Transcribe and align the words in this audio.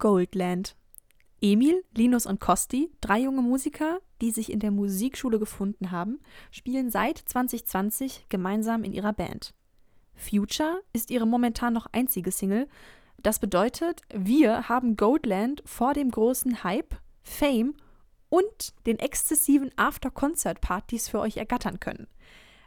Goldland. 0.00 0.76
Emil, 1.40 1.84
Linus 1.94 2.26
und 2.26 2.40
Kosti, 2.40 2.90
drei 3.00 3.20
junge 3.20 3.42
Musiker, 3.42 4.00
die 4.20 4.30
sich 4.30 4.50
in 4.50 4.58
der 4.58 4.70
Musikschule 4.70 5.38
gefunden 5.38 5.90
haben, 5.90 6.20
spielen 6.50 6.90
seit 6.90 7.18
2020 7.18 8.26
gemeinsam 8.28 8.82
in 8.82 8.92
ihrer 8.92 9.12
Band. 9.12 9.54
Future 10.14 10.82
ist 10.92 11.10
ihre 11.10 11.26
momentan 11.26 11.72
noch 11.72 11.86
einzige 11.92 12.32
Single. 12.32 12.68
Das 13.22 13.38
bedeutet, 13.38 14.02
wir 14.12 14.68
haben 14.68 14.96
Goldland 14.96 15.62
vor 15.64 15.94
dem 15.94 16.10
großen 16.10 16.64
Hype, 16.64 16.96
Fame 17.22 17.74
und 18.28 18.86
den 18.86 18.98
exzessiven 18.98 19.70
After-Concert-Partys 19.76 21.08
für 21.08 21.20
euch 21.20 21.36
ergattern 21.36 21.80
können. 21.80 22.08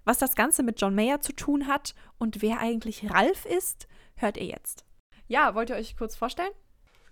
Was 0.04 0.18
das 0.18 0.36
Ganze 0.36 0.64
mit 0.64 0.82
John 0.82 0.96
Mayer 0.96 1.22
zu 1.22 1.34
tun 1.34 1.68
hat 1.68 1.96
und 2.18 2.42
wer 2.42 2.60
eigentlich 2.60 3.10
Ralf 3.12 3.46
ist, 3.46 3.88
hört 4.16 4.38
ihr 4.38 4.46
jetzt. 4.46 4.84
Ja, 5.28 5.56
wollt 5.56 5.70
ihr 5.70 5.78
euch 5.78 5.96
kurz 5.96 6.16
vorstellen? 6.16 6.52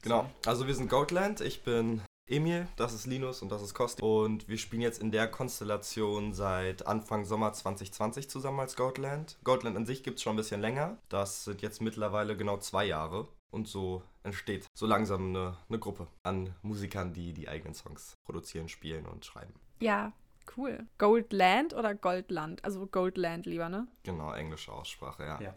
Genau, 0.02 0.30
also 0.46 0.68
wir 0.68 0.76
sind 0.76 0.90
Goatland, 0.90 1.42
ich 1.42 1.64
bin 1.64 2.02
Emil, 2.28 2.68
das 2.78 2.94
ist 2.94 3.06
Linus 3.06 3.42
und 3.42 3.52
das 3.52 3.62
ist 3.62 3.74
Kosti. 3.74 4.02
Und 4.02 4.48
wir 4.48 4.58
spielen 4.58 4.82
jetzt 4.82 5.02
in 5.02 5.12
der 5.12 5.28
Konstellation 5.28 6.34
seit 6.34 6.88
Anfang 6.88 7.26
Sommer 7.26 7.52
2020 7.54 8.30
zusammen 8.30 8.62
als 8.62 8.76
Goatland. 8.76 9.38
Goatland 9.44 9.76
an 9.76 9.86
sich 9.86 10.04
gibt 10.04 10.18
es 10.18 10.24
schon 10.24 10.34
ein 10.34 10.38
bisschen 10.38 10.62
länger. 10.62 10.98
Das 11.10 11.44
sind 11.44 11.62
jetzt 11.62 11.82
mittlerweile 11.82 12.38
genau 12.38 12.58
zwei 12.58 12.86
Jahre. 12.86 13.28
Und 13.52 13.68
so 13.68 14.02
entsteht 14.24 14.66
so 14.74 14.86
langsam 14.86 15.30
eine, 15.30 15.58
eine 15.68 15.78
Gruppe 15.78 16.08
an 16.24 16.56
Musikern, 16.62 17.14
die 17.14 17.34
die 17.34 17.50
eigenen 17.50 17.74
Songs 17.74 18.14
produzieren, 18.26 18.70
spielen 18.70 19.06
und 19.06 19.26
schreiben. 19.26 19.54
Ja, 19.82 20.14
cool. 20.56 20.88
Goldland 20.98 21.74
oder 21.74 21.94
Goldland? 21.94 22.64
Also 22.64 22.88
Goldland 22.88 23.46
lieber, 23.46 23.68
ne? 23.68 23.88
Genau, 24.04 24.32
englische 24.32 24.72
Aussprache, 24.72 25.24
ja. 25.26 25.42
ja. 25.42 25.54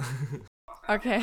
okay. 0.92 1.22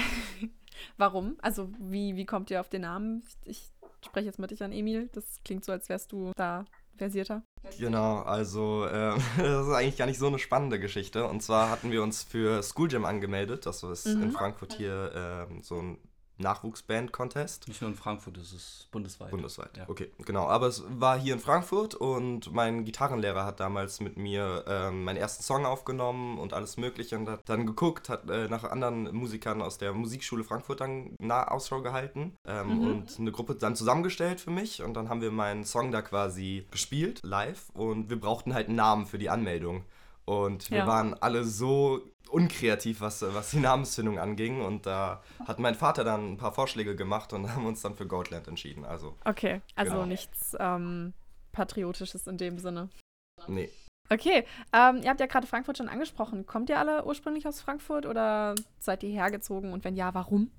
Warum? 0.97 1.37
Also 1.41 1.69
wie, 1.79 2.15
wie 2.15 2.25
kommt 2.25 2.51
ihr 2.51 2.59
auf 2.59 2.69
den 2.69 2.81
Namen? 2.81 3.23
Ich 3.45 3.71
spreche 4.05 4.25
jetzt 4.25 4.39
mit 4.39 4.51
dich 4.51 4.63
an, 4.63 4.71
Emil. 4.71 5.09
Das 5.13 5.39
klingt 5.43 5.65
so, 5.65 5.71
als 5.71 5.89
wärst 5.89 6.11
du 6.11 6.31
da 6.35 6.65
versierter. 6.97 7.43
Genau, 7.79 8.19
also 8.19 8.85
äh, 8.85 9.15
das 9.37 9.67
ist 9.67 9.73
eigentlich 9.73 9.97
gar 9.97 10.05
nicht 10.05 10.19
so 10.19 10.27
eine 10.27 10.39
spannende 10.39 10.79
Geschichte. 10.79 11.25
Und 11.27 11.41
zwar 11.41 11.69
hatten 11.69 11.91
wir 11.91 12.03
uns 12.03 12.23
für 12.23 12.61
School 12.63 12.91
Jam 12.91 13.05
angemeldet. 13.05 13.65
Das 13.65 13.83
ist 13.83 14.07
mhm. 14.07 14.23
in 14.23 14.31
Frankfurt 14.31 14.73
hier 14.73 15.47
äh, 15.49 15.63
so 15.63 15.81
ein 15.81 15.97
Nachwuchsband-Contest. 16.41 17.67
Nicht 17.67 17.81
nur 17.81 17.89
in 17.89 17.95
Frankfurt, 17.95 18.37
es 18.37 18.53
ist 18.53 18.87
bundesweit. 18.91 19.31
Bundesweit, 19.31 19.77
ja. 19.77 19.87
okay, 19.87 20.11
genau. 20.25 20.47
Aber 20.47 20.67
es 20.67 20.83
war 20.89 21.19
hier 21.19 21.33
in 21.33 21.39
Frankfurt 21.39 21.95
und 21.95 22.53
mein 22.53 22.83
Gitarrenlehrer 22.83 23.45
hat 23.45 23.59
damals 23.59 23.99
mit 24.01 24.17
mir 24.17 24.65
ähm, 24.67 25.03
meinen 25.03 25.17
ersten 25.17 25.43
Song 25.43 25.65
aufgenommen 25.65 26.37
und 26.37 26.53
alles 26.53 26.77
Mögliche 26.77 27.17
und 27.17 27.29
hat 27.29 27.47
dann 27.47 27.65
geguckt, 27.65 28.09
hat 28.09 28.29
äh, 28.29 28.47
nach 28.47 28.63
anderen 28.63 29.15
Musikern 29.15 29.61
aus 29.61 29.77
der 29.77 29.93
Musikschule 29.93 30.43
Frankfurt 30.43 30.81
dann 30.81 31.15
nah 31.19 31.47
Ausschau 31.47 31.81
gehalten 31.81 32.37
ähm, 32.45 32.79
mhm. 32.79 32.87
und 32.87 33.19
eine 33.19 33.31
Gruppe 33.31 33.55
dann 33.55 33.75
zusammengestellt 33.75 34.41
für 34.41 34.51
mich 34.51 34.83
und 34.83 34.93
dann 34.93 35.09
haben 35.09 35.21
wir 35.21 35.31
meinen 35.31 35.63
Song 35.63 35.91
da 35.91 36.01
quasi 36.01 36.65
gespielt, 36.71 37.21
live 37.23 37.69
und 37.73 38.09
wir 38.09 38.19
brauchten 38.19 38.53
halt 38.53 38.67
einen 38.67 38.75
Namen 38.75 39.05
für 39.05 39.17
die 39.17 39.29
Anmeldung. 39.29 39.85
Und 40.31 40.71
wir 40.71 40.79
ja. 40.79 40.87
waren 40.87 41.13
alle 41.15 41.43
so 41.43 41.99
unkreativ, 42.29 43.01
was, 43.01 43.21
was 43.21 43.51
die 43.51 43.59
Namensfindung 43.59 44.17
anging. 44.17 44.61
Und 44.61 44.85
da 44.85 45.21
hat 45.45 45.59
mein 45.59 45.75
Vater 45.75 46.05
dann 46.05 46.33
ein 46.33 46.37
paar 46.37 46.53
Vorschläge 46.53 46.95
gemacht 46.95 47.33
und 47.33 47.49
haben 47.55 47.65
uns 47.65 47.81
dann 47.81 47.95
für 47.95 48.07
Goldland 48.07 48.47
entschieden. 48.47 48.85
Also, 48.85 49.17
okay, 49.25 49.61
also 49.75 49.91
genau. 49.91 50.05
nichts 50.05 50.55
ähm, 50.57 51.13
Patriotisches 51.51 52.27
in 52.27 52.37
dem 52.37 52.59
Sinne. 52.59 52.89
Nee. 53.47 53.69
Okay, 54.09 54.45
ähm, 54.71 55.01
ihr 55.03 55.09
habt 55.09 55.19
ja 55.19 55.25
gerade 55.25 55.47
Frankfurt 55.47 55.77
schon 55.77 55.89
angesprochen. 55.89 56.45
Kommt 56.45 56.69
ihr 56.69 56.79
alle 56.79 57.05
ursprünglich 57.05 57.45
aus 57.45 57.59
Frankfurt 57.59 58.05
oder 58.05 58.55
seid 58.79 59.03
ihr 59.03 59.09
hergezogen? 59.09 59.73
Und 59.73 59.83
wenn 59.83 59.97
ja, 59.97 60.13
warum? 60.13 60.49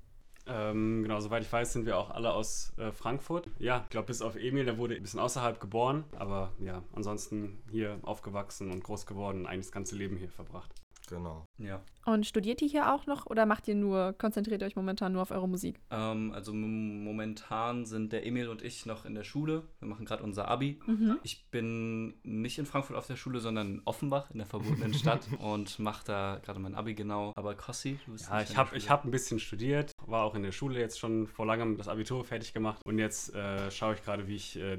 Ähm, 0.47 1.03
genau, 1.03 1.21
soweit 1.21 1.43
ich 1.43 1.53
weiß, 1.53 1.73
sind 1.73 1.87
wir 1.87 1.97
auch 1.97 2.11
alle 2.11 2.33
aus 2.33 2.73
äh, 2.77 2.91
Frankfurt. 2.91 3.49
Ja, 3.59 3.83
ich 3.85 3.91
glaube, 3.91 4.07
bis 4.07 4.23
auf 4.23 4.37
Emil, 4.37 4.65
der 4.65 4.77
wurde 4.77 4.97
ein 4.97 5.03
bisschen 5.03 5.21
außerhalb 5.21 5.61
geboren, 5.61 6.05
aber 6.19 6.51
ja, 6.59 6.83
ansonsten 6.93 7.63
hier 7.71 7.99
aufgewachsen 8.03 8.73
und 8.73 8.83
groß 8.83 9.07
geworden 9.07 9.41
und 9.41 9.47
eigentlich 9.47 9.67
das 9.67 9.73
ganze 9.73 9.97
Leben 9.97 10.17
hier 10.17 10.31
verbracht. 10.31 10.82
Genau. 11.09 11.47
Ja. 11.59 11.83
Und 12.05 12.27
studiert 12.27 12.61
ihr 12.63 12.69
hier 12.69 12.93
auch 12.93 13.07
noch 13.07 13.27
oder 13.27 13.47
macht 13.47 13.69
ihr 13.69 13.75
nur, 13.75 14.13
konzentriert 14.15 14.63
ihr 14.63 14.67
euch 14.67 14.77
momentan 14.77 15.13
nur 15.13 15.23
auf 15.23 15.31
eure 15.31 15.49
Musik? 15.49 15.79
Ähm, 15.91 16.33
also 16.33 16.53
momentan 16.53 17.87
sind 17.87 18.13
der 18.13 18.27
Emil 18.27 18.49
und 18.49 18.63
ich 18.63 18.87
noch 18.87 19.05
in 19.05 19.15
der 19.15 19.23
Schule. 19.25 19.63
Wir 19.79 19.89
machen 19.89 20.05
gerade 20.05 20.23
unser 20.23 20.49
Abi. 20.49 20.81
Mhm. 20.87 21.19
Ich 21.23 21.47
bin 21.51 22.15
nicht 22.25 22.59
in 22.59 22.67
Frankfurt 22.67 22.97
auf 22.97 23.07
der 23.07 23.17
Schule, 23.17 23.41
sondern 23.41 23.75
in 23.75 23.83
Offenbach, 23.85 24.31
in 24.31 24.39
der 24.39 24.47
verbotenen 24.47 24.95
Stadt 24.95 25.29
und 25.39 25.79
mache 25.79 26.05
da 26.05 26.41
gerade 26.43 26.59
mein 26.59 26.75
Abi 26.75 26.95
genau. 26.95 27.33
Aber 27.37 27.55
Kossi, 27.55 27.99
du 28.07 28.13
bist 28.13 28.29
Ja, 28.29 28.43
ich 28.43 28.57
habe 28.57 28.77
hab 28.77 29.05
ein 29.05 29.11
bisschen 29.11 29.39
studiert, 29.39 29.93
war 30.07 30.25
auch 30.25 30.35
in 30.35 30.43
der 30.43 30.53
Schule 30.53 30.81
jetzt 30.81 30.99
schon 30.99 31.27
vor 31.29 31.47
langem 31.47 31.77
das 31.77 31.89
Abitur 31.89 32.25
fertig 32.25 32.53
gemacht 32.53 32.85
und 32.85 32.99
jetzt 32.99 33.35
äh, 33.35 33.71
schaue 33.71 33.95
ich 33.95 34.03
gerade, 34.03 34.27
wie 34.27 34.37
ich 34.37 34.59
äh, 34.59 34.77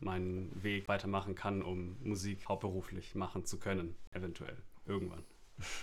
meinen 0.00 0.50
Weg 0.62 0.88
weitermachen 0.88 1.34
kann, 1.34 1.62
um 1.62 1.96
Musik 2.02 2.48
hauptberuflich 2.48 3.14
machen 3.14 3.44
zu 3.44 3.58
können, 3.58 3.94
eventuell 4.10 4.56
irgendwann. 4.86 5.24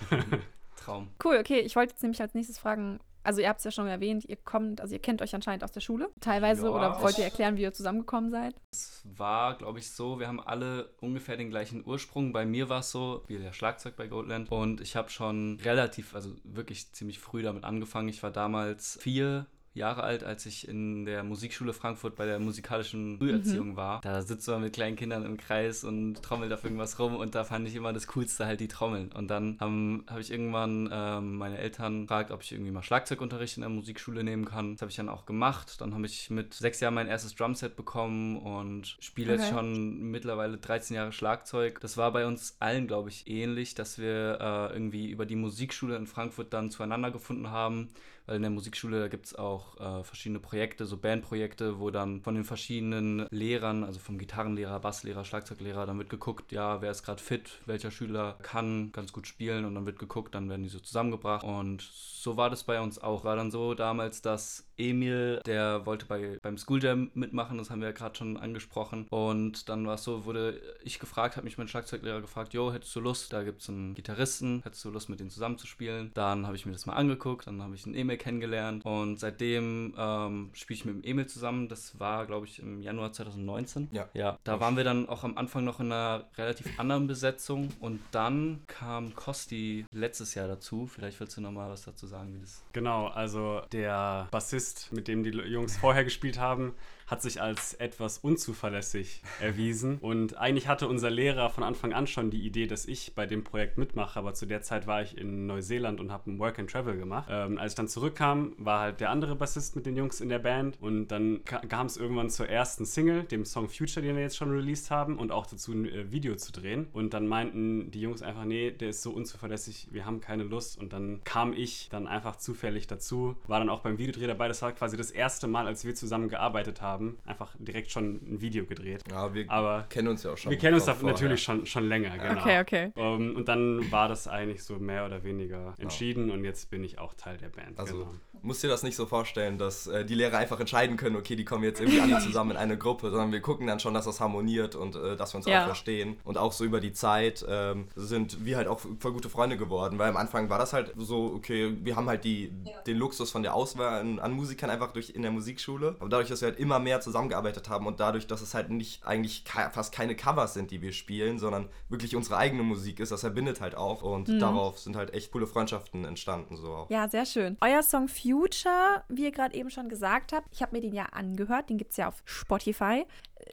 Traum. 0.76 1.10
Cool, 1.24 1.38
okay. 1.38 1.60
Ich 1.60 1.76
wollte 1.76 1.94
jetzt 1.94 2.02
nämlich 2.04 2.22
als 2.22 2.34
nächstes 2.34 2.60
fragen, 2.60 3.00
also 3.24 3.40
ihr 3.40 3.48
habt 3.48 3.60
es 3.60 3.64
ja 3.64 3.72
schon 3.72 3.88
erwähnt, 3.88 4.26
ihr 4.26 4.36
kommt, 4.36 4.82
also 4.82 4.94
ihr 4.94 5.00
kennt 5.00 5.22
euch 5.22 5.34
anscheinend 5.34 5.64
aus 5.64 5.72
der 5.72 5.80
Schule 5.80 6.10
teilweise 6.20 6.66
ja, 6.66 6.72
oder 6.72 7.02
wollt 7.02 7.18
ihr 7.18 7.24
erklären, 7.24 7.56
wie 7.56 7.62
ihr 7.62 7.74
zusammengekommen 7.74 8.32
seid? 8.32 8.56
Es 8.72 9.02
war, 9.06 9.58
glaube 9.58 9.80
ich, 9.80 9.92
so, 9.92 10.20
wir 10.20 10.28
haben 10.28 10.42
alle 10.42 10.90
ungefähr 11.00 11.38
den 11.38 11.50
gleichen 11.50 11.86
Ursprung. 11.86 12.34
Bei 12.34 12.46
mir 12.46 12.68
war 12.68 12.82
es 12.82 12.92
so, 12.92 13.24
wie 13.28 13.38
der 13.38 13.54
Schlagzeug 13.54 13.96
bei 13.96 14.08
Goldland 14.08 14.52
und 14.52 14.82
ich 14.82 14.96
habe 14.96 15.10
schon 15.10 15.60
relativ, 15.64 16.14
also 16.16 16.32
wirklich 16.44 16.92
ziemlich 16.92 17.20
früh 17.20 17.42
damit 17.42 17.64
angefangen. 17.64 18.10
Ich 18.10 18.22
war 18.22 18.32
damals 18.32 18.98
vier 19.02 19.46
Jahre 19.74 20.04
alt, 20.04 20.24
als 20.24 20.46
ich 20.46 20.68
in 20.68 21.06
der 21.06 21.24
Musikschule 21.24 21.74
Frankfurt 21.74 22.16
bei 22.16 22.26
der 22.26 22.40
musikalischen 22.40 23.18
Früherziehung 23.18 23.70
mhm. 23.70 23.76
war. 23.76 24.02
Da 24.02 24.22
sitzt 24.22 24.48
man 24.48 24.62
mit 24.62 24.74
kleinen 24.74 24.96
Kindern 24.96 25.26
im 25.26 25.38
Kreis 25.38 25.84
und 25.84 26.22
trommelt 26.22 26.54
auf 26.54 26.64
irgendwas 26.64 27.00
rum 27.00 27.16
und 27.16 27.34
da 27.34 27.44
fand 27.44 27.68
ich 27.68 27.76
immer 27.76 27.92
das 27.92 28.06
Coolste 28.08 28.46
halt 28.46 28.60
die 28.60 28.68
Trommeln. 28.68 29.12
Und 29.12 29.30
dann 29.30 29.58
habe 29.60 30.04
hab 30.08 30.20
ich 30.20 30.32
irgendwann 30.32 30.90
ähm, 30.92 31.38
meine 31.38 31.58
Eltern 31.58 32.02
gefragt, 32.02 32.30
ob 32.30 32.44
ich 32.44 32.52
irgendwie 32.52 32.72
mal 32.72 32.84
Schlagzeugunterricht 32.84 33.58
in 33.58 33.62
der 33.62 33.70
Musikschule 33.70 34.24
nehmen 34.24 34.46
kann. 34.46 34.74
Das 34.74 34.82
habe 34.82 34.92
ich 34.92 34.98
dann 34.98 35.10
auch 35.10 35.26
gemacht. 35.26 35.82
Dann 35.82 35.96
habe 35.96 36.06
ich 36.06 36.30
mit 36.30 36.54
sechs 36.54 36.80
Jahren 36.80 36.94
mein 36.94 37.08
erstes 37.08 37.34
Drumset 37.34 37.76
bekommen 37.76 38.38
und 38.38 38.98
spiele 39.00 39.34
okay. 39.34 39.42
jetzt 39.42 39.52
schon 39.52 40.12
mittlerweile 40.12 40.58
13 40.58 40.96
Jahre 40.96 41.12
Schlagzeug. 41.12 41.80
Das 41.80 41.98
war 41.98 42.12
bei 42.12 42.28
uns 42.28 42.58
allen, 42.60 42.86
glaube 42.86 43.10
ich, 43.10 43.28
ähnlich, 43.28 43.74
dass 43.74 43.98
wir 43.98 44.38
äh, 44.40 44.74
irgendwie 44.74 45.10
über 45.10 45.26
die 45.26 45.36
Musikschule 45.36 45.96
in 45.96 46.06
Frankfurt 46.06 46.54
dann 46.54 46.70
zueinander 46.70 47.10
gefunden 47.10 47.50
haben 47.50 47.90
weil 48.26 48.38
in 48.38 48.42
der 48.42 48.52
Musikschule 48.52 49.10
gibt 49.10 49.26
es 49.26 49.36
auch 49.36 49.80
äh, 49.80 50.04
verschiedene 50.04 50.40
Projekte, 50.40 50.86
so 50.86 50.98
Bandprojekte, 50.98 51.80
wo 51.80 51.90
dann 51.90 52.22
von 52.22 52.36
den 52.36 52.44
verschiedenen 52.44 53.28
Lehrern, 53.30 53.84
also 53.84 54.00
vom 54.00 54.18
Gitarrenlehrer, 54.18 54.80
Basslehrer, 54.80 55.26
Schlagzeuglehrer, 55.26 55.86
dann 55.86 55.98
wird 55.98 56.10
geguckt, 56.10 56.52
ja, 56.52 56.82
wer 56.82 56.92
ist 56.92 57.04
gerade 57.04 57.22
fit, 57.22 57.60
welcher 57.66 57.92
Schüler 57.92 58.38
kann 58.42 58.92
ganz 58.92 59.12
gut 59.12 59.28
spielen 59.28 59.66
und 59.66 59.76
dann 59.76 59.86
wird 59.86 60.00
geguckt, 60.00 60.36
dann 60.36 60.50
werden 60.50 60.64
die 60.64 60.70
so 60.70 60.80
zusammengebracht 60.80 61.44
und 61.44 61.82
so 61.82 62.38
war 62.38 62.50
das 62.50 62.64
bei 62.64 62.80
uns 62.80 63.00
auch. 63.00 63.24
War 63.24 63.36
dann 63.36 63.52
so 63.52 63.74
damals, 63.74 64.22
dass 64.22 64.66
Emil, 64.78 65.42
der 65.46 65.86
wollte 65.86 66.06
bei, 66.06 66.38
beim 66.42 66.58
School 66.58 66.84
Jam 66.84 67.12
mitmachen, 67.14 67.58
das 67.58 67.70
haben 67.70 67.82
wir 67.82 67.90
ja 67.90 67.94
gerade 67.94 68.16
schon 68.16 68.38
angesprochen. 68.38 69.08
Und 69.10 69.70
dann 69.70 69.86
war 69.86 69.96
es 69.96 70.04
so, 70.04 70.26
wurde 70.26 70.60
ich 70.84 71.00
gefragt, 71.00 71.38
hat 71.38 71.44
mich 71.44 71.58
mein 71.58 71.68
Schlagzeuglehrer 71.68 72.22
gefragt, 72.22 72.54
jo, 72.54 72.74
hättest 72.74 72.96
du 72.96 73.00
Lust, 73.00 73.34
da 73.34 73.44
gibt 73.44 73.62
es 73.62 73.70
einen 73.70 73.94
Gitarristen, 73.94 74.62
hättest 74.64 74.84
du 74.86 74.90
Lust, 74.90 75.10
mit 75.10 75.20
denen 75.20 75.30
zusammenzuspielen? 75.30 76.12
Dann 76.14 76.46
habe 76.46 76.56
ich 76.56 76.66
mir 76.66 76.72
das 76.72 76.86
mal 76.86 76.94
angeguckt, 76.94 77.48
dann 77.48 77.62
habe 77.62 77.76
ich 77.76 77.86
einen 77.86 77.96
Emil 77.96 78.18
kennengelernt 78.18 78.86
und 78.86 79.20
seitdem 79.20 79.94
ähm, 79.98 80.50
spiele 80.54 80.78
ich 80.78 80.86
mit 80.86 80.96
dem 80.96 81.04
Emil 81.04 81.28
zusammen. 81.28 81.68
Das 81.70 82.00
war, 82.00 82.26
glaube 82.26 82.46
ich, 82.46 82.60
im 82.60 82.82
Januar 82.82 83.14
2019. 83.14 83.90
Ja. 83.92 84.10
Ja, 84.14 84.38
da 84.44 84.60
waren 84.60 84.78
wir 84.78 84.84
dann 84.84 85.08
auch 85.10 85.24
am 85.24 85.38
Anfang 85.38 85.64
noch 85.64 85.80
in 85.80 85.92
einer 85.92 86.26
relativ 86.38 86.80
anderen 86.80 87.08
Besetzung 87.08 87.70
und 87.80 88.00
dann 88.12 88.64
kam 88.68 89.16
Kosti 89.16 89.86
letztes 89.92 90.36
Jahr 90.36 90.48
dazu. 90.48 90.88
Vielleicht 90.88 91.20
willst 91.20 91.38
du 91.38 91.42
noch 91.42 91.52
mal 91.52 91.70
was 91.70 91.84
dazu 91.84 92.08
sagen, 92.08 92.34
wie 92.36 92.40
das... 92.40 92.64
Genau, 92.74 93.08
also 93.08 93.62
der 93.72 94.28
Bassist 94.32 94.63
Bassist, 94.64 94.92
mit 94.94 95.08
dem 95.08 95.24
die 95.24 95.32
Jungs 95.32 95.78
vorher 95.78 96.04
gespielt 96.04 96.40
haben, 96.40 96.74
hat 97.14 97.22
sich 97.22 97.40
als 97.40 97.76
etwas 97.76 98.18
unzuverlässig 98.18 99.22
erwiesen. 99.40 100.00
Und 100.00 100.36
eigentlich 100.38 100.68
hatte 100.68 100.88
unser 100.88 101.12
Lehrer 101.12 101.52
von 101.52 101.64
Anfang 101.64 101.94
an 101.94 102.08
schon 102.08 102.32
die 102.32 102.44
Idee, 102.44 102.66
dass 102.66 102.88
ich 102.88 103.14
bei 103.14 103.28
dem 103.28 103.44
Projekt 103.44 103.78
mitmache, 103.78 104.18
aber 104.18 104.34
zu 104.34 104.48
der 104.48 104.64
Zeit 104.64 104.88
war 104.88 105.04
ich 105.04 105.16
in 105.16 105.46
Neuseeland 105.46 106.00
und 106.00 106.12
habe 106.12 106.32
ein 106.32 106.40
Work 106.40 106.58
and 106.58 106.72
Travel 106.72 106.98
gemacht. 106.98 107.28
Ähm, 107.30 107.60
als 107.60 107.74
ich 107.74 107.76
dann 107.76 107.88
zurückkam, 107.88 108.54
war 108.58 108.80
halt 108.80 109.00
der 109.00 109.12
andere 109.12 109.36
Bassist 109.36 109.76
mit 109.76 109.86
den 109.86 109.96
Jungs 109.96 110.22
in 110.22 110.30
der 110.30 110.40
Band 110.40 110.82
und 110.82 111.10
dann 111.10 111.42
kam 111.44 111.86
es 111.86 111.98
irgendwann 111.98 112.32
zur 112.32 112.50
ersten 112.50 112.84
Single, 112.84 113.26
dem 113.26 113.46
Song 113.46 113.70
Future, 113.70 114.04
den 114.04 114.16
wir 114.16 114.24
jetzt 114.24 114.38
schon 114.38 114.50
released 114.50 114.90
haben 114.90 115.20
und 115.20 115.32
auch 115.32 115.46
dazu 115.46 115.72
ein 115.72 115.86
äh, 115.86 116.12
Video 116.12 116.36
zu 116.36 116.52
drehen. 116.52 116.88
Und 116.94 117.14
dann 117.14 117.28
meinten 117.28 117.92
die 117.92 118.02
Jungs 118.02 118.24
einfach, 118.24 118.46
nee, 118.46 118.72
der 118.72 118.90
ist 118.90 119.04
so 119.04 119.12
unzuverlässig, 119.12 119.90
wir 119.92 120.08
haben 120.08 120.20
keine 120.20 120.44
Lust. 120.44 120.80
Und 120.80 120.94
dann 120.94 121.22
kam 121.24 121.54
ich 121.54 121.90
dann 121.92 122.08
einfach 122.08 122.38
zufällig 122.38 122.88
dazu, 122.88 123.36
war 123.46 123.60
dann 123.60 123.70
auch 123.70 123.82
beim 123.82 124.00
Videodreh 124.00 124.26
dabei. 124.26 124.48
Das 124.48 124.64
war 124.64 124.72
quasi 124.72 124.98
das 124.98 125.12
erste 125.12 125.48
Mal, 125.48 125.68
als 125.68 125.86
wir 125.86 125.94
zusammen 125.94 126.28
gearbeitet 126.28 126.82
haben 126.82 127.03
haben, 127.04 127.18
einfach 127.26 127.56
direkt 127.60 127.92
schon 127.92 128.16
ein 128.16 128.42
Video 128.42 128.66
gedreht. 128.66 129.02
Ja, 129.10 129.34
wir 129.34 129.50
Aber 129.50 129.86
kennen 129.90 130.08
uns 130.08 130.24
ja 130.24 130.32
auch 130.32 130.38
schon. 130.38 130.52
wir 130.52 130.58
kennen 130.58 130.76
uns 130.76 130.86
da 130.86 130.96
natürlich 131.02 131.44
schon, 131.44 131.66
schon 131.66 131.88
länger, 131.88 132.18
genau. 132.18 132.42
Okay, 132.42 132.60
okay. 132.62 132.92
Ähm, 132.96 133.36
und 133.36 133.48
dann 133.48 133.92
war 133.92 134.08
das 134.08 134.28
eigentlich 134.28 134.64
so 134.64 134.76
mehr 134.76 135.06
oder 135.06 135.24
weniger 135.24 135.74
entschieden 135.78 136.32
und 136.32 136.44
jetzt 136.44 136.70
bin 136.70 136.84
ich 136.84 137.00
auch 137.00 137.14
Teil 137.14 137.38
der 137.38 137.50
Band. 137.50 137.78
Also 137.78 137.96
genau. 137.96 138.14
musst 138.42 138.64
dir 138.64 138.68
das 138.68 138.84
nicht 138.84 138.96
so 138.96 139.06
vorstellen, 139.06 139.58
dass 139.58 139.88
äh, 139.88 140.06
die 140.06 140.16
Lehrer 140.16 140.38
einfach 140.38 140.60
entscheiden 140.60 140.98
können, 140.98 141.16
okay, 141.16 141.36
die 141.36 141.46
kommen 141.46 141.64
jetzt 141.64 141.80
irgendwie 141.82 142.02
alle 142.02 142.20
zusammen 142.24 142.52
in 142.52 142.58
eine 142.58 142.78
Gruppe, 142.78 143.10
sondern 143.10 143.32
wir 143.32 143.42
gucken 143.42 143.68
dann 143.68 143.80
schon, 143.80 143.94
dass 143.94 144.06
das 144.06 144.20
harmoniert 144.20 144.76
und 144.76 144.96
äh, 144.96 145.16
dass 145.16 145.34
wir 145.34 145.38
uns 145.38 145.46
Ja. 145.48 145.62
auch 145.62 145.66
verstehen. 145.66 146.18
Und 146.24 146.38
auch 146.38 146.52
so 146.52 146.64
über 146.64 146.80
die 146.80 146.94
Zeit 146.94 147.46
ähm, 147.48 147.88
sind 147.96 148.46
wir 148.46 148.58
halt 148.58 148.68
auch 148.68 148.80
voll 149.00 149.14
gute 149.14 149.30
Freunde 149.30 149.58
geworden, 149.58 150.00
weil 150.00 150.10
am 150.10 150.18
Anfang 150.18 150.50
war 150.50 150.58
das 150.58 150.74
halt 150.74 150.94
so, 150.98 151.34
okay, 151.36 151.76
wir 151.84 151.96
haben 151.96 152.08
halt 152.08 152.24
die, 152.24 152.52
den 152.88 152.98
Luxus 152.98 153.32
von 153.32 153.44
der 153.44 153.54
Auswahl 153.54 154.00
an, 154.00 154.20
an 154.20 154.32
Musikern 154.34 154.70
einfach 154.70 154.94
durch 154.94 155.10
in 155.12 155.22
der 155.22 155.32
Musikschule. 155.32 155.96
Aber 156.00 156.10
dadurch, 156.10 156.30
dass 156.30 156.42
wir 156.42 156.50
halt 156.50 156.60
immer 156.60 156.80
mehr 156.84 157.02
zusammengearbeitet 157.02 157.70
haben 157.70 157.88
und 157.88 158.00
dadurch, 158.00 158.28
dass 158.28 158.42
es 158.42 158.54
halt 158.54 158.70
nicht 158.70 159.06
eigentlich 159.06 159.44
fast 159.72 159.94
keine 159.94 160.16
Covers 160.16 160.54
sind, 160.54 160.72
die 160.72 160.82
wir 160.82 160.92
spielen, 160.92 161.40
sondern 161.40 161.70
wirklich 161.90 162.16
unsere 162.16 162.38
eigene 162.38 162.64
Musik 162.64 163.00
ist, 163.00 163.12
das 163.12 163.22
verbindet 163.22 163.62
halt 163.62 163.76
auch. 163.76 164.04
Und 164.04 164.30
darauf 164.42 164.80
sind 164.80 164.96
halt 164.96 165.14
echt 165.14 165.32
coole 165.32 165.48
Freundschaften 165.48 166.06
entstanden. 166.06 166.58
So 166.58 166.74
auch. 166.74 166.90
Ja, 166.90 167.08
sehr 167.08 167.26
schön. 167.26 167.58
Euer 167.62 167.82
Song 167.84 168.08
Future, 168.08 169.04
wie 169.10 169.24
ihr 169.24 169.32
gerade 169.32 169.56
eben 169.56 169.70
schon 169.70 169.90
gesagt 169.90 170.34
habt, 170.34 170.48
ich 170.52 170.62
habe 170.62 170.76
mir 170.76 170.82
den 170.82 170.94
ja 170.94 171.06
angehört, 171.06 171.70
den 171.70 171.78
gibt 171.78 171.92
es 171.92 171.98
ja 171.98 172.08
auf 172.08 172.22
Spotify. 172.26 173.06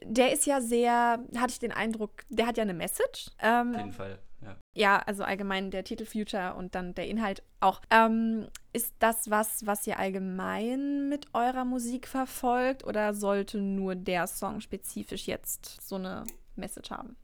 Der 0.03 0.31
ist 0.31 0.45
ja 0.45 0.61
sehr, 0.61 1.19
hatte 1.37 1.51
ich 1.51 1.59
den 1.59 1.71
Eindruck, 1.71 2.11
der 2.29 2.47
hat 2.47 2.57
ja 2.57 2.63
eine 2.63 2.73
Message. 2.73 3.31
Ähm, 3.41 3.71
Auf 3.71 3.77
jeden 3.77 3.93
Fall, 3.93 4.19
ja. 4.73 4.99
also 4.99 5.23
allgemein 5.23 5.71
der 5.71 5.83
Titel 5.83 6.05
Future 6.05 6.55
und 6.55 6.75
dann 6.75 6.93
der 6.93 7.07
Inhalt 7.07 7.43
auch. 7.59 7.81
Ähm, 7.89 8.47
ist 8.73 8.93
das 8.99 9.29
was, 9.29 9.65
was 9.65 9.85
ihr 9.87 9.99
allgemein 9.99 11.09
mit 11.09 11.33
eurer 11.33 11.65
Musik 11.65 12.07
verfolgt 12.07 12.83
oder 12.83 13.13
sollte 13.13 13.59
nur 13.59 13.95
der 13.95 14.27
Song 14.27 14.61
spezifisch 14.61 15.27
jetzt 15.27 15.81
so 15.81 15.95
eine 15.95 16.23
Message 16.55 16.91
haben? 16.91 17.17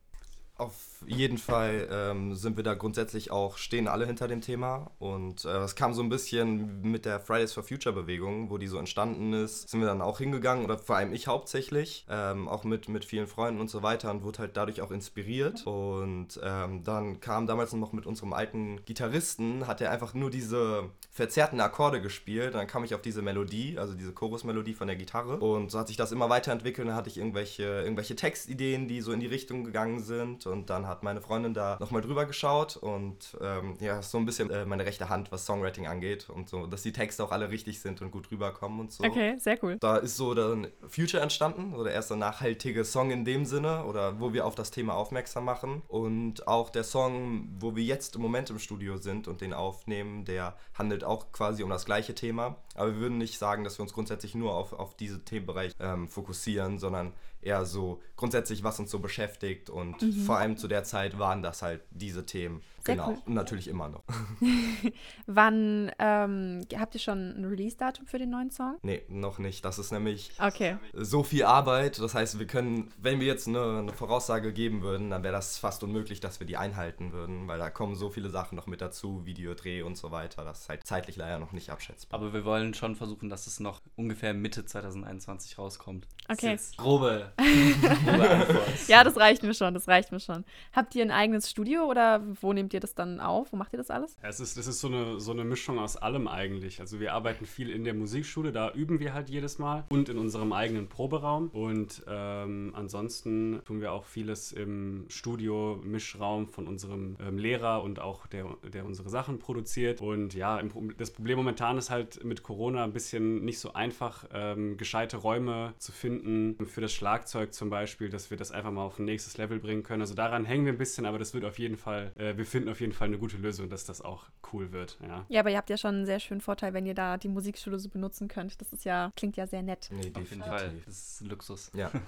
Auf 0.59 0.73
jeden 1.05 1.37
Fall 1.37 1.87
ähm, 1.91 2.33
sind 2.33 2.57
wir 2.57 2.63
da 2.63 2.73
grundsätzlich 2.73 3.29
auch, 3.29 3.57
stehen 3.57 3.87
alle 3.87 4.07
hinter 4.07 4.27
dem 4.27 4.41
Thema. 4.41 4.89
Und 4.97 5.45
äh, 5.45 5.49
es 5.59 5.75
kam 5.75 5.93
so 5.93 6.01
ein 6.01 6.09
bisschen 6.09 6.81
mit 6.81 7.05
der 7.05 7.19
Fridays 7.19 7.53
for 7.53 7.61
Future 7.61 7.93
Bewegung, 7.93 8.49
wo 8.49 8.57
die 8.57 8.65
so 8.65 8.79
entstanden 8.79 9.33
ist, 9.33 9.69
sind 9.69 9.81
wir 9.81 9.87
dann 9.87 10.01
auch 10.01 10.17
hingegangen, 10.17 10.65
oder 10.65 10.79
vor 10.79 10.95
allem 10.95 11.13
ich 11.13 11.27
hauptsächlich, 11.27 12.07
ähm, 12.09 12.47
auch 12.47 12.63
mit, 12.63 12.89
mit 12.89 13.05
vielen 13.05 13.27
Freunden 13.27 13.61
und 13.61 13.69
so 13.69 13.83
weiter 13.83 14.09
und 14.09 14.23
wurde 14.23 14.39
halt 14.39 14.57
dadurch 14.57 14.81
auch 14.81 14.89
inspiriert. 14.89 15.67
Und 15.67 16.39
ähm, 16.43 16.83
dann 16.83 17.19
kam 17.19 17.45
damals 17.45 17.73
noch 17.73 17.93
mit 17.93 18.07
unserem 18.07 18.33
alten 18.33 18.83
Gitarristen, 18.85 19.67
hat 19.67 19.79
er 19.79 19.91
einfach 19.91 20.15
nur 20.15 20.31
diese 20.31 20.89
verzerrten 21.11 21.61
Akkorde 21.61 22.01
gespielt. 22.01 22.55
Dann 22.55 22.65
kam 22.65 22.83
ich 22.83 22.95
auf 22.95 23.03
diese 23.03 23.21
Melodie, 23.21 23.77
also 23.77 23.93
diese 23.93 24.11
Chorusmelodie 24.11 24.73
von 24.73 24.87
der 24.87 24.95
Gitarre. 24.95 25.37
Und 25.37 25.69
so 25.69 25.77
hat 25.77 25.87
sich 25.87 25.97
das 25.97 26.11
immer 26.11 26.29
weiterentwickelt. 26.29 26.87
Dann 26.87 26.95
hatte 26.95 27.09
ich 27.09 27.19
irgendwelche, 27.19 27.63
irgendwelche 27.63 28.15
Textideen, 28.15 28.87
die 28.87 29.01
so 29.01 29.11
in 29.11 29.19
die 29.19 29.27
Richtung 29.27 29.63
gegangen 29.63 29.99
sind. 29.99 30.46
Und 30.47 30.69
dann 30.69 30.87
hat 30.87 31.03
meine 31.03 31.21
Freundin 31.21 31.53
da 31.53 31.77
nochmal 31.79 32.01
drüber 32.01 32.25
geschaut 32.25 32.77
und 32.77 33.37
ähm, 33.41 33.75
ja, 33.79 34.01
so 34.01 34.17
ein 34.17 34.25
bisschen 34.25 34.49
äh, 34.49 34.65
meine 34.65 34.85
rechte 34.85 35.09
Hand, 35.09 35.31
was 35.31 35.45
Songwriting 35.45 35.87
angeht. 35.87 36.29
Und 36.29 36.49
so, 36.49 36.67
dass 36.67 36.81
die 36.81 36.91
Texte 36.91 37.23
auch 37.23 37.31
alle 37.31 37.49
richtig 37.49 37.81
sind 37.81 38.01
und 38.01 38.11
gut 38.11 38.31
rüberkommen 38.31 38.79
und 38.79 38.91
so. 38.91 39.03
Okay, 39.03 39.35
sehr 39.37 39.61
cool. 39.63 39.77
Da 39.79 39.97
ist 39.97 40.17
so 40.17 40.33
dann 40.33 40.67
Future 40.87 41.21
entstanden, 41.21 41.73
so 41.75 41.83
der 41.83 41.93
erste 41.93 42.15
nachhaltige 42.15 42.83
Song 42.85 43.11
in 43.11 43.25
dem 43.25 43.45
Sinne, 43.45 43.83
oder 43.85 44.19
wo 44.19 44.33
wir 44.33 44.45
auf 44.45 44.55
das 44.55 44.71
Thema 44.71 44.95
aufmerksam 44.95 45.45
machen. 45.45 45.81
Und 45.87 46.47
auch 46.47 46.69
der 46.69 46.83
Song, 46.83 47.49
wo 47.59 47.75
wir 47.75 47.83
jetzt 47.83 48.15
im 48.15 48.21
Moment 48.21 48.49
im 48.49 48.59
Studio 48.59 48.97
sind 48.97 49.27
und 49.27 49.41
den 49.41 49.53
aufnehmen, 49.53 50.25
der 50.25 50.55
handelt 50.73 51.03
auch 51.03 51.31
quasi 51.31 51.63
um 51.63 51.69
das 51.69 51.85
gleiche 51.85 52.15
Thema. 52.15 52.57
Aber 52.77 52.93
wir 52.93 53.01
würden 53.01 53.17
nicht 53.17 53.37
sagen, 53.37 53.63
dass 53.63 53.79
wir 53.79 53.83
uns 53.83 53.93
grundsätzlich 53.93 54.35
nur 54.35 54.53
auf, 54.53 54.73
auf 54.73 54.95
diesen 54.95 55.25
Themenbereich 55.25 55.73
ähm, 55.79 56.07
fokussieren, 56.07 56.79
sondern 56.79 57.13
eher 57.41 57.65
so 57.65 58.01
grundsätzlich, 58.15 58.63
was 58.63 58.79
uns 58.79 58.91
so 58.91 58.99
beschäftigt. 58.99 59.69
Und 59.69 60.01
vor 60.25 60.37
allem 60.37 60.57
zu 60.57 60.67
der 60.67 60.83
Zeit 60.83 61.17
waren 61.17 61.41
das 61.41 61.61
halt 61.61 61.81
diese 61.91 62.25
Themen. 62.25 62.61
Sehr 62.87 62.95
genau. 62.95 63.09
cool. 63.09 63.17
Und 63.25 63.33
natürlich 63.35 63.67
immer 63.67 63.87
noch. 63.89 64.03
Wann 65.25 65.91
ähm, 65.99 66.61
habt 66.77 66.95
ihr 66.95 66.99
schon 66.99 67.31
ein 67.37 67.45
Release-Datum 67.45 68.05
für 68.07 68.17
den 68.17 68.29
neuen 68.29 68.49
Song? 68.51 68.77
nee, 68.81 69.03
noch 69.09 69.39
nicht. 69.39 69.63
Das 69.65 69.77
ist 69.79 69.91
nämlich 69.91 70.31
Okay. 70.39 70.77
so 70.93 71.23
viel 71.23 71.43
Arbeit. 71.43 71.99
Das 71.99 72.13
heißt, 72.15 72.39
wir 72.39 72.47
können, 72.47 72.91
wenn 72.99 73.19
wir 73.19 73.27
jetzt 73.27 73.47
eine, 73.47 73.79
eine 73.79 73.93
Voraussage 73.93 74.53
geben 74.53 74.81
würden, 74.81 75.09
dann 75.09 75.23
wäre 75.23 75.33
das 75.33 75.57
fast 75.57 75.83
unmöglich, 75.83 76.19
dass 76.19 76.39
wir 76.39 76.47
die 76.47 76.57
einhalten 76.57 77.11
würden, 77.11 77.47
weil 77.47 77.59
da 77.59 77.69
kommen 77.69 77.95
so 77.95 78.09
viele 78.09 78.29
Sachen 78.29 78.55
noch 78.55 78.67
mit 78.67 78.81
dazu, 78.81 79.25
Videodreh 79.25 79.81
und 79.81 79.97
so 79.97 80.11
weiter. 80.11 80.43
Das 80.43 80.61
ist 80.61 80.69
halt 80.69 80.85
zeitlich 80.87 81.15
leider 81.17 81.39
noch 81.39 81.51
nicht 81.51 81.69
abschätzbar. 81.69 82.19
Aber 82.19 82.33
wir 82.33 82.45
wollen 82.45 82.73
schon 82.73 82.95
versuchen, 82.95 83.29
dass 83.29 83.47
es 83.47 83.59
noch 83.59 83.81
ungefähr 83.95 84.33
Mitte 84.33 84.65
2021 84.65 85.57
rauskommt. 85.57 86.07
Das 86.27 86.37
Okay. 86.37 86.53
ist 86.53 86.71
jetzt 86.71 86.77
grobe, 86.77 87.31
grobe 88.05 88.29
Antwort. 88.29 88.87
Ja, 88.87 89.03
das 89.03 89.17
reicht 89.17 89.43
mir 89.43 89.53
schon, 89.53 89.73
das 89.73 89.87
reicht 89.87 90.11
mir 90.11 90.19
schon. 90.19 90.43
Habt 90.73 90.93
ihr 90.95 91.03
ein 91.03 91.11
eigenes 91.11 91.49
Studio 91.49 91.85
oder 91.85 92.21
wo 92.41 92.53
nehmt 92.53 92.73
ihr 92.73 92.76
das 92.79 92.95
dann 92.95 93.19
auf? 93.19 93.51
Wo 93.51 93.57
macht 93.57 93.73
ihr 93.73 93.77
das 93.77 93.89
alles? 93.89 94.17
Es 94.21 94.39
ist, 94.39 94.57
es 94.57 94.67
ist 94.67 94.79
so, 94.79 94.87
eine, 94.87 95.19
so 95.19 95.31
eine 95.31 95.43
Mischung 95.43 95.79
aus 95.79 95.97
allem 95.97 96.27
eigentlich. 96.27 96.79
Also 96.79 96.99
wir 96.99 97.13
arbeiten 97.13 97.45
viel 97.45 97.69
in 97.69 97.83
der 97.83 97.93
Musikschule, 97.93 98.51
da 98.51 98.71
üben 98.71 98.99
wir 98.99 99.13
halt 99.13 99.29
jedes 99.29 99.59
Mal 99.59 99.85
und 99.89 100.09
in 100.09 100.17
unserem 100.17 100.53
eigenen 100.53 100.87
Proberaum. 100.87 101.49
Und 101.49 102.03
ähm, 102.07 102.73
ansonsten 102.75 103.61
tun 103.65 103.81
wir 103.81 103.91
auch 103.91 104.05
vieles 104.05 104.51
im 104.51 105.05
Studio, 105.09 105.79
Mischraum 105.83 106.47
von 106.47 106.67
unserem 106.67 107.17
ähm, 107.19 107.37
Lehrer 107.37 107.83
und 107.83 107.99
auch 107.99 108.27
der, 108.27 108.45
der 108.73 108.85
unsere 108.85 109.09
Sachen 109.09 109.39
produziert. 109.39 110.01
Und 110.01 110.33
ja, 110.33 110.59
im, 110.59 110.71
das 110.97 111.11
Problem 111.11 111.37
momentan 111.37 111.77
ist 111.77 111.89
halt 111.89 112.23
mit 112.23 112.43
Corona 112.43 112.83
ein 112.83 112.93
bisschen 112.93 113.43
nicht 113.43 113.59
so 113.59 113.73
einfach, 113.73 114.25
ähm, 114.33 114.77
gescheite 114.77 115.17
Räume 115.17 115.73
zu 115.77 115.91
finden. 115.91 116.65
Für 116.65 116.81
das 116.81 116.93
Schlagzeug 116.93 117.53
zum 117.53 117.69
Beispiel, 117.69 118.09
dass 118.09 118.29
wir 118.29 118.37
das 118.37 118.51
einfach 118.51 118.71
mal 118.71 118.83
auf 118.83 118.99
ein 118.99 119.05
nächstes 119.05 119.37
Level 119.37 119.59
bringen 119.59 119.83
können. 119.83 120.01
Also 120.01 120.13
daran 120.13 120.45
hängen 120.45 120.65
wir 120.65 120.73
ein 120.73 120.77
bisschen, 120.77 121.05
aber 121.05 121.19
das 121.19 121.33
wird 121.33 121.45
auf 121.45 121.59
jeden 121.59 121.77
Fall, 121.77 122.11
äh, 122.17 122.37
wir 122.37 122.45
finden 122.45 122.66
auf 122.69 122.79
jeden 122.81 122.93
Fall 122.93 123.07
eine 123.07 123.17
gute 123.17 123.37
Lösung, 123.37 123.69
dass 123.69 123.85
das 123.85 124.01
auch 124.01 124.25
cool 124.53 124.71
wird. 124.71 124.97
Ja. 125.01 125.25
Ja, 125.29 125.39
aber 125.41 125.49
ihr 125.49 125.57
habt 125.57 125.69
ja 125.69 125.77
schon 125.77 125.95
einen 125.95 126.05
sehr 126.05 126.19
schönen 126.19 126.41
Vorteil, 126.41 126.73
wenn 126.73 126.85
ihr 126.85 126.93
da 126.93 127.17
die 127.17 127.27
Musikschule 127.27 127.79
so 127.79 127.89
benutzen 127.89 128.27
könnt. 128.27 128.59
Das 128.61 128.73
ist 128.73 128.85
ja, 128.85 129.11
klingt 129.15 129.37
ja 129.37 129.47
sehr 129.47 129.63
nett. 129.63 129.89
Nee, 129.91 130.11
Auf 130.13 130.29
jeden 130.29 130.43
Fall. 130.43 130.73
Das 130.85 131.21
ist 131.21 131.21
Luxus. 131.27 131.71
Ja. 131.73 131.91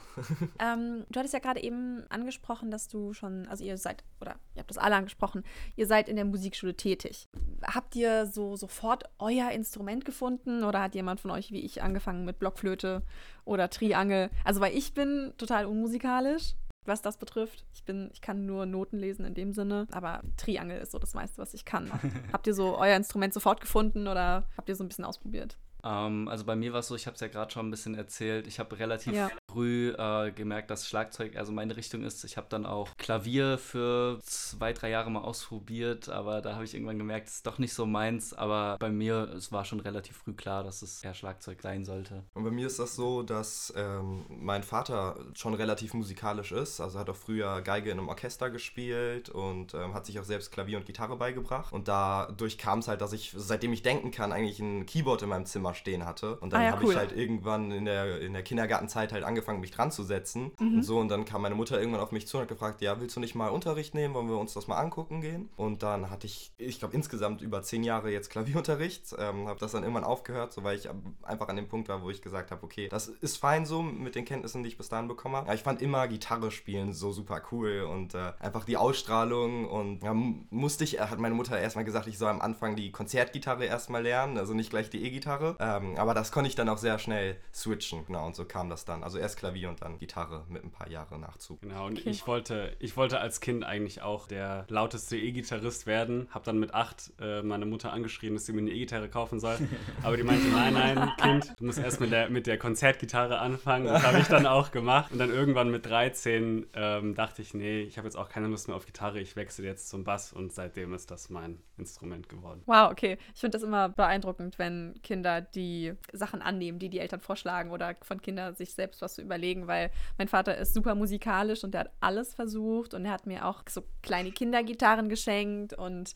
Ähm, 0.61 1.06
du 1.09 1.19
hattest 1.19 1.33
ja 1.33 1.39
gerade 1.39 1.61
eben 1.61 2.03
angesprochen, 2.09 2.69
dass 2.69 2.88
du 2.88 3.13
schon, 3.13 3.47
also 3.47 3.63
ihr 3.63 3.77
seid, 3.77 4.03
oder 4.19 4.35
ihr 4.56 4.59
habt 4.59 4.69
das 4.69 4.77
alle 4.77 4.95
angesprochen, 4.95 5.44
ihr 5.75 5.88
seid 5.88 6.09
in 6.09 6.15
der 6.15 6.25
Musikschule 6.25 6.75
tätig. 6.75 7.29
Habt 7.63 7.95
ihr 7.95 8.25
so 8.25 8.56
sofort 8.56 9.03
euer 9.19 9.51
Instrument 9.51 10.06
gefunden 10.06 10.63
oder 10.63 10.81
hat 10.81 10.95
jemand 10.95 11.19
von 11.21 11.31
euch 11.31 11.51
wie 11.51 11.61
ich 11.61 11.81
angefangen 11.81 12.25
mit 12.25 12.39
Blockflöte 12.39 13.03
oder 13.45 13.69
Triangel? 13.69 14.29
Also 14.44 14.59
weil 14.59 14.75
ich 14.75 14.94
bin 14.94 15.33
total 15.38 15.65
unmusikalisch, 15.65 16.56
was 16.85 17.01
das 17.01 17.17
betrifft. 17.17 17.65
Ich 17.73 17.83
bin, 17.83 18.09
ich 18.13 18.21
kann 18.21 18.45
nur 18.45 18.65
Noten 18.65 18.97
lesen 18.97 19.25
in 19.25 19.33
dem 19.33 19.53
Sinne, 19.53 19.87
aber 19.91 20.21
Triangel 20.37 20.79
ist 20.79 20.91
so 20.91 20.99
das 20.99 21.13
meiste, 21.13 21.37
was 21.37 21.53
ich 21.53 21.65
kann. 21.65 21.91
habt 22.33 22.47
ihr 22.47 22.53
so 22.53 22.77
euer 22.77 22.95
Instrument 22.95 23.33
sofort 23.33 23.61
gefunden 23.61 24.07
oder 24.07 24.47
habt 24.57 24.69
ihr 24.69 24.75
so 24.75 24.83
ein 24.83 24.87
bisschen 24.87 25.05
ausprobiert? 25.05 25.57
Ähm, 25.83 26.27
also 26.27 26.45
bei 26.45 26.55
mir 26.55 26.73
war 26.73 26.79
es 26.79 26.87
so, 26.87 26.95
ich 26.95 27.05
habe 27.07 27.15
es 27.15 27.21
ja 27.21 27.27
gerade 27.27 27.51
schon 27.51 27.67
ein 27.67 27.71
bisschen 27.71 27.95
erzählt. 27.95 28.47
Ich 28.47 28.59
habe 28.59 28.77
relativ 28.79 29.13
Ja. 29.13 29.29
früh 29.51 29.89
äh, 29.97 30.31
gemerkt, 30.31 30.69
dass 30.69 30.87
Schlagzeug 30.87 31.35
also 31.35 31.51
meine 31.51 31.75
Richtung 31.77 32.04
ist. 32.04 32.23
Ich 32.23 32.37
habe 32.37 32.47
dann 32.49 32.65
auch 32.65 32.89
Klavier 32.97 33.57
für 33.57 34.19
zwei, 34.23 34.73
drei 34.73 34.89
Jahre 34.89 35.09
mal 35.11 35.21
ausprobiert, 35.21 36.09
aber 36.09 36.42
da 36.42 36.54
habe 36.56 36.65
ich 36.65 36.73
irgendwann 36.73 36.97
gemerkt, 36.97 37.27
es 37.27 37.35
ist 37.35 37.47
doch 37.47 37.57
nicht 37.59 37.73
so 37.73 37.85
meins. 37.85 38.33
Aber 38.33 38.77
bei 38.80 38.89
mir, 38.89 39.30
es 39.35 39.51
war 39.51 39.65
schon 39.65 39.80
relativ 39.80 40.18
früh 40.18 40.33
klar, 40.33 40.63
dass 40.63 40.81
es 40.81 41.04
eher 41.04 41.13
Schlagzeug 41.13 41.61
sein 41.61 41.85
sollte. 41.85 42.23
Und 42.33 42.44
bei 42.44 42.51
mir 42.51 42.68
ist 42.68 42.80
das 42.80 42.95
so, 42.95 43.23
dass 43.23 43.73
ähm, 43.75 44.25
mein 44.30 44.63
Vater 44.63 45.18
schon 45.33 45.54
relativ 45.54 45.94
musikalisch 45.94 46.51
ist. 46.51 46.80
Also 46.81 46.99
hat 46.99 47.09
auch 47.09 47.15
früher 47.15 47.61
Geige 47.61 47.89
in 47.92 47.99
einem 47.99 48.09
Orchester 48.09 48.49
gespielt 48.49 49.30
und 49.30 49.73
ähm, 49.73 49.94
hat 49.94 50.06
sich 50.06 50.19
auch 50.19 50.23
selbst 50.23 50.51
Klavier 50.51 50.77
und 50.77 50.85
Gitarre 50.85 51.18
beigebracht. 51.18 51.73
Und 51.73 51.87
dadurch 51.87 52.57
kam 52.57 52.80
es 52.80 52.87
halt, 52.87 53.01
dass 53.01 53.13
ich, 53.13 53.33
seitdem 53.35 53.73
ich 53.73 53.81
denken 53.81 54.11
kann, 54.11 54.31
eigentlich 54.31 54.59
ein 54.59 54.85
Keyboard 54.85 55.21
in 55.23 55.30
meinem 55.30 55.45
Zimmer 55.45 55.69
stehen 55.73 56.06
hatte. 56.06 56.35
Und 56.38 56.54
dann 56.54 56.61
Ah 56.61 56.66
ja, 56.66 56.71
habe 56.71 56.85
cool. 56.85 56.92
ich 56.92 56.97
halt 56.97 57.16
irgendwann 57.16 57.71
in 57.71 57.85
der, 57.85 58.21
in 58.21 58.33
der 58.33 58.44
Kindergartenzeit 58.44 59.11
halt 59.11 59.23
angefangen, 59.23 59.59
mich 59.59 59.71
dran 59.71 59.92
zu 59.92 60.04
setzen. 60.04 60.52
Und 60.59 60.83
so, 60.83 60.99
und 60.99 61.09
dann 61.09 61.26
kam 61.26 61.42
meine 61.42 61.56
Mutter 61.56 61.80
irgendwann 61.80 62.02
auf 62.02 62.11
mich 62.11 62.28
zu 62.28 62.38
und 62.38 62.42
hat 62.42 62.49
gefragt, 62.49 62.81
ja, 62.81 62.99
willst 62.99 63.16
du 63.16 63.19
nicht 63.19 63.35
mal 63.35 63.49
Unterricht 63.49 63.94
nehmen? 63.95 64.14
Wollen 64.14 64.30
wir 64.30 64.38
uns 64.38 64.54
das 64.54 64.68
mal 64.68 64.78
angucken 64.78 65.21
gehen? 65.21 65.49
Und 65.56 65.83
dann 65.83 66.09
hatte 66.09 66.28
ich, 66.28 66.52
ich 66.57 66.80
glaube, 66.80 66.95
insgesamt 66.95 67.42
über 67.42 67.61
zehn 67.61 67.83
Jahre 67.83 68.11
jetzt 68.11 68.30
Klavierunterricht. 68.30 69.16
Ähm, 69.18 69.47
habe 69.47 69.59
das 69.59 69.71
dann 69.71 69.83
irgendwann 69.83 70.04
aufgehört, 70.04 70.54
so 70.54 70.64
weil 70.64 70.78
ich 70.78 70.90
einfach 71.23 71.47
an 71.47 71.56
dem 71.56 71.68
Punkt 71.68 71.90
war, 71.90 72.02
wo 72.04 72.09
ich 72.09 72.21
gesagt 72.21 72.52
habe, 72.52 72.64
okay, 72.64 72.88
das 72.90 73.07
ist 73.07 73.38
fein 73.38 73.66
so 73.66 73.81
mit 73.81 74.16
den 74.16 74.26
Kenntnissen, 74.26 74.64
die 74.64 74.69
ich 74.69 74.78
bis 74.78 74.90
dahin 74.90 75.07
bekommen 75.07 75.35
habe. 75.35 75.47
Aber 75.47 75.56
ich 75.56 75.64
fand 75.64 75.81
immer 75.81 76.07
Gitarre 76.07 76.52
spielen 76.52 76.94
so 76.94 77.11
super 77.11 77.42
cool 77.52 77.81
und 77.90 78.14
äh, 78.16 78.33
einfach 78.40 78.66
die 78.66 78.78
Ausstrahlung 78.78 79.66
und 79.68 80.04
ja, 80.04 80.14
musste 80.14 80.83
ich, 80.83 80.99
hat 80.99 81.19
meine 81.19 81.35
Mutter 81.35 81.59
erstmal 81.59 81.85
gesagt, 81.85 82.07
ich 82.07 82.18
soll 82.18 82.30
am 82.30 82.42
Anfang 82.42 82.76
die 82.76 82.92
Konzertgitarre 82.92 83.66
erstmal 83.66 84.04
lernen, 84.04 84.38
also 84.38 84.54
nicht 84.54 84.69
gleich 84.69 84.90
die 84.90 85.04
E-Gitarre. 85.04 85.56
Ähm, 85.59 85.97
aber 85.97 86.13
das 86.13 86.31
konnte 86.31 86.47
ich 86.47 86.56
dann 86.56 86.69
auch 86.69 86.78
sehr 86.78 86.99
schnell 86.99 87.37
switchen. 87.54 88.06
Genau, 88.06 88.25
und 88.25 88.35
so 88.35 88.45
kam 88.45 88.69
das 88.69 88.85
dann. 88.85 89.04
Also 89.04 89.18
erst 89.18 89.37
Klavier 89.37 89.69
und 89.69 89.81
dann 89.81 89.99
Gitarre 89.99 90.45
mit 90.49 90.63
ein 90.63 90.71
paar 90.71 90.89
Jahren 90.89 91.19
Nachzug. 91.19 91.61
Genau, 91.61 91.87
und 91.87 91.99
okay. 91.99 92.09
ich, 92.09 92.25
wollte, 92.28 92.75
ich 92.80 92.95
wollte 92.95 93.19
als 93.19 93.42
Kind 93.42 93.63
eigentlich 93.63 94.01
auch 94.01 94.28
der 94.28 94.66
lauteste 94.69 95.18
E-Gitarrist 95.18 95.85
werden. 95.85 96.30
Hab 96.31 96.44
dann 96.44 96.59
mit 96.59 96.73
acht 96.73 97.11
äh, 97.19 97.42
meine 97.42 97.66
Mutter 97.66 97.92
angeschrien, 97.92 98.33
dass 98.33 98.45
sie 98.45 98.54
mir 98.54 98.61
eine 98.61 98.71
E-Gitarre 98.71 99.09
kaufen 99.09 99.39
soll. 99.39 99.57
Aber 100.04 100.16
die 100.16 100.23
meinte, 100.23 100.47
nein, 100.47 100.73
nein, 100.73 101.11
Kind, 101.18 101.54
du 101.57 101.66
musst 101.66 101.80
erst 101.80 101.99
mit 101.99 102.11
der, 102.11 102.30
mit 102.30 102.47
der 102.47 102.57
Konzertgitarre 102.57 103.39
anfangen. 103.39 103.85
Das 103.85 104.04
habe 104.04 104.19
ich 104.19 104.28
dann 104.28 104.45
auch 104.45 104.71
gemacht. 104.71 105.11
Und 105.11 105.18
dann 105.18 105.30
irgendwann 105.30 105.69
mit 105.69 105.85
13 105.85 106.68
ähm, 106.73 107.16
dachte 107.16 107.42
ich, 107.42 107.54
nee, 107.54 107.81
ich 107.81 107.97
habe 107.97 108.07
jetzt 108.07 108.16
auch 108.16 108.30
keine 108.30 108.47
Lust 108.47 108.68
mehr 108.68 108.78
auf 108.78 108.85
Gitarre. 108.85 109.19
Ich 109.19 109.35
wechsle 109.35 109.66
jetzt 109.66 109.89
zum 109.89 110.04
Bass 110.04 110.31
und 110.31 110.54
seitdem 110.54 110.94
ist 110.94 111.11
das 111.11 111.30
mein 111.30 111.59
Instrument 111.78 112.30
geworden. 112.30 112.61
Wow, 112.66 112.92
okay. 112.92 113.18
Ich 113.33 113.42
finde 113.42 113.57
das 113.57 113.63
immer 113.63 113.89
beeindruckend, 113.89 114.59
wenn 114.59 114.99
Kinder 115.04 115.42
die 115.56 115.94
Sachen 116.11 116.41
annehmen, 116.41 116.79
die 116.79 116.89
die 116.89 116.99
Eltern 116.99 117.19
vorschlagen 117.19 117.71
oder 117.71 117.95
von 118.01 118.21
Kindern 118.21 118.56
sich 118.56 118.73
selbst 118.73 119.01
was 119.01 119.15
zu 119.15 119.21
überlegen, 119.21 119.68
weil 119.68 119.91
mein 120.18 120.27
Vater 120.27 120.57
ist 120.57 120.73
super 120.73 120.95
musikalisch 120.95 121.63
und 121.63 121.73
der 121.73 121.81
hat 121.81 121.91
alles 121.99 122.33
versucht 122.33 122.94
und 122.94 123.06
er 123.06 123.11
hat 123.11 123.25
mir 123.25 123.45
auch 123.45 123.63
so 123.68 123.83
kleine 124.01 124.31
Kindergitarren 124.31 125.09
geschenkt 125.09 125.73
und 125.73 126.13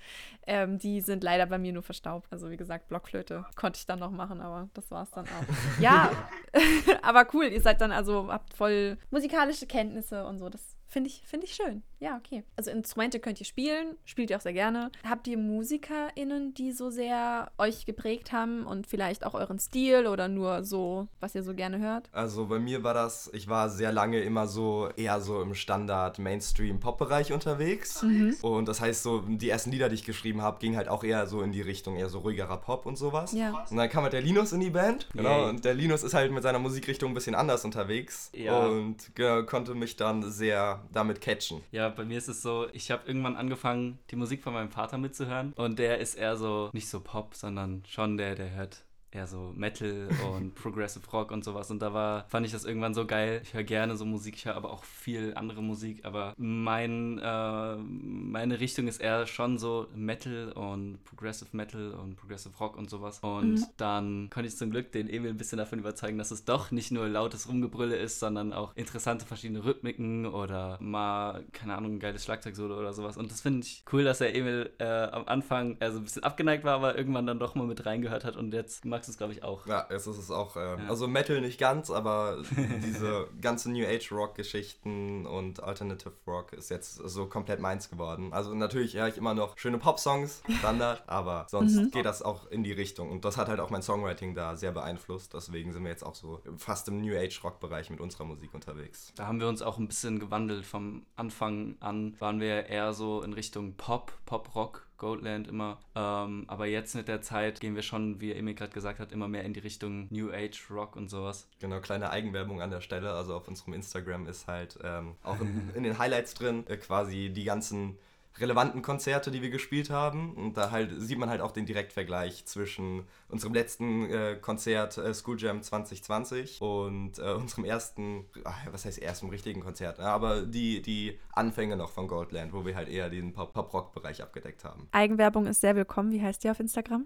ähm, 0.48 0.78
die 0.80 1.02
sind 1.02 1.24
leider 1.24 1.46
bei 1.46 1.58
mir 1.58 1.74
nur 1.74 1.84
verstaubt. 1.84 2.28
Also 2.32 2.50
wie 2.50 2.58
gesagt, 2.58 2.88
Blockflöte 2.88 3.46
konnte 3.56 3.78
ich 3.78 3.86
dann 3.86 4.00
noch 4.00 4.12
machen, 4.12 4.42
aber 4.42 4.70
das 4.74 4.90
war 4.92 5.04
es 5.04 5.12
dann 5.12 5.26
auch. 5.26 5.80
ja, 5.80 6.12
aber 7.02 7.28
cool, 7.34 7.46
ihr 7.46 7.62
seid 7.62 7.82
dann 7.82 7.92
also, 7.92 8.32
habt 8.32 8.54
voll 8.54 8.98
musikalische 9.12 9.68
Kenntnisse 9.68 10.26
und 10.26 10.40
so. 10.40 10.50
Das 10.50 10.73
Finde 10.94 11.10
ich, 11.10 11.24
find 11.26 11.44
ich 11.44 11.56
schön. 11.56 11.82
Ja, 12.00 12.18
okay. 12.18 12.44
Also 12.56 12.70
Instrumente 12.70 13.20
könnt 13.20 13.40
ihr 13.40 13.48
spielen, 13.48 13.98
spielt 14.06 14.30
ihr 14.30 14.38
auch 14.38 14.42
sehr 14.42 14.54
gerne. 14.54 14.92
Habt 15.10 15.26
ihr 15.26 15.40
MusikerInnen, 15.40 16.54
die 16.54 16.72
so 16.72 16.92
sehr 16.92 17.50
euch 17.58 17.88
geprägt 17.88 18.32
haben 18.32 18.68
und 18.68 18.86
vielleicht 18.86 19.26
auch 19.26 19.34
euren 19.34 19.58
Stil 19.58 20.06
oder 20.06 20.28
nur 20.28 20.64
so, 20.64 21.08
was 21.20 21.34
ihr 21.34 21.42
so 21.42 21.56
gerne 21.56 21.80
hört? 21.80 22.10
Also 22.12 22.46
bei 22.46 22.60
mir 22.60 22.84
war 22.84 22.94
das, 22.94 23.32
ich 23.34 23.48
war 23.48 23.70
sehr 23.70 23.92
lange 23.92 24.20
immer 24.20 24.46
so 24.46 24.88
eher 24.96 25.20
so 25.20 25.42
im 25.42 25.56
Standard 25.56 26.20
Mainstream-Pop-Bereich 26.20 27.34
unterwegs. 27.34 28.04
Mhm. 28.04 28.36
Und 28.44 28.68
das 28.68 28.80
heißt 28.80 29.02
so, 29.02 29.22
die 29.22 29.50
ersten 29.50 29.72
Lieder, 29.72 29.90
die 29.90 29.96
ich 29.96 30.06
geschrieben 30.06 30.44
habe, 30.44 30.60
gingen 30.60 30.78
halt 30.78 30.90
auch 30.90 31.04
eher 31.04 31.26
so 31.26 31.42
in 31.42 31.52
die 31.52 31.62
Richtung 31.62 31.96
eher 31.96 32.10
so 32.10 32.20
ruhigerer 32.20 32.58
Pop 32.58 32.86
und 32.86 32.98
sowas. 32.98 33.32
Ja. 33.32 33.66
Und 33.68 33.78
dann 33.78 33.90
kam 33.90 34.04
halt 34.04 34.14
der 34.14 34.22
Linus 34.22 34.52
in 34.52 34.60
die 34.60 34.70
Band. 34.70 35.10
Genau. 35.14 35.40
Yay. 35.40 35.50
Und 35.50 35.66
der 35.66 35.74
Linus 35.74 36.04
ist 36.04 36.14
halt 36.14 36.32
mit 36.32 36.44
seiner 36.44 36.60
Musikrichtung 36.60 37.10
ein 37.10 37.16
bisschen 37.16 37.34
anders 37.34 37.66
unterwegs. 37.66 38.30
Ja. 38.36 38.68
Und 38.68 39.12
konnte 39.48 39.74
mich 39.74 39.96
dann 39.96 40.30
sehr 40.30 40.83
damit 40.92 41.22
catchen. 41.22 41.62
Ja, 41.72 41.90
bei 41.90 42.06
mir 42.06 42.18
ist 42.18 42.28
es 42.28 42.42
so, 42.42 42.68
ich 42.74 42.92
habe 42.92 43.08
irgendwann 43.08 43.36
angefangen, 43.36 44.00
die 44.10 44.16
Musik 44.16 44.44
von 44.44 44.54
meinem 44.54 44.70
Vater 44.70 44.98
mitzuhören 44.98 45.54
und 45.54 45.80
der 45.80 46.00
ist 46.00 46.16
eher 46.16 46.36
so, 46.38 46.70
nicht 46.74 46.90
so 46.90 47.00
Pop, 47.00 47.36
sondern 47.36 47.84
schon 47.88 48.18
der, 48.18 48.36
der 48.36 48.52
hört 48.52 48.84
eher 49.14 49.28
so 49.28 49.54
Metal 49.56 50.10
und 50.34 50.56
Progressive 50.56 51.10
Rock 51.12 51.32
und 51.32 51.44
sowas. 51.44 51.70
Und 51.72 51.82
da 51.82 51.94
war, 51.94 52.26
fand 52.30 52.46
ich 52.46 52.52
das 52.52 52.66
irgendwann 52.66 52.94
so 52.94 53.06
geil. 53.06 53.42
Ich 53.44 53.54
höre 53.54 53.64
gerne 53.64 53.96
so 53.96 54.06
Musik, 54.06 54.36
ich 54.36 54.46
höre 54.46 54.56
aber 54.56 54.72
auch 54.72 54.84
viel 54.84 55.34
andere 55.36 55.62
Musik. 55.62 56.06
Aber 56.06 56.34
mein, 56.38 57.20
äh, 57.20 57.76
meine 57.78 58.60
Richtung 58.60 58.88
ist 58.88 59.02
eher 59.02 59.28
schon 59.28 59.58
so 59.58 59.88
Metal 59.96 60.52
und 60.52 61.04
Progressive 61.04 61.50
Metal 61.52 61.92
und 61.92 62.16
Progressive 62.16 62.58
Rock 62.60 62.78
und 62.78 62.90
sowas. 62.90 63.20
Und 63.22 63.56
mhm. 63.56 63.66
dann 63.78 64.30
konnte 64.30 64.48
ich 64.48 64.58
zum 64.58 64.72
Glück 64.72 64.92
den 64.92 65.10
Emil 65.10 65.32
ein 65.32 65.38
bisschen 65.38 65.58
davon 65.58 65.80
überzeugen, 65.80 66.18
dass 66.18 66.32
es 66.32 66.46
doch 66.46 66.72
nicht 66.72 66.92
nur 66.92 67.08
lautes 67.08 67.48
Rumgebrülle 67.48 67.96
ist, 67.96 68.20
sondern 68.20 68.54
auch 68.54 68.76
interessante 68.76 69.26
verschiedene 69.26 69.64
Rhythmiken 69.64 70.26
oder 70.26 70.78
mal, 70.82 71.44
keine 71.54 71.76
Ahnung, 71.76 71.96
ein 71.96 72.00
geiles 72.00 72.24
Schlagzeugsolo 72.24 72.78
oder 72.78 72.94
sowas. 72.94 73.18
Und 73.18 73.32
das 73.32 73.42
finde 73.42 73.66
ich 73.66 73.84
cool, 73.92 74.04
dass 74.04 74.20
der 74.20 74.36
Emil 74.36 74.72
äh, 74.80 74.86
am 74.86 75.28
Anfang 75.28 75.78
also 75.80 76.00
ein 76.00 76.04
bisschen 76.04 76.24
abgeneigt 76.24 76.64
war, 76.64 76.76
aber 76.76 76.98
irgendwann 76.98 77.28
dann 77.28 77.40
doch 77.40 77.56
mal 77.56 77.68
mit 77.68 77.86
reingehört 77.86 78.26
hat 78.26 78.36
und 78.36 78.54
jetzt 78.54 78.86
mag 78.86 79.03
magst 79.04 79.10
es, 79.10 79.18
glaube 79.18 79.34
ich, 79.34 79.44
auch. 79.44 79.66
Ja, 79.68 79.86
es 79.90 80.08
ist 80.08 80.18
es 80.18 80.32
auch. 80.32 80.56
Äh, 80.56 80.60
ja. 80.60 80.78
Also 80.88 81.08
Metal 81.08 81.42
nicht 81.42 81.60
ganz, 81.60 81.90
aber 81.90 82.42
diese 82.84 83.28
ganze 83.42 83.70
New 83.72 83.86
Age 83.86 84.12
Rock-Geschichten 84.12 85.26
und 85.26 85.62
Alternative 85.62 86.14
Rock 86.26 86.54
ist 86.54 86.70
jetzt 86.70 86.96
so 86.96 87.28
komplett 87.28 87.60
meins 87.60 87.90
geworden. 87.90 88.32
Also 88.32 88.54
natürlich 88.56 88.96
höre 88.96 89.08
ich 89.08 89.18
immer 89.18 89.34
noch 89.34 89.58
schöne 89.58 89.78
Pop-Songs, 89.78 90.42
Standard, 90.60 91.04
aber 91.08 91.48
sonst 91.50 91.76
mhm. 91.76 91.92
geht 91.92 92.06
das 92.06 92.22
auch 92.22 92.48
in 92.48 92.64
die 92.64 92.72
Richtung. 92.72 93.12
Und 93.12 93.26
das 93.26 93.38
hat 93.38 93.50
halt 93.50 93.60
auch 93.60 93.70
mein 93.70 93.82
Songwriting 93.82 94.36
da 94.36 94.56
sehr 94.56 94.72
beeinflusst. 94.72 95.34
Deswegen 95.34 95.74
sind 95.74 95.84
wir 95.84 95.92
jetzt 95.92 96.06
auch 96.06 96.16
so 96.16 96.42
fast 96.58 96.88
im 96.88 97.02
New 97.02 97.18
Age 97.18 97.44
Rock-Bereich 97.44 97.90
mit 97.90 98.00
unserer 98.00 98.24
Musik 98.24 98.54
unterwegs. 98.54 99.12
Da 99.16 99.28
haben 99.28 99.40
wir 99.40 99.48
uns 99.50 99.62
auch 99.62 99.78
ein 99.78 99.88
bisschen 99.88 100.20
gewandelt. 100.20 100.66
Vom 100.66 101.06
Anfang 101.16 101.76
an 101.82 102.16
waren 102.20 102.40
wir 102.40 102.68
eher 102.68 102.94
so 102.94 103.22
in 103.22 103.34
Richtung 103.34 103.76
Pop, 103.76 104.14
Pop-Rock 104.26 104.88
Goldland 104.98 105.48
immer. 105.48 105.80
Ähm, 105.96 106.46
aber 106.48 106.66
jetzt 106.66 106.96
mit 106.96 107.08
der 107.08 107.22
Zeit 107.22 107.60
gehen 107.60 107.76
wir 107.76 107.82
schon, 107.82 108.22
wie 108.22 108.32
Emil 108.34 108.54
gerade 108.54 108.72
gesagt 108.72 109.00
hat, 109.00 109.12
immer 109.12 109.28
mehr 109.28 109.44
in 109.44 109.54
die 109.54 109.60
Richtung 109.60 110.08
New 110.10 110.32
Age 110.32 110.70
Rock 110.70 110.96
und 110.96 111.10
sowas. 111.10 111.48
Genau, 111.60 111.80
kleine 111.80 112.10
Eigenwerbung 112.10 112.62
an 112.62 112.72
der 112.72 112.82
Stelle. 112.82 113.12
Also 113.14 113.36
auf 113.36 113.48
unserem 113.48 113.74
Instagram 113.74 114.28
ist 114.28 114.48
halt 114.48 114.80
ähm, 114.84 115.16
auch 115.24 115.40
in, 115.42 115.72
in, 115.76 115.84
den 115.84 115.98
Highlights 115.98 116.34
drin 116.34 116.66
äh, 116.68 116.78
quasi 116.78 117.32
die 117.34 117.44
ganzen 117.44 117.98
relevanten 118.40 118.82
Konzerte, 118.82 119.32
die 119.32 119.42
wir 119.42 119.50
gespielt 119.50 119.90
haben. 119.90 120.34
Und 120.34 120.58
da 120.58 120.72
halt 120.72 120.92
sieht 120.98 121.18
man 121.18 121.30
halt 121.30 121.42
auch 121.42 121.52
den 121.52 121.66
Direktvergleich 121.66 122.46
zwischen 122.46 123.06
unserem 123.30 123.54
letzten 123.54 124.10
äh, 124.10 124.38
Konzert 124.40 124.98
äh, 124.98 125.14
School 125.14 125.40
Jam 125.40 125.62
2020 125.62 126.62
und 126.62 127.20
äh, 127.20 127.34
unserem 127.34 127.66
ersten, 127.66 128.26
ach, 128.44 128.58
was 128.72 128.86
heißt 128.86 129.02
ersten 129.02 129.30
richtigen 129.30 129.62
Konzert, 129.62 130.00
aber 130.00 130.42
die, 130.42 130.82
die 130.82 131.20
Anfänge 131.32 131.78
noch 131.78 131.90
von 131.90 132.08
Goldland, 132.08 132.54
wo 132.54 132.66
wir 132.66 132.76
halt 132.76 132.90
eher 132.90 133.10
den 133.10 133.34
Pop-Rock-Bereich 133.34 134.22
abgedeckt 134.22 134.64
haben. 134.64 134.88
Eigenwerbung 134.92 135.46
ist 135.46 135.62
sehr 135.62 135.76
willkommen. 135.76 136.12
Wie 136.12 136.22
heißt 136.22 136.44
die 136.44 136.50
auf 136.50 136.60
Instagram? 136.60 137.06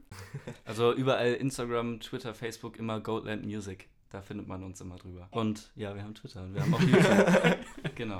also 0.66 0.94
überall 0.94 1.34
Instagram, 1.34 2.00
Twitter, 2.00 2.34
Facebook 2.34 2.78
immer 2.78 3.00
Goldland 3.00 3.46
Music. 3.46 3.90
Da 4.10 4.22
findet 4.22 4.48
man 4.48 4.64
uns 4.64 4.80
immer 4.82 4.96
drüber. 4.96 5.28
Und 5.32 5.72
ja, 5.76 5.94
wir 5.94 6.04
haben 6.04 6.16
Twitter 6.16 6.44
und 6.44 6.54
wir 6.54 6.62
haben 6.62 6.74
auch 6.74 6.82
YouTube. 6.82 7.58
genau. 7.96 8.20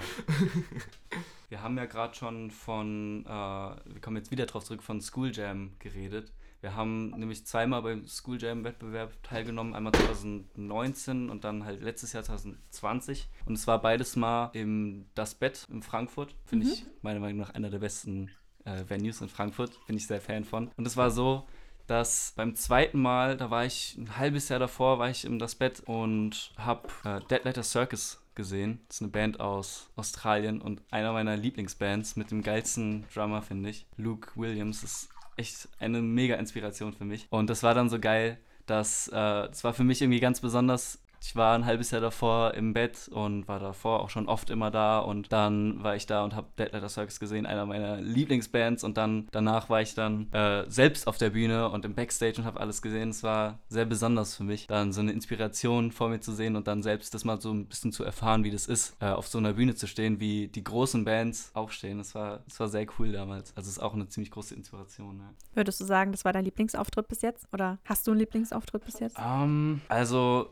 Wir 1.50 1.62
haben 1.62 1.78
ja 1.78 1.86
gerade 1.86 2.14
schon 2.14 2.52
von, 2.52 3.26
äh, 3.26 3.30
wir 3.30 4.02
kommen 4.02 4.18
jetzt 4.18 4.32
wieder 4.32 4.46
drauf 4.46 4.66
zurück, 4.66 4.84
von 4.84 5.00
School 5.00 5.32
Jam 5.34 5.72
geredet. 5.80 6.34
Wir 6.60 6.76
haben 6.76 7.12
nämlich 7.12 7.46
zweimal 7.46 7.84
beim 7.84 8.08
School 8.08 8.42
Jam 8.42 8.64
Wettbewerb 8.64 9.22
teilgenommen, 9.24 9.76
einmal 9.76 9.94
2019 9.94 11.30
und 11.30 11.44
dann 11.44 11.64
halt 11.64 11.82
letztes 11.82 12.14
Jahr 12.14 12.24
2020. 12.24 13.30
Und 13.46 13.54
es 13.54 13.68
war 13.68 13.80
beides 13.80 14.16
mal 14.16 14.50
im 14.54 15.06
Das 15.14 15.36
Bett 15.36 15.68
in 15.72 15.84
Frankfurt. 15.84 16.36
Finde 16.46 16.66
mhm. 16.66 16.72
ich 16.74 16.86
meiner 17.02 17.20
Meinung 17.20 17.38
nach 17.38 17.52
einer 17.52 17.70
der 17.70 17.80
besten 17.80 18.32
äh, 18.66 18.84
Venues 18.88 19.22
in 19.22 19.30
Frankfurt. 19.30 19.80
Bin 19.86 19.96
ich 19.96 20.08
sehr 20.08 20.20
Fan 20.20 20.44
von. 20.44 20.70
Und 20.76 20.88
es 20.88 20.98
war 20.98 21.12
so, 21.12 21.48
dass 21.88 22.34
beim 22.36 22.56
zweiten 22.56 23.02
Mal, 23.02 23.38
da 23.38 23.50
war 23.50 23.66
ich 23.66 23.96
ein 23.98 24.18
halbes 24.18 24.50
Jahr 24.50 24.60
davor, 24.60 25.00
war 25.00 25.10
ich 25.10 25.26
im 25.26 25.40
Das 25.40 25.56
Bett 25.56 25.82
und 25.86 26.52
habe 26.58 26.88
äh, 27.04 27.20
Dead 27.30 27.44
Letter 27.44 27.64
Circus 27.64 28.22
gesehen. 28.36 28.82
Das 28.88 28.98
ist 28.98 29.02
eine 29.02 29.12
Band 29.12 29.40
aus 29.40 29.90
Australien 29.96 30.62
und 30.62 30.82
einer 30.92 31.12
meiner 31.14 31.36
Lieblingsbands 31.36 32.16
mit 32.16 32.30
dem 32.32 32.44
geilsten 32.44 33.06
Drummer, 33.14 33.42
finde 33.42 33.70
ich. 33.70 33.86
Luke 33.98 34.30
Williams 34.36 34.84
ist 34.84 35.10
echt 35.38 35.70
eine 35.80 36.02
mega 36.02 36.36
Inspiration 36.36 36.94
für 36.94 37.06
mich. 37.06 37.28
Und 37.30 37.50
das 37.50 37.64
war 37.64 37.74
dann 37.74 37.90
so 37.90 38.00
geil, 38.00 38.38
dass 38.66 39.08
äh, 39.08 39.14
das 39.14 39.64
war 39.64 39.74
für 39.74 39.84
mich 39.84 40.02
irgendwie 40.02 40.20
ganz 40.20 40.42
besonders, 40.42 41.00
ich 41.22 41.36
war 41.36 41.56
ein 41.56 41.66
halbes 41.66 41.92
Jahr 41.92 42.02
davor 42.02 42.54
im 42.54 42.74
Bett 42.74 43.08
und 43.10 43.48
war 43.48 43.60
davor 43.60 44.02
auch 44.02 44.10
schon 44.10 44.28
oft 44.28 44.50
immer 44.50 44.72
da 44.72 45.00
und 45.00 45.32
dann 45.32 45.84
war 45.84 45.96
ich 45.96 46.06
da 46.06 46.24
und 46.24 46.36
habe 46.36 46.48
Dead 46.58 46.72
Letter 46.72 46.90
Circus 46.90 47.20
gesehen, 47.20 47.46
einer 47.46 47.66
meiner 47.66 48.02
Lieblingsbands 48.02 48.84
und 48.84 48.98
dann 48.98 49.28
danach 49.32 49.70
war 49.70 49.82
ich 49.82 49.94
dann 49.96 50.32
äh, 50.34 50.66
selbst 50.70 51.08
auf 51.08 51.18
der 51.18 51.32
Bühne 51.32 51.70
und 51.70 51.86
im 51.86 51.96
Backstage 51.96 52.36
und 52.38 52.46
habe 52.46 52.60
alles 52.60 52.82
gesehen. 52.82 53.10
Es 53.10 53.24
war 53.24 53.60
sehr 53.70 53.86
besonders 53.86 54.36
für 54.36 54.44
mich, 54.44 54.68
dann 54.68 54.94
so 54.94 55.02
eine 55.02 55.12
Inspiration 55.12 55.92
vor 55.92 56.10
mir 56.10 56.20
zu 56.20 56.32
sehen 56.32 56.56
und 56.56 56.68
dann 56.68 56.84
selbst 56.84 57.14
das 57.14 57.26
mal 57.26 57.42
so 57.42 57.52
ein 57.52 57.66
bisschen 57.66 57.92
zu 57.92 58.04
erfahren, 58.04 58.44
wie 58.44 58.52
das 58.52 58.68
ist, 58.68 58.96
äh, 59.00 59.08
auf 59.08 59.28
so 59.28 59.38
einer 59.38 59.54
Bühne 59.54 59.76
zu 59.76 59.88
stehen, 59.88 60.20
wie 60.20 60.48
die 60.48 60.64
großen 60.64 61.06
Bands 61.06 61.52
aufstehen. 61.54 61.98
Das 61.98 62.16
war, 62.16 62.40
das 62.48 62.60
war 62.60 62.68
sehr 62.68 62.86
cool 63.00 63.12
damals. 63.12 63.56
Also 63.56 63.70
es 63.70 63.78
ist 63.78 63.84
auch 63.84 63.94
eine 63.94 64.08
ziemlich 64.08 64.32
große 64.32 64.56
Inspiration. 64.56 65.20
Ja. 65.20 65.34
Würdest 65.56 65.80
du 65.80 65.86
sagen, 65.86 66.12
das 66.12 66.26
war 66.26 66.34
dein 66.34 66.46
Lieblingsauftritt 66.46 67.08
bis 67.08 67.22
jetzt 67.22 67.48
oder 67.54 67.80
hast 67.86 68.08
du 68.08 68.12
einen 68.12 68.20
Lieblingsauftritt 68.20 68.86
bis 68.86 69.00
jetzt? 69.00 69.18
Um, 69.18 69.24
ähm, 69.24 69.82
also 69.90 70.50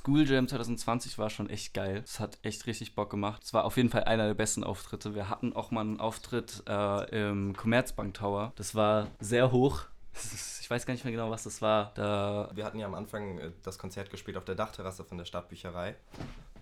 School 0.00 0.26
Jam 0.26 0.48
2020 0.48 1.18
war 1.18 1.28
schon 1.28 1.50
echt 1.50 1.74
geil. 1.74 2.00
Es 2.02 2.20
hat 2.20 2.38
echt 2.40 2.66
richtig 2.66 2.94
Bock 2.94 3.10
gemacht. 3.10 3.42
Es 3.44 3.52
war 3.52 3.66
auf 3.66 3.76
jeden 3.76 3.90
Fall 3.90 4.04
einer 4.04 4.28
der 4.28 4.34
besten 4.34 4.64
Auftritte. 4.64 5.14
Wir 5.14 5.28
hatten 5.28 5.52
auch 5.52 5.72
mal 5.72 5.82
einen 5.82 6.00
Auftritt 6.00 6.62
äh, 6.66 7.28
im 7.28 7.54
Commerzbank 7.54 8.14
Tower. 8.14 8.54
Das 8.56 8.74
war 8.74 9.08
sehr 9.20 9.52
hoch. 9.52 9.82
Ich 10.62 10.70
weiß 10.70 10.86
gar 10.86 10.94
nicht 10.94 11.04
mehr 11.04 11.12
genau, 11.12 11.30
was 11.30 11.42
das 11.42 11.60
war. 11.60 11.92
Da 11.96 12.48
wir 12.54 12.64
hatten 12.64 12.78
ja 12.78 12.86
am 12.86 12.94
Anfang 12.94 13.38
äh, 13.38 13.50
das 13.62 13.76
Konzert 13.76 14.08
gespielt 14.08 14.38
auf 14.38 14.44
der 14.44 14.54
Dachterrasse 14.54 15.04
von 15.04 15.18
der 15.18 15.24
Stadtbücherei. 15.26 15.96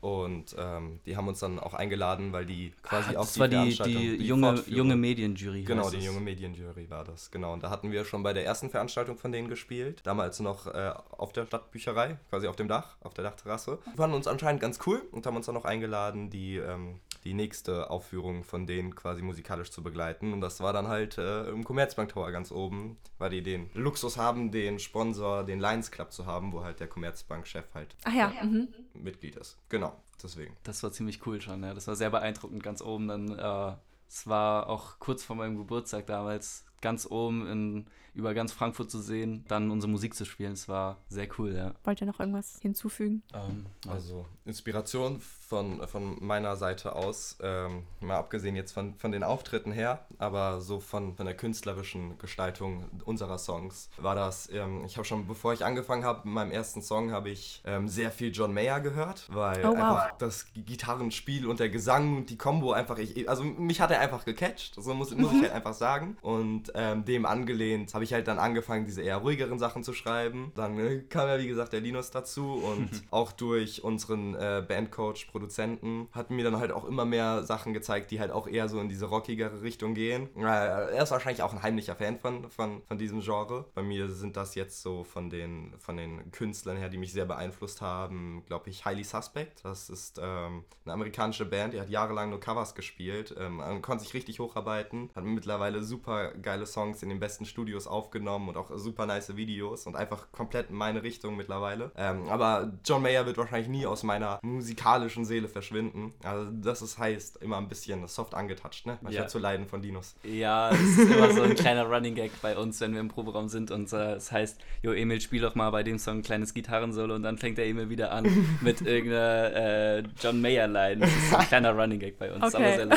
Und 0.00 0.54
ähm, 0.58 1.00
die 1.06 1.16
haben 1.16 1.28
uns 1.28 1.40
dann 1.40 1.58
auch 1.58 1.74
eingeladen, 1.74 2.32
weil 2.32 2.46
die 2.46 2.72
quasi 2.82 3.16
ah, 3.16 3.20
auch 3.20 3.24
das 3.24 3.34
die 3.34 3.40
war 3.40 3.48
die, 3.48 3.76
die, 3.76 4.18
die 4.18 4.26
junge, 4.26 4.62
junge 4.66 4.96
Medienjury. 4.96 5.62
Genau, 5.62 5.90
die 5.90 5.98
junge 5.98 6.20
Medienjury 6.20 6.88
war 6.90 7.04
das. 7.04 7.30
Genau. 7.30 7.52
Und 7.52 7.62
da 7.62 7.70
hatten 7.70 7.90
wir 7.90 8.04
schon 8.04 8.22
bei 8.22 8.32
der 8.32 8.44
ersten 8.44 8.70
Veranstaltung 8.70 9.16
von 9.18 9.32
denen 9.32 9.48
gespielt. 9.48 10.00
Damals 10.04 10.40
noch 10.40 10.66
äh, 10.66 10.92
auf 11.10 11.32
der 11.32 11.46
Stadtbücherei, 11.46 12.18
quasi 12.30 12.46
auf 12.46 12.56
dem 12.56 12.68
Dach, 12.68 12.96
auf 13.00 13.14
der 13.14 13.24
Dachterrasse. 13.24 13.78
Die 13.92 13.96
fanden 13.96 14.16
uns 14.16 14.26
anscheinend 14.26 14.60
ganz 14.60 14.78
cool 14.86 15.02
und 15.12 15.26
haben 15.26 15.36
uns 15.36 15.46
dann 15.46 15.54
noch 15.54 15.64
eingeladen, 15.64 16.30
die, 16.30 16.56
ähm, 16.56 17.00
die 17.28 17.34
nächste 17.34 17.90
Aufführung 17.90 18.42
von 18.42 18.66
denen 18.66 18.94
quasi 18.94 19.20
musikalisch 19.20 19.70
zu 19.70 19.82
begleiten. 19.82 20.32
Und 20.32 20.40
das 20.40 20.60
war 20.60 20.72
dann 20.72 20.88
halt 20.88 21.18
äh, 21.18 21.50
im 21.50 21.62
Commerzbank 21.62 22.08
Tower 22.08 22.32
ganz 22.32 22.50
oben, 22.50 22.96
weil 23.18 23.28
die 23.28 23.42
den 23.42 23.68
Luxus 23.74 24.16
haben, 24.16 24.50
den 24.50 24.78
Sponsor, 24.78 25.44
den 25.44 25.60
Lions 25.60 25.90
Club 25.90 26.10
zu 26.10 26.24
haben, 26.24 26.54
wo 26.54 26.64
halt 26.64 26.80
der 26.80 26.88
Commerzbank-Chef 26.88 27.66
halt 27.74 27.94
Ach 28.04 28.14
ja, 28.14 28.32
mhm. 28.42 28.68
Mitglied 28.94 29.36
ist. 29.36 29.58
Genau, 29.68 29.94
deswegen. 30.22 30.56
Das 30.62 30.82
war 30.82 30.90
ziemlich 30.90 31.26
cool 31.26 31.38
schon, 31.42 31.62
ja. 31.62 31.74
Das 31.74 31.86
war 31.86 31.96
sehr 31.96 32.08
beeindruckend 32.08 32.62
ganz 32.62 32.80
oben. 32.80 33.08
Dann, 33.08 33.38
äh, 33.38 33.76
es 34.08 34.26
war 34.26 34.70
auch 34.70 34.98
kurz 34.98 35.22
vor 35.22 35.36
meinem 35.36 35.58
Geburtstag 35.58 36.06
damals, 36.06 36.64
ganz 36.80 37.06
oben 37.10 37.46
in, 37.46 37.86
über 38.14 38.34
ganz 38.34 38.52
Frankfurt 38.52 38.90
zu 38.90 39.00
sehen, 39.00 39.44
dann 39.48 39.70
unsere 39.70 39.90
Musik 39.90 40.14
zu 40.14 40.24
spielen. 40.24 40.52
Es 40.52 40.68
war 40.68 40.96
sehr 41.08 41.28
cool, 41.38 41.54
ja. 41.54 41.74
Wollt 41.84 42.00
ihr 42.00 42.06
noch 42.06 42.18
irgendwas 42.20 42.58
hinzufügen? 42.60 43.22
Ähm, 43.32 43.66
Also 43.88 44.26
Inspiration 44.44 45.20
von, 45.20 45.86
von 45.86 46.16
meiner 46.24 46.56
Seite 46.56 46.94
aus, 46.96 47.38
ähm, 47.42 47.84
mal 48.00 48.16
abgesehen 48.16 48.56
jetzt 48.56 48.72
von, 48.72 48.94
von 48.94 49.12
den 49.12 49.22
Auftritten 49.22 49.72
her, 49.72 50.06
aber 50.18 50.60
so 50.60 50.80
von, 50.80 51.14
von 51.14 51.26
der 51.26 51.36
künstlerischen 51.36 52.18
Gestaltung 52.18 52.84
unserer 53.04 53.38
Songs 53.38 53.88
war 53.98 54.14
das, 54.14 54.50
ähm, 54.52 54.84
ich 54.84 54.96
habe 54.96 55.04
schon, 55.06 55.26
bevor 55.26 55.52
ich 55.52 55.64
angefangen 55.64 56.04
habe, 56.04 56.22
mit 56.26 56.34
meinem 56.34 56.50
ersten 56.50 56.82
Song 56.82 57.12
habe 57.12 57.30
ich 57.30 57.62
ähm, 57.66 57.88
sehr 57.88 58.10
viel 58.10 58.32
John 58.32 58.52
Mayer 58.52 58.80
gehört, 58.80 59.28
weil 59.32 59.64
Oh, 59.64 59.68
wow. 59.68 59.74
einfach 59.76 60.12
das 60.18 60.46
Gitarrenspiel 60.54 61.46
und 61.46 61.60
der 61.60 61.68
Gesang 61.68 62.16
und 62.18 62.30
die 62.30 62.36
Combo 62.38 62.72
einfach, 62.72 62.98
ich, 62.98 63.28
also 63.28 63.42
mich 63.44 63.80
hat 63.80 63.90
er 63.90 64.00
einfach 64.00 64.24
gecatcht, 64.24 64.74
so 64.78 64.92
muss, 64.94 65.14
muss 65.14 65.32
ich 65.32 65.42
halt 65.42 65.52
einfach 65.52 65.74
sagen 65.74 66.16
und 66.22 66.67
ähm, 66.74 67.04
dem 67.04 67.26
angelehnt 67.26 67.94
habe 67.94 68.04
ich 68.04 68.12
halt 68.12 68.28
dann 68.28 68.38
angefangen, 68.38 68.84
diese 68.84 69.02
eher 69.02 69.18
ruhigeren 69.18 69.58
Sachen 69.58 69.82
zu 69.82 69.92
schreiben. 69.92 70.52
Dann 70.54 70.78
äh, 70.78 70.98
kam 71.08 71.28
ja 71.28 71.38
wie 71.38 71.48
gesagt 71.48 71.72
der 71.72 71.80
Linus 71.80 72.10
dazu 72.10 72.54
und 72.54 72.90
auch 73.10 73.32
durch 73.32 73.82
unseren 73.82 74.34
äh, 74.34 74.64
Bandcoach, 74.66 75.28
Produzenten, 75.30 76.08
hat 76.12 76.30
mir 76.30 76.44
dann 76.44 76.58
halt 76.58 76.72
auch 76.72 76.84
immer 76.84 77.04
mehr 77.04 77.44
Sachen 77.44 77.72
gezeigt, 77.72 78.10
die 78.10 78.20
halt 78.20 78.30
auch 78.30 78.46
eher 78.46 78.68
so 78.68 78.80
in 78.80 78.88
diese 78.88 79.06
rockigere 79.06 79.62
Richtung 79.62 79.94
gehen. 79.94 80.28
Äh, 80.36 80.42
er 80.42 81.02
ist 81.02 81.10
wahrscheinlich 81.10 81.42
auch 81.42 81.52
ein 81.52 81.62
heimlicher 81.62 81.96
Fan 81.96 82.18
von, 82.18 82.50
von, 82.50 82.82
von 82.86 82.98
diesem 82.98 83.20
Genre. 83.20 83.64
Bei 83.74 83.82
mir 83.82 84.08
sind 84.10 84.36
das 84.36 84.54
jetzt 84.54 84.82
so 84.82 85.04
von 85.04 85.30
den, 85.30 85.74
von 85.78 85.96
den 85.96 86.30
Künstlern 86.30 86.76
her, 86.76 86.88
die 86.88 86.98
mich 86.98 87.12
sehr 87.12 87.26
beeinflusst 87.26 87.80
haben, 87.80 88.42
glaube 88.46 88.70
ich, 88.70 88.84
Highly 88.84 89.04
Suspect. 89.04 89.64
Das 89.64 89.90
ist 89.90 90.18
ähm, 90.22 90.64
eine 90.84 90.94
amerikanische 90.94 91.44
Band, 91.44 91.74
die 91.74 91.80
hat 91.80 91.90
jahrelang 91.90 92.30
nur 92.30 92.40
Covers 92.40 92.74
gespielt, 92.74 93.34
ähm, 93.38 93.82
konnte 93.82 94.04
sich 94.04 94.14
richtig 94.14 94.38
hocharbeiten, 94.38 95.10
hat 95.14 95.24
mittlerweile 95.24 95.82
super 95.82 96.32
geile 96.34 96.57
Songs 96.66 97.02
in 97.02 97.08
den 97.08 97.20
besten 97.20 97.44
Studios 97.44 97.86
aufgenommen 97.86 98.48
und 98.48 98.56
auch 98.56 98.70
super 98.76 99.06
nice 99.06 99.36
Videos 99.36 99.86
und 99.86 99.96
einfach 99.96 100.30
komplett 100.32 100.70
in 100.70 100.76
meine 100.76 101.02
Richtung 101.02 101.36
mittlerweile. 101.36 101.90
Ähm, 101.96 102.28
aber 102.28 102.72
John 102.84 103.02
Mayer 103.02 103.26
wird 103.26 103.36
wahrscheinlich 103.38 103.68
nie 103.68 103.86
aus 103.86 104.02
meiner 104.02 104.38
musikalischen 104.42 105.24
Seele 105.24 105.48
verschwinden. 105.48 106.12
Also 106.22 106.50
das 106.52 106.82
ist, 106.82 106.98
heißt 106.98 107.38
immer 107.42 107.58
ein 107.58 107.68
bisschen 107.68 108.06
soft 108.08 108.34
angetouched, 108.34 108.86
ne? 108.86 108.98
Manchmal 109.02 109.24
Ja. 109.24 109.28
zu 109.28 109.38
leiden 109.38 109.66
von 109.66 109.82
Dinos. 109.82 110.14
Ja, 110.24 110.70
das 110.70 110.80
ist 110.80 110.98
immer 111.10 111.32
so 111.32 111.42
ein 111.42 111.54
kleiner 111.54 111.84
Running 111.86 112.14
Gag 112.14 112.30
bei 112.42 112.56
uns, 112.56 112.80
wenn 112.80 112.92
wir 112.92 113.00
im 113.00 113.08
Proberaum 113.08 113.48
sind 113.48 113.70
und 113.70 113.92
äh, 113.92 114.14
es 114.14 114.32
heißt, 114.32 114.58
jo 114.82 114.92
Emil, 114.92 115.20
spiel 115.20 115.40
doch 115.42 115.54
mal 115.54 115.70
bei 115.70 115.82
dem 115.82 115.98
Song 115.98 116.18
ein 116.18 116.22
kleines 116.22 116.54
Gitarrensolo 116.54 117.14
und 117.14 117.22
dann 117.22 117.38
fängt 117.38 117.58
der 117.58 117.66
Emil 117.66 117.88
wieder 117.90 118.12
an 118.12 118.24
mit 118.60 118.80
irgendeiner 118.80 119.54
äh, 119.98 120.02
John 120.20 120.40
Mayer-Line. 120.40 121.00
Das 121.00 121.10
ist 121.10 121.30
so 121.30 121.36
ein 121.36 121.46
kleiner 121.46 121.72
Running 121.72 121.98
Gag 121.98 122.18
bei 122.18 122.32
uns, 122.32 122.54
Okay. 122.54 122.82
aber. 122.82 122.96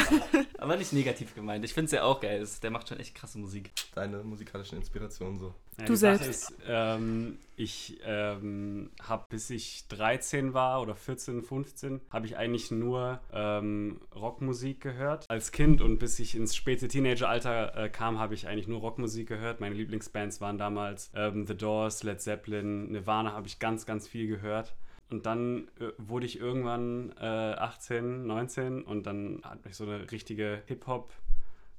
Aber 0.57 0.75
nicht 0.77 0.93
negativ 0.93 1.33
gemeint. 1.33 1.65
Ich 1.65 1.73
finde 1.73 1.85
es 1.87 1.91
ja 1.91 2.03
auch 2.03 2.19
geil. 2.19 2.39
Das- 2.39 2.59
Der 2.59 2.69
macht 2.69 2.87
schon 2.87 2.99
echt 2.99 3.15
krasse 3.15 3.39
Musik. 3.39 3.50
Deine 3.95 4.23
musikalischen 4.23 4.77
Inspirationen 4.77 5.39
so. 5.39 5.53
Ja, 5.77 5.85
Du 5.85 5.95
selbst. 5.95 6.29
Ist, 6.29 6.53
ähm, 6.67 7.37
ich 7.55 7.99
ähm, 8.05 8.89
habe, 9.01 9.25
bis 9.29 9.49
ich 9.49 9.87
13 9.89 10.53
war 10.53 10.81
oder 10.81 10.95
14, 10.95 11.43
15, 11.43 12.01
habe 12.09 12.25
ich 12.25 12.37
eigentlich 12.37 12.71
nur 12.71 13.19
ähm, 13.33 14.01
Rockmusik 14.15 14.81
gehört 14.81 15.29
als 15.29 15.51
Kind 15.51 15.81
und 15.81 15.99
bis 15.99 16.19
ich 16.19 16.35
ins 16.35 16.55
späte 16.55 16.87
Teenageralter 16.87 17.75
äh, 17.75 17.89
kam, 17.89 18.19
habe 18.19 18.33
ich 18.33 18.47
eigentlich 18.47 18.67
nur 18.67 18.79
Rockmusik 18.79 19.27
gehört. 19.27 19.59
Meine 19.59 19.75
Lieblingsbands 19.75 20.41
waren 20.41 20.57
damals 20.57 21.11
ähm, 21.13 21.45
The 21.45 21.55
Doors, 21.55 22.03
Led 22.03 22.21
Zeppelin, 22.21 22.91
Nirvana 22.91 23.33
habe 23.33 23.47
ich 23.47 23.59
ganz, 23.59 23.85
ganz 23.85 24.07
viel 24.07 24.27
gehört. 24.27 24.73
Und 25.11 25.25
dann 25.25 25.67
äh, 25.79 25.91
wurde 25.97 26.25
ich 26.25 26.39
irgendwann 26.39 27.13
äh, 27.19 27.25
18, 27.25 28.25
19 28.25 28.83
und 28.83 29.05
dann 29.05 29.41
hat 29.43 29.65
mich 29.65 29.75
so 29.75 29.83
eine 29.83 30.09
richtige 30.09 30.63
Hip-Hop 30.67 31.11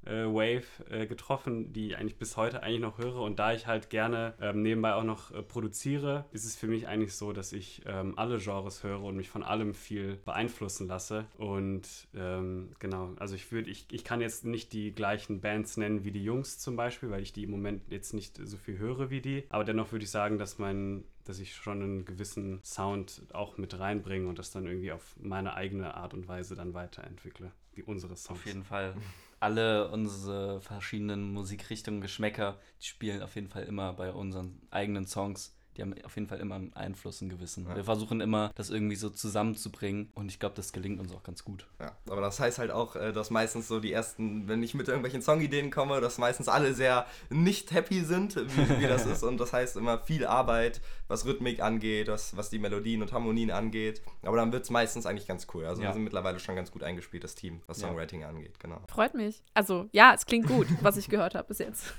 äh, 0.07 0.25
Wave 0.25 0.65
äh, 0.91 1.07
getroffen, 1.07 1.73
die 1.73 1.89
ich 1.89 1.97
eigentlich 1.97 2.17
bis 2.17 2.37
heute 2.37 2.63
eigentlich 2.63 2.81
noch 2.81 2.99
höre. 2.99 3.17
Und 3.17 3.39
da 3.39 3.53
ich 3.53 3.67
halt 3.67 3.91
gerne 3.91 4.35
ähm, 4.41 4.63
nebenbei 4.63 4.95
auch 4.95 5.05
noch 5.05 5.31
äh, 5.31 5.43
produziere, 5.43 6.25
ist 6.33 6.45
es 6.45 6.57
für 6.57 6.67
mich 6.67 6.89
eigentlich 6.89 7.15
so, 7.15 7.33
dass 7.33 7.53
ich 7.53 7.83
ähm, 7.87 8.19
alle 8.19 8.39
Genres 8.39 8.83
höre 8.83 9.03
und 9.03 9.17
mich 9.17 9.31
von 9.31 9.43
allem 9.43 9.75
viel 9.75 10.17
beeinflussen 10.25 10.89
lasse. 10.89 11.27
Und 11.39 11.89
ähm, 12.15 12.71
genau, 12.79 13.11
also 13.19 13.35
ich 13.35 13.51
würde, 13.53 13.71
ich, 13.71 13.87
ich 13.91 14.05
kann 14.05 14.21
jetzt 14.21 14.45
nicht 14.45 14.73
die 14.73 14.93
gleichen 14.93 15.41
Bands 15.41 15.77
nennen 15.77 16.05
wie 16.05 16.13
die 16.13 16.25
Jungs 16.25 16.59
zum 16.59 16.77
Beispiel, 16.77 17.11
weil 17.11 17.23
ich 17.23 17.33
die 17.33 17.45
im 17.45 17.51
Moment 17.51 17.83
jetzt 17.91 18.15
nicht 18.15 18.41
so 18.43 18.57
viel 18.57 18.79
höre 18.79 19.11
wie 19.11 19.21
die. 19.21 19.45
Aber 19.49 19.65
dennoch 19.65 19.93
würde 19.93 20.05
ich 20.05 20.11
sagen, 20.11 20.39
dass 20.39 20.59
mein 20.59 21.05
dass 21.25 21.39
ich 21.39 21.55
schon 21.55 21.83
einen 21.83 22.05
gewissen 22.05 22.61
Sound 22.65 23.23
auch 23.33 23.59
mit 23.59 23.79
reinbringe 23.79 24.29
und 24.29 24.39
das 24.39 24.51
dann 24.51 24.67
irgendwie 24.67 24.93
auf 24.93 25.15
meine 25.21 25.55
eigene 25.55 25.95
Art 25.95 26.15
und 26.15 26.29
Weise 26.29 26.55
dann 26.55 26.75
weiterentwickle, 26.75 27.53
wie 27.75 27.83
unsere 27.83 28.17
Songs. 28.17 28.41
Auf 28.41 28.47
jeden 28.47 28.65
Fall. 28.65 28.95
Alle 29.41 29.89
unsere 29.91 30.61
verschiedenen 30.61 31.33
Musikrichtungen, 31.33 32.01
Geschmäcker, 32.01 32.59
die 32.81 32.87
spielen 32.87 33.23
auf 33.23 33.35
jeden 33.35 33.49
Fall 33.49 33.65
immer 33.65 33.93
bei 33.93 34.13
unseren 34.13 34.61
eigenen 34.71 35.07
Songs. 35.07 35.57
Die 35.77 35.83
haben 35.83 35.95
auf 36.05 36.15
jeden 36.17 36.29
Fall 36.29 36.39
immer 36.41 36.57
einen 36.57 36.73
Einfluss, 36.75 37.21
einen 37.23 37.31
gewissen. 37.31 37.67
Ja. 37.67 37.75
Wir 37.77 37.85
versuchen 37.85 38.21
immer, 38.21 38.51
das 38.55 38.71
irgendwie 38.71 38.97
so 38.97 39.09
zusammenzubringen 39.11 40.11
und 40.15 40.29
ich 40.31 40.39
glaube, 40.39 40.55
das 40.55 40.73
gelingt 40.73 41.01
uns 41.01 41.13
auch 41.13 41.23
ganz 41.23 41.45
gut. 41.45 41.67
Ja, 41.81 41.93
aber 42.09 42.21
das 42.21 42.39
heißt 42.41 42.59
halt 42.59 42.71
auch, 42.71 42.95
äh, 42.97 43.13
dass 43.13 43.31
meistens 43.31 43.69
so 43.69 43.81
die 43.81 43.93
ersten, 43.93 44.49
wenn 44.49 44.63
ich 44.63 44.75
mit 44.75 44.89
irgendwelchen 44.89 45.23
Songideen 45.23 45.71
komme, 45.71 46.01
dass 46.01 46.19
meistens 46.19 46.49
alle 46.49 46.75
sehr 46.75 47.07
nicht 47.31 47.73
happy 47.73 48.03
sind, 48.05 48.37
wie, 48.37 48.81
wie 48.81 48.87
das 48.87 49.07
ist. 49.07 49.23
Und 49.23 49.39
das 49.39 49.53
heißt 49.53 49.77
immer 49.77 49.99
viel 49.99 50.27
Arbeit, 50.27 50.81
was 51.09 51.25
Rhythmik 51.27 51.61
angeht, 51.61 52.09
was, 52.09 52.37
was 52.37 52.51
die 52.51 52.59
Melodien 52.59 53.03
und 53.03 53.13
Harmonien 53.13 53.51
angeht. 53.51 54.03
Aber 54.23 54.37
dann 54.37 54.53
wird 54.53 54.65
es 54.65 54.71
meistens 54.71 55.07
eigentlich 55.07 55.27
ganz 55.27 55.47
cool. 55.55 55.65
Also 55.65 55.83
Ja. 55.83 55.89
wir 55.89 55.95
sind 55.95 56.05
mittlerweile 56.05 56.39
schon 56.39 56.55
ganz 56.57 56.71
gut 56.71 56.83
eingespieltes 56.83 57.35
Team, 57.35 57.63
was 57.67 57.81
Ja. 57.81 57.89
Songwriting 57.89 58.25
angeht, 58.25 58.61
genau. 58.61 58.81
Freut 58.89 59.15
mich. 59.15 59.43
Also, 59.55 59.89
ja, 59.93 60.13
es 60.15 60.27
klingt 60.27 60.47
gut, 60.49 60.67
was 60.83 60.97
ich 60.97 61.09
gehört 61.09 61.35
habe 61.35 61.49
bis 61.49 61.59
jetzt. 61.59 61.93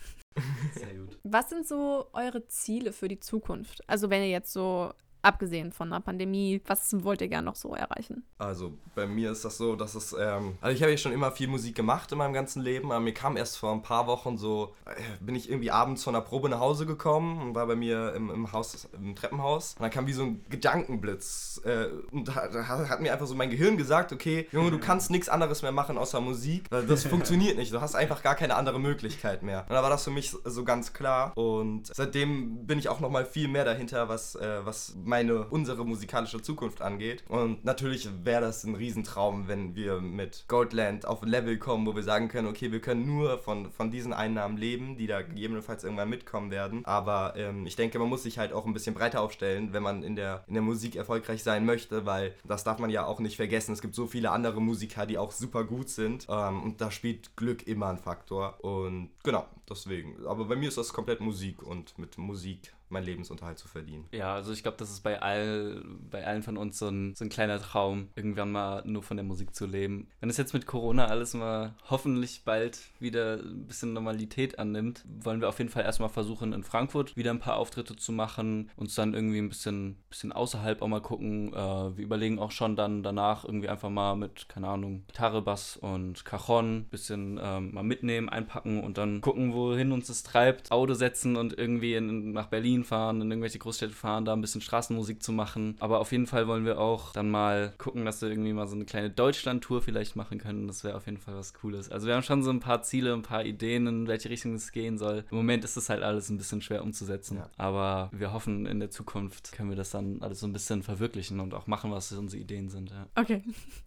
Sehr 0.74 0.94
gut. 0.96 1.20
Was 1.24 1.50
sind 1.50 1.68
so 1.68 2.08
eure 2.14 2.46
Ziele 2.48 2.94
für 2.94 3.08
die 3.08 3.20
Zukunft? 3.20 3.88
Also, 3.88 4.10
wenn 4.10 4.22
ihr 4.22 4.30
jetzt 4.30 4.54
so, 4.54 4.94
abgesehen 5.24 5.72
von 5.72 5.92
einer 5.92 6.02
Pandemie, 6.02 6.62
was 6.66 7.04
wollt 7.04 7.22
ihr 7.22 7.28
gern 7.28 7.46
noch 7.46 7.56
so 7.56 7.74
erreichen? 7.74 8.24
Also 8.38 8.74
bei 8.96 9.08
mir 9.08 9.32
ist 9.32 9.44
das 9.44 9.58
so, 9.58 9.76
dass 9.76 9.96
es, 9.96 10.14
ähm, 10.14 10.58
also 10.62 10.76
ich 10.76 10.82
habe 10.82 10.92
ja 10.92 10.98
schon 10.98 11.12
immer 11.12 11.32
viel 11.32 11.48
Musik 11.48 11.76
gemacht 11.76 12.12
in 12.12 12.18
meinem 12.18 12.34
ganzen 12.34 12.62
Leben, 12.62 12.92
aber 12.92 13.00
mir 13.00 13.14
kam 13.14 13.38
erst 13.38 13.58
vor 13.58 13.72
ein 13.72 13.82
paar 13.82 14.08
Wochen 14.08 14.38
so, 14.38 14.76
äh, 14.86 14.92
bin 15.20 15.36
ich 15.36 15.50
irgendwie 15.50 15.72
abends 15.72 16.04
von 16.04 16.14
der 16.14 16.22
Probe 16.22 16.50
nach 16.50 16.60
Hause 16.60 16.86
gekommen 16.86 17.42
und 17.42 17.56
war 17.56 17.68
bei 17.68 17.76
mir 17.76 18.14
im, 18.14 18.30
im 18.30 18.52
Haus, 18.52 18.88
im 18.94 19.16
Treppenhaus 19.16 19.76
und 19.78 19.82
dann 19.82 19.92
kam 19.92 20.08
wie 20.08 20.14
so 20.14 20.24
ein 20.24 20.46
Gedankenblitz 20.50 21.62
äh, 21.66 21.88
und 22.12 22.28
da, 22.28 22.48
da 22.48 22.68
hat 22.68 22.94
hat 22.94 23.02
mir 23.02 23.12
einfach 23.12 23.28
so 23.28 23.36
mein 23.36 23.50
Gehirn 23.50 23.78
gesagt, 23.78 24.12
okay, 24.12 24.48
Junge, 24.52 24.72
du 24.72 24.80
kannst 24.80 25.10
nichts 25.10 25.30
anderes 25.30 25.62
mehr 25.62 25.72
machen 25.72 25.98
außer 25.98 26.22
Musik, 26.22 26.66
weil 26.70 26.86
das 26.86 27.04
funktioniert 27.08 27.58
nicht, 27.58 27.74
du 27.74 27.82
hast 27.82 27.96
einfach 27.96 28.24
gar 28.24 28.36
keine 28.36 28.56
andere 28.56 28.80
Möglichkeit 28.80 29.44
mehr. 29.44 29.66
Und 29.68 29.74
da 29.74 29.82
war 29.82 29.90
das 29.90 30.04
für 30.04 30.12
mich 30.12 30.36
so 30.44 30.64
ganz 30.64 30.94
klar 30.94 31.38
und 31.38 31.88
seitdem 31.94 32.66
bin 32.66 32.80
ich 32.80 32.90
auch 32.90 33.00
nochmal 33.00 33.26
viel 33.26 33.48
mehr 33.48 33.66
dahinter, 33.66 34.10
was, 34.10 34.36
äh, 34.36 34.66
was 34.66 34.96
meine, 35.14 35.46
unsere 35.46 35.86
musikalische 35.86 36.42
Zukunft 36.42 36.82
angeht. 36.82 37.24
Und 37.30 37.64
natürlich 37.64 38.10
wäre 38.24 38.42
das 38.42 38.64
ein 38.64 38.74
Riesentraum, 38.74 39.48
wenn 39.48 39.76
wir 39.76 40.02
mit 40.02 40.46
Goldland 40.48 41.06
auf 41.06 41.22
ein 41.22 41.30
Level 41.30 41.60
kommen, 41.60 41.86
wo 41.86 41.96
wir 41.96 42.02
sagen 42.02 42.30
können, 42.30 42.48
okay, 42.48 42.72
wir 42.72 42.82
können 42.82 43.06
nur 43.06 43.38
von, 43.38 43.70
von 43.72 43.92
diesen 43.92 44.12
Einnahmen 44.12 44.58
leben, 44.58 44.98
die 44.98 45.06
da 45.06 45.22
gegebenenfalls 45.22 45.84
irgendwann 45.84 46.10
mitkommen 46.10 46.50
werden. 46.50 46.84
Aber 46.86 47.36
ähm, 47.38 47.68
ich 47.68 47.76
denke, 47.76 48.00
man 48.00 48.10
muss 48.10 48.24
sich 48.24 48.40
halt 48.40 48.54
auch 48.54 48.66
ein 48.66 48.74
bisschen 48.74 48.96
breiter 48.96 49.22
aufstellen, 49.22 49.72
wenn 49.72 49.84
man 49.84 50.02
in 50.02 50.16
der, 50.16 50.46
in 50.48 50.56
der 50.56 50.64
Musik 50.64 50.96
erfolgreich 50.96 51.44
sein 51.44 51.64
möchte, 51.64 52.08
weil 52.08 52.34
das 52.44 52.64
darf 52.64 52.80
man 52.80 52.90
ja 52.90 53.06
auch 53.06 53.20
nicht 53.20 53.36
vergessen. 53.36 53.74
Es 53.74 53.82
gibt 53.82 53.94
so 53.94 54.08
viele 54.08 54.32
andere 54.32 54.60
Musiker, 54.64 55.06
die 55.06 55.20
auch 55.20 55.32
super 55.32 55.64
gut 55.64 55.90
sind. 55.90 56.26
Ähm, 56.28 56.64
und 56.64 56.82
da 56.82 56.90
spielt 56.90 57.38
Glück 57.38 57.68
immer 57.68 57.90
ein 57.90 58.00
Faktor. 58.00 58.64
Und 58.64 59.12
genau, 59.24 59.46
deswegen. 59.70 60.26
Aber 60.26 60.46
bei 60.46 60.56
mir 60.56 60.70
ist 60.70 60.80
das 60.80 60.92
komplett 60.92 61.22
Musik 61.22 61.62
und 61.62 62.00
mit 62.00 62.18
Musik 62.18 62.74
meinen 62.94 63.06
Lebensunterhalt 63.06 63.58
zu 63.58 63.68
verdienen. 63.68 64.06
Ja, 64.12 64.34
also 64.34 64.54
ich 64.54 64.64
glaube, 64.64 64.78
das 64.78 64.90
ist 64.90 65.02
bei, 65.02 65.22
all, 65.22 65.84
bei 66.10 66.26
allen 66.26 66.44
von 66.44 66.58
uns 66.58 66.80
so 66.80 66.88
ein, 66.88 67.16
so 67.16 67.26
ein 67.26 67.30
kleiner 67.30 67.60
Traum, 67.60 68.10
irgendwann 68.16 68.52
mal 68.52 68.84
nur 68.86 69.04
von 69.04 69.18
der 69.18 69.26
Musik 69.26 69.54
zu 69.54 69.66
leben. 69.66 70.08
Wenn 70.20 70.30
es 70.30 70.38
jetzt 70.38 70.54
mit 70.54 70.66
Corona 70.66 71.08
alles 71.08 71.34
mal 71.34 71.76
hoffentlich 71.90 72.44
bald 72.46 72.80
wieder 73.00 73.40
ein 73.40 73.68
bisschen 73.68 73.94
Normalität 73.94 74.60
annimmt, 74.60 75.04
wollen 75.22 75.42
wir 75.42 75.50
auf 75.50 75.58
jeden 75.58 75.70
Fall 75.70 75.84
erstmal 75.84 76.10
versuchen, 76.10 76.54
in 76.54 76.64
Frankfurt 76.64 77.16
wieder 77.18 77.32
ein 77.32 77.40
paar 77.40 77.58
Auftritte 77.58 77.96
zu 77.96 78.12
machen, 78.12 78.70
uns 78.76 78.96
dann 78.96 79.14
irgendwie 79.14 79.40
ein 79.40 79.50
bisschen, 79.50 79.98
bisschen 80.10 80.32
außerhalb 80.32 80.82
auch 80.82 80.88
mal 80.88 81.02
gucken. 81.02 81.54
Äh, 81.54 81.58
wir 81.98 82.04
überlegen 82.04 82.40
auch 82.40 82.52
schon 82.52 82.76
dann 82.76 83.04
danach 83.04 83.44
irgendwie 83.44 83.70
einfach 83.70 83.90
mal 83.90 84.16
mit, 84.16 84.48
keine 84.48 84.68
Ahnung, 84.68 85.04
Gitarre, 85.08 85.42
Bass 85.42 85.78
und 85.78 86.26
Cajon 86.26 86.78
ein 86.78 86.90
bisschen 86.90 87.40
ähm, 87.42 87.74
mal 87.74 87.84
mitnehmen, 87.84 88.30
einpacken 88.30 88.84
und 88.84 88.98
dann 88.98 89.22
gucken, 89.22 89.54
wohin 89.54 89.92
uns 89.92 90.08
das 90.08 90.24
treibt, 90.24 90.72
Auto 90.72 90.94
setzen 90.94 91.36
und 91.36 91.58
irgendwie 91.58 91.96
in, 91.96 92.32
nach 92.32 92.48
Berlin 92.48 92.83
hinfahren, 92.84 93.22
in 93.22 93.32
irgendwelche 93.32 93.60
Großstädte 93.60 93.94
fahren, 93.94 94.26
da 94.26 94.34
ein 94.34 94.42
bisschen 94.42 94.62
Straßenmusik 94.62 95.24
zu 95.24 95.32
machen. 95.32 95.76
Aber 95.80 96.00
auf 96.00 96.12
jeden 96.12 96.28
Fall 96.28 96.48
wollen 96.48 96.66
wir 96.66 96.80
auch 96.80 97.14
dann 97.14 97.32
mal 97.32 97.74
gucken, 97.78 98.06
dass 98.06 98.22
wir 98.22 98.30
irgendwie 98.30 98.54
mal 98.54 98.68
so 98.68 98.76
eine 98.76 98.86
kleine 98.86 99.10
Deutschland-Tour 99.10 99.82
vielleicht 99.82 100.16
machen 100.16 100.38
können. 100.38 100.68
Das 100.68 100.84
wäre 100.84 100.96
auf 100.96 101.06
jeden 101.06 101.18
Fall 101.18 101.36
was 101.36 101.54
Cooles. 101.54 101.90
Also 101.90 102.08
wir 102.08 102.16
haben 102.16 102.24
schon 102.24 102.44
so 102.44 102.52
ein 102.52 102.60
paar 102.60 102.84
Ziele, 102.84 103.14
ein 103.14 103.22
paar 103.22 103.46
Ideen, 103.46 103.88
in 103.88 104.08
welche 104.08 104.30
Richtung 104.30 104.54
es 104.56 104.72
gehen 104.72 104.98
soll. 104.98 105.24
Im 105.32 105.38
Moment 105.38 105.64
ist 105.64 105.78
das 105.78 105.90
halt 105.90 106.04
alles 106.04 106.30
ein 106.30 106.38
bisschen 106.38 106.62
schwer 106.62 106.84
umzusetzen. 106.84 107.38
Ja. 107.38 107.50
Aber 107.58 108.10
wir 108.12 108.34
hoffen, 108.34 108.66
in 108.66 108.80
der 108.80 108.90
Zukunft 108.90 109.54
können 109.54 109.70
wir 109.70 109.78
das 109.78 109.92
dann 109.92 110.22
alles 110.22 110.42
so 110.42 110.48
ein 110.48 110.54
bisschen 110.54 110.84
verwirklichen 110.84 111.40
und 111.40 111.54
auch 111.54 111.68
machen, 111.68 111.92
was 111.92 112.12
unsere 112.12 112.42
Ideen 112.42 112.70
sind. 112.70 112.92
Ja. 112.92 113.08
Okay. 113.16 113.42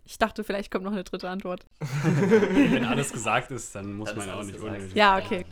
Ich 0.04 0.18
dachte, 0.18 0.44
vielleicht 0.44 0.70
kommt 0.70 0.85
noch 0.85 0.92
eine 0.92 1.04
dritte 1.04 1.28
Antwort. 1.28 1.66
Wenn 1.80 2.85
alles 2.85 3.12
gesagt 3.12 3.50
ist, 3.50 3.74
dann 3.74 3.94
muss 3.94 4.11
dann 4.11 4.18
man 4.18 4.30
auch 4.30 4.44
nicht 4.44 4.59
unnötig. 4.59 4.94
Ja, 4.94 5.18
okay. 5.18 5.44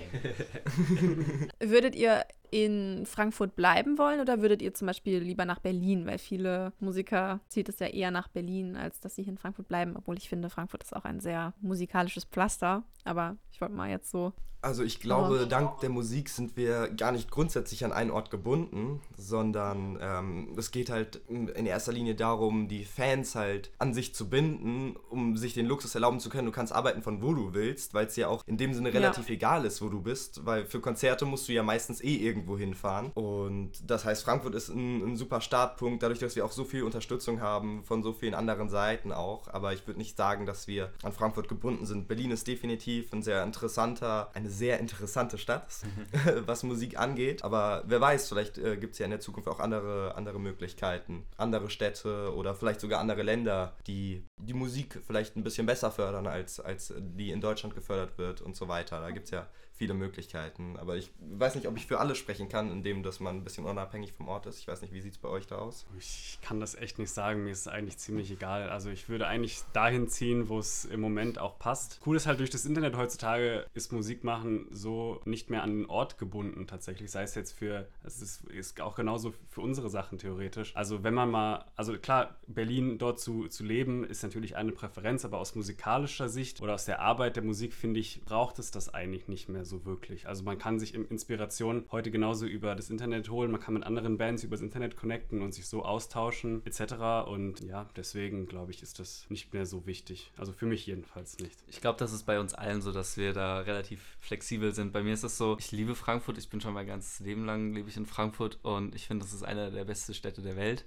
Würdet 1.60 1.94
ihr 1.94 2.24
in 2.54 3.04
Frankfurt 3.04 3.56
bleiben 3.56 3.98
wollen 3.98 4.20
oder 4.20 4.40
würdet 4.40 4.62
ihr 4.62 4.72
zum 4.74 4.86
Beispiel 4.86 5.18
lieber 5.18 5.44
nach 5.44 5.58
Berlin? 5.58 6.06
Weil 6.06 6.18
viele 6.18 6.72
Musiker 6.78 7.40
zieht 7.48 7.68
es 7.68 7.80
ja 7.80 7.88
eher 7.88 8.12
nach 8.12 8.28
Berlin, 8.28 8.76
als 8.76 9.00
dass 9.00 9.16
sie 9.16 9.24
hier 9.24 9.32
in 9.32 9.38
Frankfurt 9.38 9.66
bleiben. 9.66 9.96
Obwohl 9.96 10.16
ich 10.16 10.28
finde, 10.28 10.48
Frankfurt 10.50 10.84
ist 10.84 10.94
auch 10.94 11.04
ein 11.04 11.18
sehr 11.18 11.52
musikalisches 11.60 12.26
Pflaster. 12.26 12.84
Aber 13.02 13.36
ich 13.50 13.60
wollte 13.60 13.74
mal 13.74 13.90
jetzt 13.90 14.08
so 14.08 14.32
also 14.64 14.82
ich 14.82 14.98
glaube, 14.98 15.42
oh. 15.42 15.46
dank 15.46 15.80
der 15.80 15.90
Musik 15.90 16.28
sind 16.28 16.56
wir 16.56 16.88
gar 16.88 17.12
nicht 17.12 17.30
grundsätzlich 17.30 17.84
an 17.84 17.92
einen 17.92 18.10
Ort 18.10 18.30
gebunden, 18.30 19.00
sondern 19.16 19.98
ähm, 20.00 20.54
es 20.56 20.70
geht 20.70 20.90
halt 20.90 21.20
in 21.28 21.66
erster 21.66 21.92
Linie 21.92 22.14
darum, 22.14 22.66
die 22.66 22.84
Fans 22.84 23.34
halt 23.34 23.70
an 23.78 23.92
sich 23.92 24.14
zu 24.14 24.28
binden, 24.28 24.96
um 25.10 25.36
sich 25.36 25.54
den 25.54 25.66
Luxus 25.66 25.94
erlauben 25.94 26.18
zu 26.18 26.30
können. 26.30 26.46
Du 26.46 26.52
kannst 26.52 26.72
arbeiten 26.72 27.02
von 27.02 27.22
wo 27.22 27.34
du 27.34 27.52
willst, 27.52 27.92
weil 27.94 28.06
es 28.06 28.16
ja 28.16 28.28
auch 28.28 28.42
in 28.46 28.56
dem 28.56 28.72
Sinne 28.72 28.92
relativ 28.92 29.28
ja. 29.28 29.34
egal 29.34 29.64
ist, 29.66 29.82
wo 29.82 29.88
du 29.88 30.00
bist, 30.00 30.46
weil 30.46 30.64
für 30.64 30.80
Konzerte 30.80 31.26
musst 31.26 31.46
du 31.48 31.52
ja 31.52 31.62
meistens 31.62 32.02
eh 32.02 32.16
irgendwo 32.16 32.56
hinfahren. 32.56 33.10
Und 33.12 33.72
das 33.86 34.04
heißt, 34.04 34.24
Frankfurt 34.24 34.54
ist 34.54 34.70
ein, 34.70 35.02
ein 35.02 35.16
super 35.16 35.40
Startpunkt, 35.42 36.02
dadurch, 36.02 36.20
dass 36.20 36.36
wir 36.36 36.44
auch 36.44 36.52
so 36.52 36.64
viel 36.64 36.84
Unterstützung 36.84 37.42
haben 37.42 37.84
von 37.84 38.02
so 38.02 38.14
vielen 38.14 38.34
anderen 38.34 38.70
Seiten 38.70 39.12
auch. 39.12 39.48
Aber 39.48 39.74
ich 39.74 39.86
würde 39.86 39.98
nicht 39.98 40.16
sagen, 40.16 40.46
dass 40.46 40.66
wir 40.66 40.90
an 41.02 41.12
Frankfurt 41.12 41.48
gebunden 41.48 41.84
sind. 41.84 42.08
Berlin 42.08 42.30
ist 42.30 42.46
definitiv 42.46 43.12
ein 43.12 43.22
sehr 43.22 43.42
interessanter, 43.42 44.30
eine 44.32 44.53
sehr 44.54 44.80
interessante 44.80 45.38
Stadt, 45.38 45.68
mhm. 46.24 46.42
was 46.46 46.62
Musik 46.62 46.98
angeht. 46.98 47.44
Aber 47.44 47.82
wer 47.86 48.00
weiß, 48.00 48.28
vielleicht 48.28 48.58
äh, 48.58 48.76
gibt 48.76 48.94
es 48.94 48.98
ja 48.98 49.04
in 49.04 49.10
der 49.10 49.20
Zukunft 49.20 49.48
auch 49.48 49.60
andere, 49.60 50.14
andere 50.14 50.40
Möglichkeiten, 50.40 51.26
andere 51.36 51.70
Städte 51.70 52.34
oder 52.34 52.54
vielleicht 52.54 52.80
sogar 52.80 53.00
andere 53.00 53.22
Länder, 53.22 53.76
die 53.86 54.24
die 54.36 54.54
Musik 54.54 55.00
vielleicht 55.06 55.36
ein 55.36 55.44
bisschen 55.44 55.66
besser 55.66 55.90
fördern, 55.90 56.26
als, 56.26 56.60
als 56.60 56.94
die 56.98 57.30
in 57.30 57.40
Deutschland 57.40 57.74
gefördert 57.74 58.18
wird 58.18 58.40
und 58.40 58.56
so 58.56 58.68
weiter. 58.68 59.00
Da 59.00 59.10
gibt 59.10 59.26
es 59.26 59.30
ja 59.30 59.48
viele 59.76 59.94
Möglichkeiten. 59.94 60.76
Aber 60.76 60.96
ich 60.96 61.10
weiß 61.18 61.56
nicht, 61.56 61.66
ob 61.66 61.76
ich 61.76 61.86
für 61.86 61.98
alle 61.98 62.14
sprechen 62.14 62.48
kann, 62.48 62.70
indem 62.70 63.02
dass 63.02 63.20
man 63.20 63.36
ein 63.36 63.44
bisschen 63.44 63.64
unabhängig 63.64 64.12
vom 64.12 64.28
Ort 64.28 64.46
ist. 64.46 64.60
Ich 64.60 64.68
weiß 64.68 64.82
nicht, 64.82 64.92
wie 64.92 65.00
sieht 65.00 65.12
es 65.12 65.18
bei 65.18 65.28
euch 65.28 65.46
da 65.46 65.56
aus? 65.56 65.86
Ich 65.98 66.38
kann 66.42 66.60
das 66.60 66.74
echt 66.74 66.98
nicht 66.98 67.10
sagen. 67.10 67.44
Mir 67.44 67.50
ist 67.50 67.60
es 67.60 67.68
eigentlich 67.68 67.98
ziemlich 67.98 68.30
egal. 68.30 68.70
Also 68.70 68.90
ich 68.90 69.08
würde 69.08 69.26
eigentlich 69.26 69.62
dahin 69.72 70.08
ziehen, 70.08 70.48
wo 70.48 70.58
es 70.58 70.84
im 70.84 71.00
Moment 71.00 71.38
auch 71.38 71.58
passt. 71.58 72.00
Cool 72.06 72.16
ist 72.16 72.26
halt 72.26 72.38
durch 72.38 72.50
das 72.50 72.64
Internet 72.64 72.96
heutzutage 72.96 73.66
ist 73.74 73.92
Musik 73.92 74.22
machen 74.22 74.66
so 74.70 75.20
nicht 75.24 75.50
mehr 75.50 75.62
an 75.62 75.78
den 75.78 75.86
Ort 75.86 76.18
gebunden 76.18 76.66
tatsächlich. 76.66 77.10
Sei 77.10 77.22
es 77.22 77.34
jetzt 77.34 77.52
für, 77.52 77.88
es 78.04 78.22
ist, 78.22 78.44
ist 78.44 78.80
auch 78.80 78.94
genauso 78.94 79.34
für 79.48 79.60
unsere 79.60 79.90
Sachen 79.90 80.18
theoretisch. 80.18 80.74
Also 80.76 81.02
wenn 81.02 81.14
man 81.14 81.30
mal, 81.30 81.64
also 81.74 81.98
klar, 81.98 82.36
Berlin 82.46 82.98
dort 82.98 83.18
zu, 83.18 83.48
zu 83.48 83.64
leben, 83.64 84.04
ist 84.04 84.22
natürlich 84.22 84.56
eine 84.56 84.72
Präferenz, 84.72 85.24
aber 85.24 85.38
aus 85.38 85.54
musikalischer 85.54 86.28
Sicht 86.28 86.60
oder 86.60 86.74
aus 86.74 86.84
der 86.84 87.00
Arbeit 87.00 87.36
der 87.36 87.42
Musik, 87.42 87.74
finde 87.74 88.00
ich, 88.00 88.22
braucht 88.24 88.58
es 88.58 88.70
das 88.70 88.92
eigentlich 88.92 89.26
nicht 89.28 89.48
mehr 89.48 89.63
so 89.64 89.84
wirklich. 89.84 90.26
Also 90.26 90.44
man 90.44 90.58
kann 90.58 90.78
sich 90.78 90.94
Inspiration 90.94 91.84
heute 91.90 92.10
genauso 92.10 92.46
über 92.46 92.74
das 92.74 92.90
Internet 92.90 93.30
holen, 93.30 93.50
man 93.50 93.60
kann 93.60 93.74
mit 93.74 93.84
anderen 93.84 94.18
Bands 94.18 94.44
über 94.44 94.56
das 94.56 94.62
Internet 94.62 94.96
connecten 94.96 95.42
und 95.42 95.52
sich 95.52 95.66
so 95.66 95.84
austauschen 95.84 96.62
etc. 96.64 97.28
Und 97.28 97.60
ja, 97.60 97.88
deswegen 97.96 98.46
glaube 98.46 98.72
ich, 98.72 98.82
ist 98.82 98.98
das 98.98 99.26
nicht 99.28 99.52
mehr 99.52 99.66
so 99.66 99.86
wichtig. 99.86 100.32
Also 100.36 100.52
für 100.52 100.66
mich 100.66 100.86
jedenfalls 100.86 101.38
nicht. 101.38 101.58
Ich 101.68 101.80
glaube, 101.80 101.98
das 101.98 102.12
ist 102.12 102.24
bei 102.24 102.40
uns 102.40 102.54
allen 102.54 102.82
so, 102.82 102.92
dass 102.92 103.16
wir 103.16 103.32
da 103.32 103.60
relativ 103.60 104.16
flexibel 104.20 104.74
sind. 104.74 104.92
Bei 104.92 105.02
mir 105.02 105.14
ist 105.14 105.24
es 105.24 105.38
so, 105.38 105.56
ich 105.58 105.72
liebe 105.72 105.94
Frankfurt, 105.94 106.38
ich 106.38 106.48
bin 106.48 106.60
schon 106.60 106.74
mein 106.74 106.86
ganzes 106.86 107.20
Leben 107.20 107.44
lang 107.44 107.72
lebe 107.72 107.88
ich 107.88 107.96
in 107.96 108.06
Frankfurt 108.06 108.58
und 108.62 108.94
ich 108.94 109.06
finde, 109.06 109.24
das 109.24 109.32
ist 109.32 109.42
eine 109.42 109.70
der 109.70 109.84
besten 109.84 110.14
Städte 110.14 110.42
der 110.42 110.56
Welt. 110.56 110.84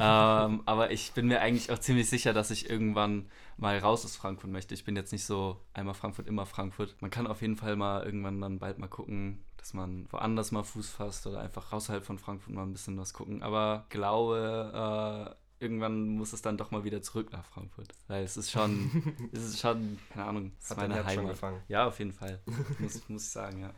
Ähm, 0.00 0.62
aber 0.66 0.90
ich 0.90 1.12
bin 1.12 1.26
mir 1.28 1.40
eigentlich 1.40 1.70
auch 1.70 1.78
ziemlich 1.78 2.08
sicher, 2.08 2.32
dass 2.32 2.50
ich 2.50 2.68
irgendwann 2.68 3.28
mal 3.56 3.78
raus 3.78 4.04
aus 4.04 4.16
Frankfurt 4.16 4.50
möchte. 4.50 4.74
Ich 4.74 4.84
bin 4.84 4.96
jetzt 4.96 5.12
nicht 5.12 5.24
so 5.24 5.60
einmal 5.74 5.94
Frankfurt, 5.94 6.26
immer 6.26 6.46
Frankfurt. 6.46 6.96
Man 7.00 7.10
kann 7.10 7.26
auf 7.26 7.42
jeden 7.42 7.56
Fall 7.56 7.76
mal 7.76 8.04
irgendwann 8.04 8.40
dann 8.40 8.58
bald 8.58 8.78
mal 8.78 8.88
gucken, 8.88 9.44
dass 9.56 9.74
man 9.74 10.06
woanders 10.10 10.52
mal 10.52 10.62
Fuß 10.62 10.88
fasst 10.88 11.26
oder 11.26 11.40
einfach 11.40 11.72
außerhalb 11.72 12.04
von 12.04 12.18
Frankfurt 12.18 12.54
mal 12.54 12.62
ein 12.62 12.72
bisschen 12.72 12.98
was 12.98 13.12
gucken. 13.12 13.42
Aber 13.42 13.86
glaube, 13.88 15.36
äh, 15.36 15.64
irgendwann 15.64 16.08
muss 16.08 16.32
es 16.32 16.42
dann 16.42 16.56
doch 16.56 16.70
mal 16.70 16.84
wieder 16.84 17.02
zurück 17.02 17.32
nach 17.32 17.44
Frankfurt. 17.44 17.88
Weil 18.06 18.24
es 18.24 18.36
ist 18.36 18.50
schon, 18.50 19.28
es 19.32 19.44
ist 19.44 19.60
schon, 19.60 19.98
keine 20.10 20.26
Ahnung, 20.26 20.52
es 20.58 20.64
ist 20.64 20.70
Hat 20.70 20.78
meine 20.78 21.04
Heimat. 21.04 21.38
Schon 21.38 21.54
Ja, 21.68 21.86
auf 21.86 21.98
jeden 21.98 22.12
Fall. 22.12 22.40
muss, 22.78 23.08
muss 23.08 23.24
ich 23.24 23.30
sagen, 23.30 23.60
ja. 23.60 23.70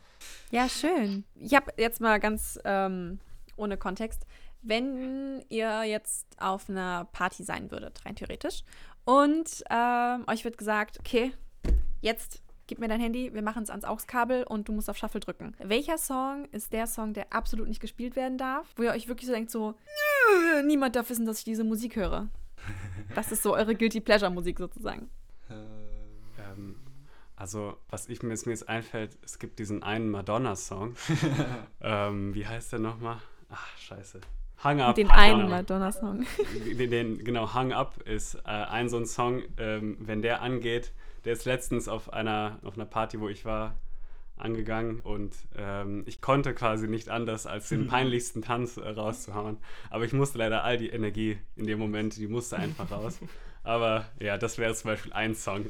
Ja, 0.51 0.69
schön. 0.69 1.23
Ich 1.35 1.55
habe 1.55 1.73
jetzt 1.77 1.99
mal 1.99 2.19
ganz 2.19 2.59
ähm, 2.63 3.19
ohne 3.55 3.77
Kontext. 3.77 4.25
Wenn 4.61 5.43
ihr 5.49 5.83
jetzt 5.83 6.27
auf 6.39 6.69
einer 6.69 7.05
Party 7.05 7.43
sein 7.43 7.71
würdet, 7.71 8.05
rein 8.05 8.15
theoretisch, 8.15 8.63
und 9.05 9.63
ähm, 9.69 10.23
euch 10.27 10.45
wird 10.45 10.57
gesagt, 10.57 10.99
okay, 10.99 11.33
jetzt 12.01 12.41
gib 12.67 12.79
mir 12.79 12.87
dein 12.87 13.01
Handy, 13.01 13.33
wir 13.33 13.41
machen 13.41 13.63
es 13.63 13.69
ans 13.69 13.83
AUX-Kabel 13.83 14.43
und 14.43 14.69
du 14.69 14.71
musst 14.71 14.89
auf 14.89 14.97
Shuffle 14.97 15.19
drücken. 15.19 15.55
Welcher 15.59 15.97
Song 15.97 16.45
ist 16.51 16.71
der 16.71 16.87
Song, 16.87 17.13
der 17.13 17.33
absolut 17.33 17.67
nicht 17.67 17.81
gespielt 17.81 18.15
werden 18.15 18.37
darf, 18.37 18.67
wo 18.75 18.83
ihr 18.83 18.91
euch 18.91 19.07
wirklich 19.07 19.27
so 19.27 19.33
denkt, 19.33 19.51
so, 19.51 19.75
niemand 20.65 20.95
darf 20.95 21.09
wissen, 21.09 21.25
dass 21.25 21.39
ich 21.39 21.43
diese 21.43 21.63
Musik 21.63 21.95
höre? 21.95 22.29
Das 23.13 23.29
ist 23.29 23.43
so 23.43 23.53
eure 23.53 23.75
Guilty 23.75 23.99
Pleasure-Musik 23.99 24.57
sozusagen. 24.57 25.09
Ähm, 25.49 26.77
also, 27.35 27.75
was 27.89 28.07
ich 28.07 28.23
mir 28.23 28.29
jetzt, 28.29 28.45
mir 28.45 28.53
jetzt 28.53 28.69
einfällt, 28.69 29.17
es 29.21 29.37
gibt 29.37 29.59
diesen 29.59 29.83
einen 29.83 30.09
Madonna-Song. 30.09 30.95
ähm, 31.81 32.33
wie 32.33 32.47
heißt 32.47 32.71
der 32.71 32.79
nochmal? 32.79 33.17
Ach, 33.49 33.77
scheiße. 33.79 34.21
Hang 34.63 34.79
Up. 34.81 34.95
Den 34.95 35.09
einen. 35.09 35.49
Madonna-Song. 35.49 36.25
Den, 36.77 36.91
den, 36.91 37.23
genau, 37.23 37.53
Hang 37.53 37.73
Up 37.73 38.01
ist 38.05 38.35
äh, 38.35 38.39
ein 38.47 38.89
so 38.89 38.97
ein 38.97 39.05
Song, 39.05 39.41
ähm, 39.57 39.97
wenn 39.99 40.21
der 40.21 40.41
angeht, 40.41 40.93
der 41.25 41.33
ist 41.33 41.45
letztens 41.45 41.87
auf 41.87 42.13
einer, 42.13 42.59
auf 42.63 42.75
einer 42.75 42.85
Party, 42.85 43.19
wo 43.19 43.27
ich 43.27 43.45
war, 43.45 43.75
angegangen 44.37 44.99
und 45.01 45.35
ähm, 45.55 46.03
ich 46.07 46.19
konnte 46.19 46.53
quasi 46.53 46.87
nicht 46.87 47.09
anders, 47.09 47.45
als 47.45 47.69
den 47.69 47.87
peinlichsten 47.87 48.41
Tanz 48.41 48.77
äh, 48.77 48.89
rauszuhauen. 48.89 49.57
Aber 49.89 50.03
ich 50.05 50.13
musste 50.13 50.39
leider 50.39 50.63
all 50.63 50.77
die 50.77 50.89
Energie 50.89 51.37
in 51.55 51.67
dem 51.67 51.79
Moment, 51.79 52.17
die 52.17 52.27
musste 52.27 52.57
einfach 52.57 52.89
raus. 52.91 53.19
Aber 53.63 54.05
ja, 54.19 54.37
das 54.37 54.57
wäre 54.57 54.73
zum 54.73 54.89
Beispiel 54.89 55.13
ein 55.13 55.35
Song. 55.35 55.67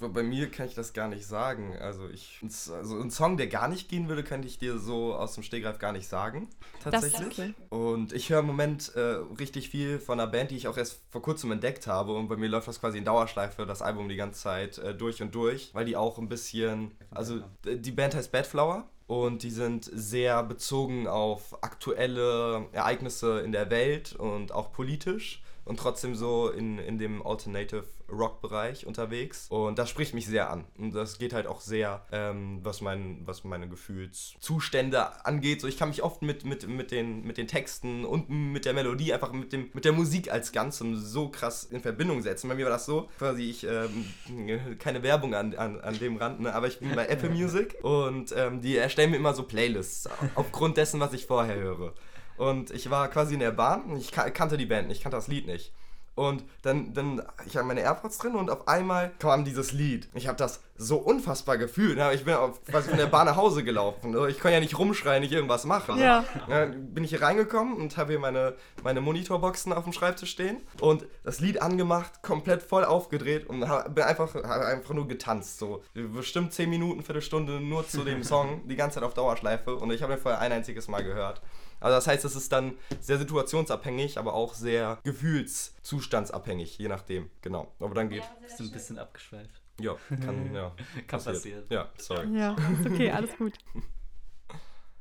Bei 0.00 0.22
mir 0.22 0.50
kann 0.50 0.66
ich 0.66 0.74
das 0.74 0.92
gar 0.92 1.08
nicht 1.08 1.26
sagen. 1.26 1.74
Also, 1.78 2.08
ich, 2.10 2.38
also 2.42 3.00
ein 3.00 3.10
Song, 3.10 3.38
der 3.38 3.46
gar 3.46 3.68
nicht 3.68 3.88
gehen 3.88 4.08
würde, 4.08 4.22
könnte 4.22 4.46
ich 4.46 4.58
dir 4.58 4.78
so 4.78 5.14
aus 5.14 5.34
dem 5.34 5.42
Stegreif 5.42 5.78
gar 5.78 5.92
nicht 5.92 6.06
sagen. 6.06 6.48
Tatsächlich. 6.82 7.38
Okay. 7.38 7.54
Und 7.70 8.12
ich 8.12 8.28
höre 8.28 8.40
im 8.40 8.46
Moment 8.46 8.94
äh, 8.94 9.00
richtig 9.38 9.70
viel 9.70 9.98
von 9.98 10.20
einer 10.20 10.30
Band, 10.30 10.50
die 10.50 10.56
ich 10.56 10.68
auch 10.68 10.76
erst 10.76 11.00
vor 11.10 11.22
kurzem 11.22 11.50
entdeckt 11.52 11.86
habe. 11.86 12.12
Und 12.12 12.28
bei 12.28 12.36
mir 12.36 12.48
läuft 12.48 12.68
das 12.68 12.80
quasi 12.80 12.98
in 12.98 13.04
Dauerschleife, 13.04 13.64
das 13.64 13.80
Album 13.80 14.08
die 14.10 14.16
ganze 14.16 14.40
Zeit 14.40 14.76
äh, 14.78 14.94
durch 14.94 15.22
und 15.22 15.34
durch, 15.34 15.74
weil 15.74 15.86
die 15.86 15.96
auch 15.96 16.18
ein 16.18 16.28
bisschen. 16.28 16.92
Also, 17.10 17.40
die 17.64 17.92
Band 17.92 18.14
heißt 18.14 18.32
Badflower 18.32 18.86
und 19.06 19.42
die 19.42 19.50
sind 19.50 19.84
sehr 19.84 20.42
bezogen 20.42 21.06
auf 21.06 21.62
aktuelle 21.62 22.66
Ereignisse 22.72 23.40
in 23.40 23.52
der 23.52 23.70
Welt 23.70 24.14
und 24.14 24.52
auch 24.52 24.72
politisch 24.72 25.42
und 25.66 25.78
trotzdem 25.78 26.14
so 26.14 26.48
in, 26.48 26.78
in 26.78 26.98
dem 26.98 27.26
Alternative 27.26 27.84
Rock-Bereich 28.10 28.86
unterwegs. 28.86 29.46
Und 29.48 29.78
das 29.78 29.90
spricht 29.90 30.14
mich 30.14 30.26
sehr 30.26 30.48
an. 30.48 30.64
Und 30.78 30.94
das 30.94 31.18
geht 31.18 31.32
halt 31.32 31.48
auch 31.48 31.60
sehr, 31.60 32.06
ähm, 32.12 32.60
was, 32.62 32.80
mein, 32.80 33.22
was 33.24 33.42
meine 33.42 33.68
Gefühlszustände 33.68 35.26
angeht. 35.26 35.60
So, 35.60 35.66
ich 35.66 35.76
kann 35.76 35.88
mich 35.88 36.04
oft 36.04 36.22
mit, 36.22 36.44
mit, 36.44 36.68
mit, 36.68 36.92
den, 36.92 37.26
mit 37.26 37.36
den 37.36 37.48
Texten 37.48 38.04
und 38.04 38.30
mit 38.30 38.64
der 38.64 38.74
Melodie, 38.74 39.12
einfach 39.12 39.32
mit, 39.32 39.52
dem, 39.52 39.70
mit 39.72 39.84
der 39.84 39.92
Musik 39.92 40.30
als 40.32 40.52
Ganzem 40.52 40.96
so 40.96 41.28
krass 41.28 41.64
in 41.64 41.80
Verbindung 41.80 42.22
setzen. 42.22 42.48
Bei 42.48 42.54
mir 42.54 42.64
war 42.64 42.72
das 42.72 42.86
so, 42.86 43.08
quasi 43.18 43.42
ich, 43.42 43.64
ähm, 43.64 44.76
keine 44.78 45.02
Werbung 45.02 45.34
an, 45.34 45.54
an, 45.56 45.80
an 45.80 45.98
dem 45.98 46.16
Rand, 46.16 46.40
ne? 46.40 46.54
aber 46.54 46.68
ich 46.68 46.78
bin 46.78 46.94
bei 46.94 47.06
Apple 47.06 47.30
Music 47.30 47.76
und 47.82 48.32
ähm, 48.36 48.60
die 48.60 48.76
erstellen 48.76 49.10
mir 49.10 49.16
immer 49.16 49.34
so 49.34 49.42
Playlists 49.42 50.08
aufgrund 50.36 50.76
dessen, 50.76 51.00
was 51.00 51.12
ich 51.12 51.26
vorher 51.26 51.56
höre. 51.56 51.92
Und 52.36 52.70
ich 52.70 52.90
war 52.90 53.08
quasi 53.08 53.34
in 53.34 53.40
der 53.40 53.52
Bahn 53.52 53.84
und 53.84 53.96
ich 53.96 54.12
kannte 54.12 54.56
die 54.56 54.66
Band 54.66 54.88
nicht, 54.88 54.98
ich 54.98 55.02
kannte 55.02 55.16
das 55.16 55.28
Lied 55.28 55.46
nicht. 55.46 55.72
Und 56.16 56.44
dann, 56.62 56.94
dann 56.94 57.22
ich 57.44 57.58
habe 57.58 57.66
meine 57.66 57.82
AirPods 57.82 58.16
drin 58.16 58.36
und 58.36 58.48
auf 58.48 58.68
einmal 58.68 59.12
kam 59.18 59.44
dieses 59.44 59.72
Lied. 59.72 60.08
Ich 60.14 60.26
habe 60.28 60.38
das 60.38 60.62
so 60.78 60.96
unfassbar 60.96 61.58
gefühlt. 61.58 61.98
Ich 62.14 62.24
bin 62.24 62.32
auf, 62.32 62.64
quasi 62.64 62.88
von 62.88 62.98
der 62.98 63.06
Bahn 63.06 63.26
nach 63.26 63.36
Hause 63.36 63.62
gelaufen. 63.62 64.16
Ich 64.28 64.38
kann 64.40 64.50
ja 64.50 64.60
nicht 64.60 64.78
rumschreien, 64.78 65.20
nicht 65.20 65.32
irgendwas 65.32 65.66
machen. 65.66 65.98
Ja. 65.98 66.24
Dann 66.48 66.94
bin 66.94 67.04
ich 67.04 67.10
hier 67.10 67.20
reingekommen 67.20 67.76
und 67.76 67.98
habe 67.98 68.12
hier 68.12 68.18
meine, 68.18 68.54
meine 68.82 69.02
Monitorboxen 69.02 69.74
auf 69.74 69.84
dem 69.84 69.92
Schreibtisch 69.92 70.30
stehen 70.30 70.62
und 70.80 71.04
das 71.22 71.40
Lied 71.40 71.60
angemacht, 71.60 72.22
komplett 72.22 72.62
voll 72.62 72.86
aufgedreht 72.86 73.46
und 73.46 73.68
hab, 73.68 73.94
bin 73.94 74.04
einfach, 74.04 74.34
hab 74.34 74.62
einfach 74.62 74.94
nur 74.94 75.06
getanzt. 75.08 75.58
So 75.58 75.82
bestimmt 75.92 76.54
10 76.54 76.70
Minuten, 76.70 77.02
Viertelstunde 77.02 77.60
nur 77.60 77.86
zu 77.86 78.04
dem 78.04 78.24
Song, 78.24 78.66
die 78.66 78.76
ganze 78.76 78.94
Zeit 78.94 79.04
auf 79.04 79.12
Dauerschleife 79.12 79.76
und 79.76 79.92
ich 79.92 80.02
habe 80.02 80.14
den 80.14 80.22
vorher 80.22 80.40
ein 80.40 80.52
einziges 80.52 80.88
Mal 80.88 81.04
gehört. 81.04 81.42
Also 81.86 81.96
das 81.96 82.06
heißt, 82.06 82.24
es 82.24 82.36
ist 82.36 82.52
dann 82.52 82.74
sehr 83.00 83.18
situationsabhängig, 83.18 84.18
aber 84.18 84.34
auch 84.34 84.54
sehr 84.54 84.98
gefühlszustandsabhängig, 85.04 86.78
je 86.78 86.88
nachdem. 86.88 87.30
Genau. 87.42 87.72
Aber 87.80 87.94
dann 87.94 88.08
geht. 88.08 88.22
Bist 88.42 88.58
du 88.60 88.64
ein 88.64 88.70
bisschen 88.72 88.98
abgeschweift. 88.98 89.62
Ja, 89.80 89.94
kann, 90.24 90.52
ja. 90.54 90.72
Kann 91.06 91.22
passieren. 91.22 91.64
Ja, 91.70 91.88
sorry. 91.98 92.26
Ja, 92.36 92.56
ist 92.80 92.86
okay, 92.90 93.10
alles 93.10 93.36
gut. 93.36 93.52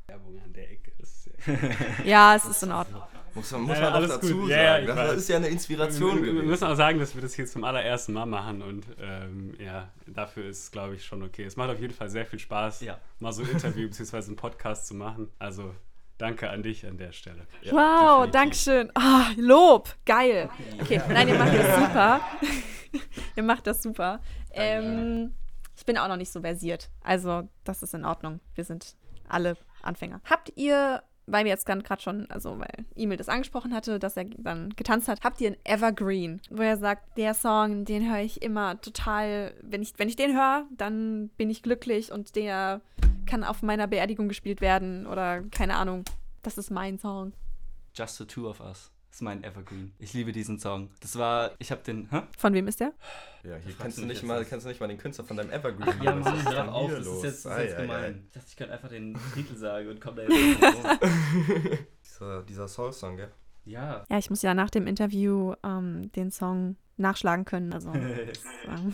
Werbung 0.07 0.39
an 0.43 0.53
der 0.53 0.71
Ecke. 0.71 0.91
Ist 0.99 1.29
ja 1.47 1.57
Ja, 2.05 2.35
es 2.35 2.45
ist 2.45 2.61
in 2.63 2.71
Ordnung. 2.71 3.01
Muss 3.33 3.51
man, 3.51 3.61
muss 3.63 3.77
Ja, 3.77 3.89
man 3.89 4.07
dazu 4.07 4.33
gut. 4.33 4.49
sagen. 4.49 4.49
Ja, 4.49 4.77
ja, 4.79 4.85
das 4.85 4.97
weiß. 4.97 5.17
ist 5.17 5.27
ja 5.29 5.35
eine 5.37 5.47
Inspiration 5.47 6.15
wir, 6.17 6.23
wir 6.23 6.31
gewesen. 6.33 6.47
müssen 6.47 6.63
auch 6.65 6.75
sagen, 6.75 6.99
dass 6.99 7.15
wir 7.15 7.21
das 7.21 7.33
hier 7.33 7.45
zum 7.47 7.63
allerersten 7.65 8.13
Mal 8.13 8.25
machen 8.25 8.61
und 8.61 8.85
ähm, 8.97 9.55
ja, 9.59 9.91
dafür 10.07 10.45
ist 10.47 10.59
es, 10.63 10.71
glaube 10.71 10.95
ich, 10.95 11.03
schon 11.05 11.21
okay. 11.21 11.43
Es 11.43 11.57
macht 11.57 11.69
auf 11.69 11.79
jeden 11.81 11.93
Fall 11.93 12.09
sehr 12.09 12.25
viel 12.25 12.39
Spaß, 12.39 12.79
Ja. 12.81 12.97
mal 13.19 13.33
so 13.33 13.43
ein 13.43 13.49
Interview 13.49 13.89
bzw. 13.89 14.17
einen 14.27 14.35
Podcast 14.37 14.87
zu 14.87 14.93
machen. 14.93 15.29
Also 15.37 15.73
danke 16.17 16.49
an 16.49 16.63
dich 16.63 16.85
an 16.85 16.97
der 16.97 17.11
Stelle. 17.11 17.47
Ja, 17.61 17.71
wow, 17.71 18.25
definitiv. 18.25 18.31
Dankeschön. 18.31 18.91
Ah, 18.95 19.31
Lob, 19.37 19.95
geil. 20.05 20.49
Okay, 20.81 21.01
nein, 21.09 21.27
ihr 21.27 21.37
macht 21.37 21.53
das 21.53 21.75
super. 21.75 22.21
ihr 23.35 23.43
macht 23.43 23.67
das 23.67 23.83
super. 23.83 24.19
Ähm, 24.51 25.33
ich 25.75 25.85
bin 25.85 25.97
auch 25.97 26.07
noch 26.07 26.17
nicht 26.17 26.31
so 26.31 26.41
versiert. 26.41 26.89
Also, 27.01 27.47
das 27.63 27.83
ist 27.83 27.93
in 27.93 28.05
Ordnung. 28.05 28.39
Wir 28.55 28.63
sind 28.63 28.95
alle 29.27 29.57
Anfänger. 29.81 30.21
Habt 30.29 30.51
ihr, 30.55 31.03
weil 31.27 31.43
wir 31.43 31.51
jetzt 31.51 31.65
gerade 31.65 32.01
schon, 32.01 32.29
also 32.29 32.59
weil 32.59 32.85
Emil 32.95 33.17
das 33.17 33.29
angesprochen 33.29 33.73
hatte, 33.73 33.99
dass 33.99 34.15
er 34.15 34.25
dann 34.25 34.69
getanzt 34.75 35.07
hat, 35.07 35.23
habt 35.23 35.41
ihr 35.41 35.47
einen 35.47 35.57
Evergreen, 35.65 36.41
wo 36.49 36.61
er 36.61 36.77
sagt, 36.77 37.17
der 37.17 37.33
Song, 37.33 37.85
den 37.85 38.09
höre 38.09 38.21
ich 38.21 38.41
immer 38.41 38.79
total, 38.81 39.53
wenn 39.61 39.81
ich, 39.81 39.93
wenn 39.97 40.07
ich 40.07 40.15
den 40.15 40.35
höre, 40.35 40.65
dann 40.71 41.29
bin 41.37 41.49
ich 41.49 41.63
glücklich 41.63 42.11
und 42.11 42.35
der 42.35 42.81
kann 43.25 43.43
auf 43.43 43.61
meiner 43.61 43.87
Beerdigung 43.87 44.27
gespielt 44.27 44.61
werden 44.61 45.07
oder 45.07 45.41
keine 45.43 45.75
Ahnung. 45.75 46.03
Das 46.43 46.57
ist 46.57 46.71
mein 46.71 46.99
Song. 46.99 47.33
Just 47.95 48.17
the 48.17 48.25
Two 48.25 48.49
of 48.49 48.59
Us 48.59 48.91
ist 49.15 49.21
mein 49.21 49.43
Evergreen. 49.45 49.93
Ich 49.97 50.13
liebe 50.13 50.33
diesen 50.33 50.59
Song. 50.59 50.89
Das 50.99 51.17
war, 51.17 51.51
ich 51.57 51.71
habe 51.71 51.81
den, 51.83 52.09
hä? 52.11 52.23
Von 52.37 52.53
wem 52.53 52.67
ist 52.67 52.81
der? 52.81 52.93
Ja, 53.43 53.55
hier 53.55 53.73
kennst 53.73 53.97
du 53.97 54.05
nicht 54.05 54.23
mal, 54.23 54.41
was? 54.41 54.49
kennst 54.49 54.65
du 54.65 54.69
nicht 54.69 54.81
mal 54.81 54.87
den 54.87 54.97
Künstler 54.97 55.23
von 55.23 55.37
deinem 55.37 55.51
Evergreen. 55.51 55.87
Ach 55.89 56.03
ja, 56.03 56.15
Mann, 56.15 56.53
hör 56.53 56.73
auf, 56.73 56.91
das 56.91 56.99
ist 56.99 57.05
los? 57.05 57.23
jetzt, 57.23 57.45
das 57.45 57.53
ist 57.53 57.63
jetzt 57.63 57.77
ei, 57.77 57.81
gemein. 57.81 58.03
ei. 58.03 58.21
Ich 58.27 58.33
dachte, 58.33 58.47
ich 58.49 58.55
könnte 58.57 58.73
einfach 58.73 58.89
den 58.89 59.17
Titel 59.33 59.55
sagen 59.55 59.89
und 59.89 60.01
komme 60.01 60.25
da 60.25 60.33
jetzt. 60.33 61.79
Dieser, 62.03 62.43
dieser 62.43 62.67
Soul-Song, 62.67 63.17
gell? 63.17 63.31
Ja. 63.65 64.03
Ja, 64.09 64.17
ich 64.17 64.29
muss 64.29 64.41
ja 64.41 64.53
nach 64.53 64.69
dem 64.69 64.87
Interview 64.87 65.53
ähm, 65.63 66.11
den 66.13 66.31
Song 66.31 66.75
nachschlagen 66.97 67.45
können. 67.45 67.73
Also, 67.73 67.93
ähm, 67.93 68.93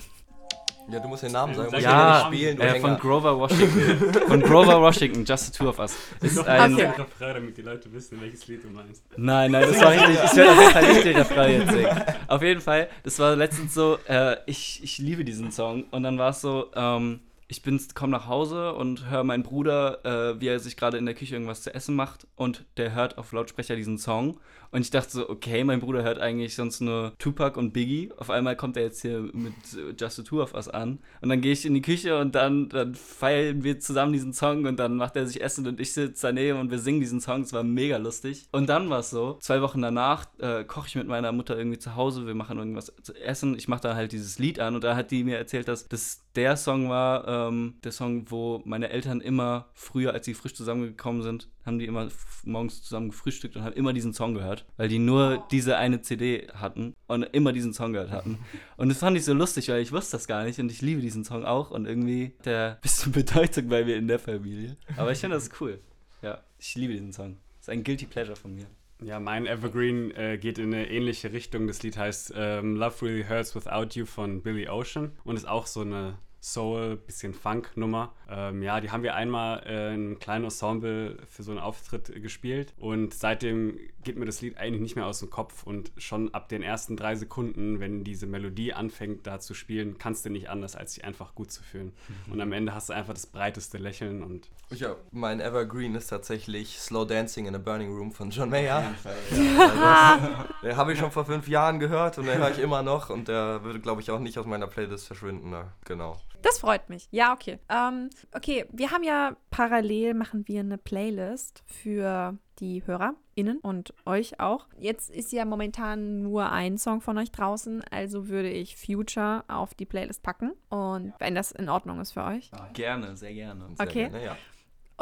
Ja, 0.89 0.99
du 0.99 1.07
musst 1.07 1.23
den 1.23 1.31
Namen 1.31 1.53
sagen. 1.53 1.69
Ja, 1.71 1.77
den 1.79 1.83
Ja, 1.83 2.29
nicht 2.29 2.37
spielen, 2.37 2.59
äh, 2.61 2.79
von. 2.79 2.97
Grover 2.97 3.37
Washington. 3.39 4.13
von 4.27 4.41
Grover 4.41 4.81
Washington, 4.81 5.23
Just 5.25 5.53
the 5.53 5.57
Two 5.57 5.69
of 5.69 5.79
Us. 5.79 5.95
Ist 6.21 6.35
Noch 6.35 6.45
ein, 6.47 6.73
Okay. 6.73 6.85
ein 6.85 6.91
Refrain, 6.93 7.33
damit 7.35 7.57
die 7.57 7.61
Leute 7.61 7.93
wissen, 7.93 8.19
welches 8.21 8.47
Lied 8.47 8.63
du 8.63 8.69
meinst. 8.69 9.03
Nein, 9.15 9.51
nein, 9.51 9.63
das 9.69 9.79
war 9.81 9.91
richtig. 9.91 10.17
Ich 10.25 10.35
werde 10.35 10.51
auf 10.51 10.59
jeden 10.59 10.71
Fall 10.73 10.93
nicht 10.93 11.05
den 11.05 11.15
Refrain 11.17 11.59
jetzt 11.61 11.71
singen. 11.71 12.03
Auf 12.27 12.41
jeden 12.41 12.61
Fall, 12.61 12.89
das 13.03 13.19
war 13.19 13.35
letztens 13.35 13.73
so, 13.73 13.97
äh, 14.07 14.37
ich, 14.47 14.81
ich 14.83 14.97
liebe 14.97 15.23
diesen 15.23 15.51
Song. 15.51 15.85
Und 15.91 16.03
dann 16.03 16.17
war 16.17 16.29
es 16.31 16.41
so, 16.41 16.67
ähm, 16.75 17.21
ich 17.47 17.61
bin, 17.61 17.79
komme 17.93 18.11
nach 18.13 18.27
Hause 18.27 18.73
und 18.73 19.09
höre 19.09 19.23
meinen 19.23 19.43
Bruder, 19.43 20.03
äh, 20.33 20.39
wie 20.41 20.47
er 20.47 20.59
sich 20.59 20.77
gerade 20.77 20.97
in 20.97 21.05
der 21.05 21.15
Küche 21.15 21.35
irgendwas 21.35 21.61
zu 21.61 21.73
essen 21.73 21.95
macht. 21.95 22.25
Und 22.35 22.65
der 22.77 22.93
hört 22.95 23.17
auf 23.17 23.31
Lautsprecher 23.33 23.75
diesen 23.75 23.97
Song. 23.97 24.39
Und 24.71 24.81
ich 24.81 24.89
dachte 24.89 25.11
so, 25.11 25.29
okay, 25.29 25.63
mein 25.63 25.81
Bruder 25.81 26.03
hört 26.03 26.19
eigentlich 26.19 26.55
sonst 26.55 26.79
nur 26.79 27.13
Tupac 27.19 27.59
und 27.59 27.73
Biggie. 27.73 28.11
Auf 28.17 28.29
einmal 28.29 28.55
kommt 28.55 28.77
er 28.77 28.83
jetzt 28.83 29.01
hier 29.01 29.19
mit 29.33 29.53
äh, 29.73 29.93
Just 29.99 30.15
the 30.15 30.23
Two 30.23 30.41
of 30.41 30.53
Us 30.53 30.69
an. 30.69 30.99
Und 31.21 31.29
dann 31.29 31.41
gehe 31.41 31.51
ich 31.51 31.65
in 31.65 31.73
die 31.73 31.81
Küche 31.81 32.17
und 32.19 32.35
dann, 32.35 32.69
dann 32.69 32.95
feiern 32.95 33.63
wir 33.63 33.79
zusammen 33.79 34.13
diesen 34.13 34.33
Song 34.33 34.65
und 34.65 34.77
dann 34.77 34.95
macht 34.95 35.15
er 35.15 35.27
sich 35.27 35.41
Essen 35.41 35.67
und 35.67 35.79
ich 35.79 35.93
sitze 35.93 36.27
daneben 36.27 36.59
und 36.59 36.71
wir 36.71 36.79
singen 36.79 37.01
diesen 37.01 37.19
Song. 37.19 37.41
Es 37.41 37.53
war 37.53 37.63
mega 37.63 37.97
lustig. 37.97 38.47
Und 38.51 38.69
dann 38.69 38.89
war 38.89 38.99
es 38.99 39.09
so, 39.09 39.37
zwei 39.41 39.61
Wochen 39.61 39.81
danach 39.81 40.25
äh, 40.39 40.63
koche 40.63 40.87
ich 40.87 40.95
mit 40.95 41.07
meiner 41.07 41.31
Mutter 41.31 41.57
irgendwie 41.57 41.79
zu 41.79 41.95
Hause, 41.95 42.25
wir 42.25 42.35
machen 42.35 42.57
irgendwas 42.57 42.93
zu 43.01 43.13
essen. 43.13 43.55
Ich 43.57 43.67
mache 43.67 43.81
dann 43.81 43.95
halt 43.95 44.13
dieses 44.13 44.39
Lied 44.39 44.59
an 44.59 44.75
und 44.75 44.83
da 44.83 44.95
hat 44.95 45.11
die 45.11 45.23
mir 45.23 45.37
erzählt, 45.37 45.67
dass 45.67 45.87
das 45.87 46.23
der 46.35 46.55
Song 46.55 46.89
war, 46.89 47.27
ähm, 47.27 47.75
der 47.83 47.91
Song, 47.91 48.29
wo 48.29 48.61
meine 48.65 48.89
Eltern 48.89 49.19
immer 49.21 49.69
früher, 49.73 50.13
als 50.13 50.25
sie 50.25 50.33
frisch 50.33 50.53
zusammengekommen 50.53 51.21
sind, 51.21 51.49
haben 51.65 51.79
die 51.79 51.85
immer 51.85 52.07
morgens 52.43 52.81
zusammen 52.81 53.09
gefrühstückt 53.09 53.55
und 53.55 53.63
haben 53.63 53.75
immer 53.75 53.93
diesen 53.93 54.13
Song 54.13 54.33
gehört, 54.33 54.60
weil 54.77 54.87
die 54.87 54.99
nur 54.99 55.45
diese 55.51 55.77
eine 55.77 56.01
CD 56.01 56.47
hatten 56.53 56.93
und 57.07 57.23
immer 57.23 57.53
diesen 57.53 57.73
Song 57.73 57.93
gehört 57.93 58.11
hatten. 58.11 58.39
Und 58.77 58.89
das 58.89 58.97
fand 58.97 59.15
ich 59.15 59.25
so 59.25 59.33
lustig, 59.33 59.69
weil 59.69 59.81
ich 59.81 59.91
wusste 59.91 60.17
das 60.17 60.27
gar 60.27 60.43
nicht 60.43 60.59
und 60.59 60.71
ich 60.71 60.81
liebe 60.81 61.01
diesen 61.01 61.23
Song 61.23 61.45
auch 61.45 61.69
und 61.69 61.85
irgendwie 61.85 62.33
der 62.45 62.79
bisschen 62.81 63.11
Bedeutung 63.11 63.69
bei 63.69 63.85
mir 63.85 63.95
in 63.95 64.07
der 64.07 64.17
Familie. 64.17 64.75
Aber 64.97 65.11
ich 65.11 65.19
finde 65.19 65.35
das 65.35 65.51
cool. 65.59 65.79
Ja, 66.23 66.41
ich 66.57 66.73
liebe 66.73 66.93
diesen 66.93 67.13
Song. 67.13 67.37
Das 67.57 67.67
ist 67.67 67.69
ein 67.69 67.83
Guilty 67.83 68.07
Pleasure 68.07 68.35
von 68.35 68.55
mir. 68.55 68.65
Ja, 69.03 69.19
mein 69.19 69.45
Evergreen 69.45 70.11
äh, 70.11 70.37
geht 70.37 70.57
in 70.57 70.73
eine 70.73 70.89
ähnliche 70.89 71.31
Richtung. 71.31 71.67
Das 71.67 71.83
Lied 71.83 71.97
heißt 71.97 72.33
ähm, 72.35 72.75
Love 72.75 73.05
Really 73.05 73.23
Hurts 73.23 73.55
Without 73.55 73.89
You 73.93 74.05
von 74.05 74.41
Billy 74.41 74.67
Ocean 74.67 75.11
und 75.23 75.35
ist 75.35 75.47
auch 75.47 75.67
so 75.67 75.81
eine 75.81 76.17
Soul, 76.41 76.97
bisschen 76.97 77.35
Funk-Nummer. 77.35 78.13
Ähm, 78.27 78.63
ja, 78.63 78.81
die 78.81 78.89
haben 78.89 79.03
wir 79.03 79.13
einmal 79.13 79.61
äh, 79.65 79.93
in 79.93 79.93
einem 79.93 80.19
kleinen 80.19 80.45
Ensemble 80.45 81.17
für 81.27 81.43
so 81.43 81.51
einen 81.51 81.59
Auftritt 81.59 82.09
äh, 82.09 82.19
gespielt 82.19 82.73
und 82.79 83.13
seitdem 83.13 83.77
geht 84.03 84.17
mir 84.17 84.25
das 84.25 84.41
Lied 84.41 84.57
eigentlich 84.57 84.81
nicht 84.81 84.95
mehr 84.95 85.05
aus 85.05 85.19
dem 85.19 85.29
Kopf 85.29 85.63
und 85.63 85.91
schon 85.97 86.33
ab 86.33 86.49
den 86.49 86.63
ersten 86.63 86.97
drei 86.97 87.15
Sekunden, 87.15 87.79
wenn 87.79 88.03
diese 88.03 88.25
Melodie 88.25 88.73
anfängt 88.73 89.27
da 89.27 89.39
zu 89.39 89.53
spielen, 89.53 89.99
kannst 89.99 90.25
du 90.25 90.31
nicht 90.31 90.49
anders, 90.49 90.75
als 90.75 90.95
sich 90.95 91.05
einfach 91.05 91.35
gut 91.35 91.51
zu 91.51 91.61
fühlen. 91.61 91.93
Und 92.31 92.41
am 92.41 92.51
Ende 92.53 92.73
hast 92.73 92.89
du 92.89 92.93
einfach 92.93 93.13
das 93.13 93.27
breiteste 93.27 93.77
Lächeln 93.77 94.23
und 94.23 94.49
Ja, 94.71 94.95
mein 95.11 95.39
Evergreen 95.39 95.93
ist 95.93 96.07
tatsächlich 96.07 96.79
Slow 96.79 97.05
Dancing 97.05 97.45
in 97.45 97.53
a 97.53 97.59
Burning 97.59 97.95
Room 97.95 98.11
von 98.11 98.31
John 98.31 98.49
Mayer. 98.49 98.95
Also, 99.03 99.41
den 100.63 100.75
habe 100.75 100.93
ich 100.93 100.99
schon 100.99 101.11
vor 101.11 101.25
fünf 101.25 101.47
Jahren 101.47 101.79
gehört 101.79 102.17
und 102.17 102.25
den 102.25 102.39
höre 102.39 102.49
ich 102.49 102.59
immer 102.59 102.81
noch 102.81 103.11
und 103.11 103.27
der 103.27 103.63
würde, 103.63 103.79
glaube 103.79 104.01
ich, 104.01 104.09
auch 104.09 104.19
nicht 104.19 104.39
aus 104.39 104.47
meiner 104.47 104.67
Playlist 104.67 105.05
verschwinden. 105.05 105.51
Na, 105.51 105.73
genau. 105.85 106.17
Das 106.41 106.59
freut 106.59 106.89
mich. 106.89 107.07
Ja, 107.11 107.33
okay. 107.33 107.59
Ähm, 107.69 108.09
okay, 108.33 108.65
wir 108.71 108.91
haben 108.91 109.03
ja 109.03 109.35
parallel 109.49 110.13
machen 110.13 110.47
wir 110.47 110.59
eine 110.61 110.77
Playlist 110.77 111.63
für 111.65 112.37
die 112.59 112.85
HörerInnen 112.85 113.57
und 113.61 113.93
euch 114.05 114.39
auch. 114.39 114.67
Jetzt 114.77 115.09
ist 115.09 115.31
ja 115.31 115.45
momentan 115.45 116.21
nur 116.21 116.51
ein 116.51 116.77
Song 116.77 117.01
von 117.01 117.17
euch 117.17 117.31
draußen, 117.31 117.83
also 117.89 118.27
würde 118.29 118.49
ich 118.49 118.77
Future 118.77 119.43
auf 119.47 119.73
die 119.73 119.85
Playlist 119.85 120.21
packen. 120.21 120.53
Und 120.69 121.13
wenn 121.19 121.35
das 121.35 121.51
in 121.51 121.69
Ordnung 121.69 121.99
ist 121.99 122.11
für 122.11 122.23
euch. 122.23 122.51
Gerne, 122.73 123.17
sehr 123.17 123.33
gerne. 123.33 123.65
Sehr 123.75 123.87
Okay. 123.87 124.09
Gerne, 124.09 124.23
ja. 124.23 124.37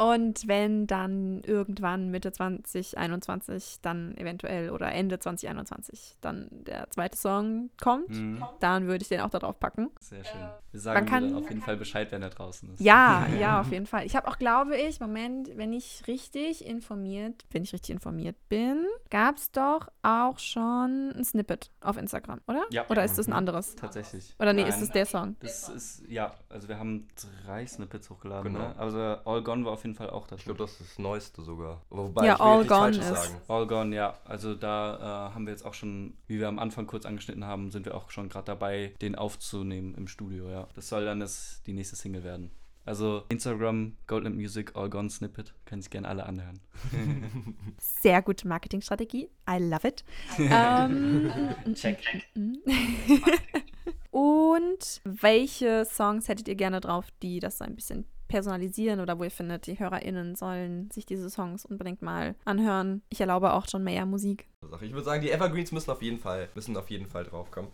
Und 0.00 0.48
wenn 0.48 0.86
dann 0.86 1.42
irgendwann 1.44 2.10
Mitte 2.10 2.32
2021, 2.32 3.80
dann 3.82 4.16
eventuell 4.16 4.70
oder 4.70 4.90
Ende 4.92 5.18
2021 5.18 6.16
dann 6.20 6.48
der 6.50 6.88
zweite 6.90 7.16
Song 7.18 7.70
kommt, 7.82 8.08
Mhm. 8.10 8.42
dann 8.60 8.86
würde 8.86 9.02
ich 9.02 9.08
den 9.08 9.20
auch 9.20 9.30
da 9.30 9.38
drauf 9.38 9.58
packen. 9.60 9.90
Sehr 10.00 10.24
schön. 10.24 10.40
Wir 10.72 10.80
sagen 10.80 11.06
kann- 11.06 11.24
dann 11.32 11.42
auf 11.42 11.48
jeden 11.50 11.60
Fall 11.62 11.76
Bescheid, 11.76 12.10
wenn 12.12 12.22
er 12.22 12.30
draußen 12.30 12.72
ist. 12.74 12.80
Ja, 12.80 13.26
ja, 13.38 13.60
auf 13.60 13.70
jeden 13.72 13.86
Fall. 13.86 14.06
Ich 14.06 14.16
habe 14.16 14.28
auch, 14.28 14.38
glaube 14.38 14.76
ich, 14.76 15.00
Moment, 15.00 15.50
wenn 15.56 15.72
ich 15.72 16.02
richtig 16.06 16.64
informiert, 16.66 17.44
wenn 17.50 17.62
ich 17.62 17.72
richtig 17.72 17.90
informiert 17.90 18.36
bin, 18.48 18.86
gab 19.10 19.36
es 19.36 19.50
doch 19.50 19.88
auch 20.02 20.38
schon 20.38 21.10
ein 21.16 21.24
Snippet 21.24 21.70
auf 21.80 21.96
Instagram, 21.96 22.40
oder? 22.46 22.64
Ja. 22.70 22.86
Oder 22.88 23.04
ist 23.04 23.18
das 23.18 23.26
ein 23.26 23.32
anderes? 23.32 23.74
Tatsächlich. 23.76 24.34
Oder 24.38 24.52
nee, 24.52 24.62
Nein. 24.62 24.70
ist 24.70 24.80
es 24.80 24.90
der 24.90 25.06
Song? 25.06 25.36
Das 25.40 25.68
ist, 25.68 26.04
ja, 26.08 26.32
also 26.48 26.68
wir 26.68 26.78
haben 26.78 27.08
drei 27.44 27.66
Snippets 27.66 28.08
hochgeladen. 28.10 28.52
Genau. 28.54 28.68
Ne? 28.68 28.78
Also 28.78 28.98
All 28.98 29.42
Gone 29.42 29.64
war 29.64 29.72
auf 29.72 29.82
jeden 29.84 29.89
Fall 29.94 30.10
auch 30.10 30.26
das. 30.26 30.40
Ich 30.40 30.44
glaube, 30.44 30.58
das 30.58 30.72
ist 30.72 30.80
das 30.92 30.98
Neueste 30.98 31.42
sogar. 31.42 31.82
Wobei, 31.90 32.26
Ja, 32.26 32.34
ich 32.34 32.40
All 32.40 32.58
Gone 32.64 32.68
Falsches 32.94 33.10
ist- 33.10 33.22
sagen. 33.24 33.40
All 33.48 33.66
Gone, 33.66 33.94
ja. 33.96 34.18
Also 34.24 34.54
da 34.54 35.28
äh, 35.30 35.34
haben 35.34 35.46
wir 35.46 35.52
jetzt 35.52 35.64
auch 35.64 35.74
schon, 35.74 36.14
wie 36.26 36.38
wir 36.38 36.48
am 36.48 36.58
Anfang 36.58 36.86
kurz 36.86 37.06
angeschnitten 37.06 37.44
haben, 37.44 37.70
sind 37.70 37.86
wir 37.86 37.94
auch 37.94 38.10
schon 38.10 38.28
gerade 38.28 38.46
dabei, 38.46 38.94
den 39.02 39.14
aufzunehmen 39.14 39.94
im 39.94 40.08
Studio, 40.08 40.48
ja. 40.50 40.66
Das 40.74 40.88
soll 40.88 41.04
dann 41.04 41.20
das, 41.20 41.62
die 41.66 41.72
nächste 41.72 41.96
Single 41.96 42.24
werden. 42.24 42.50
Also 42.86 43.24
Instagram, 43.28 43.96
Goldland 44.06 44.36
Music, 44.36 44.74
All 44.74 44.88
Gone 44.88 45.10
Snippet, 45.10 45.54
können 45.66 45.82
sich 45.82 45.90
gerne 45.90 46.08
alle 46.08 46.24
anhören. 46.26 46.60
Sehr 47.78 48.22
gute 48.22 48.48
Marketingstrategie. 48.48 49.28
I 49.48 49.58
love 49.58 49.86
it. 49.86 50.02
ähm, 50.38 51.30
Check. 51.74 51.98
Und 54.10 55.00
welche 55.04 55.84
Songs 55.84 56.28
hättet 56.28 56.48
ihr 56.48 56.56
gerne 56.56 56.80
drauf, 56.80 57.06
die 57.22 57.38
das 57.38 57.58
so 57.58 57.64
ein 57.64 57.76
bisschen 57.76 58.06
personalisieren 58.30 59.00
oder 59.00 59.18
wo 59.18 59.24
ihr 59.24 59.30
findet, 59.30 59.66
die 59.66 59.78
HörerInnen 59.78 60.36
sollen 60.36 60.90
sich 60.90 61.04
diese 61.04 61.28
Songs 61.28 61.66
unbedingt 61.66 62.00
mal 62.00 62.34
anhören. 62.44 63.02
Ich 63.10 63.20
erlaube 63.20 63.52
auch 63.52 63.66
John 63.68 63.84
Mayer 63.84 64.06
Musik. 64.06 64.46
Ich 64.80 64.92
würde 64.92 65.04
sagen, 65.04 65.20
die 65.20 65.30
Evergreens 65.30 65.72
müssen 65.72 65.90
auf 65.90 66.00
jeden 66.00 66.18
Fall, 66.18 66.48
müssen 66.54 66.76
auf 66.76 66.88
jeden 66.90 67.06
Fall 67.06 67.24
draufkommen. 67.24 67.70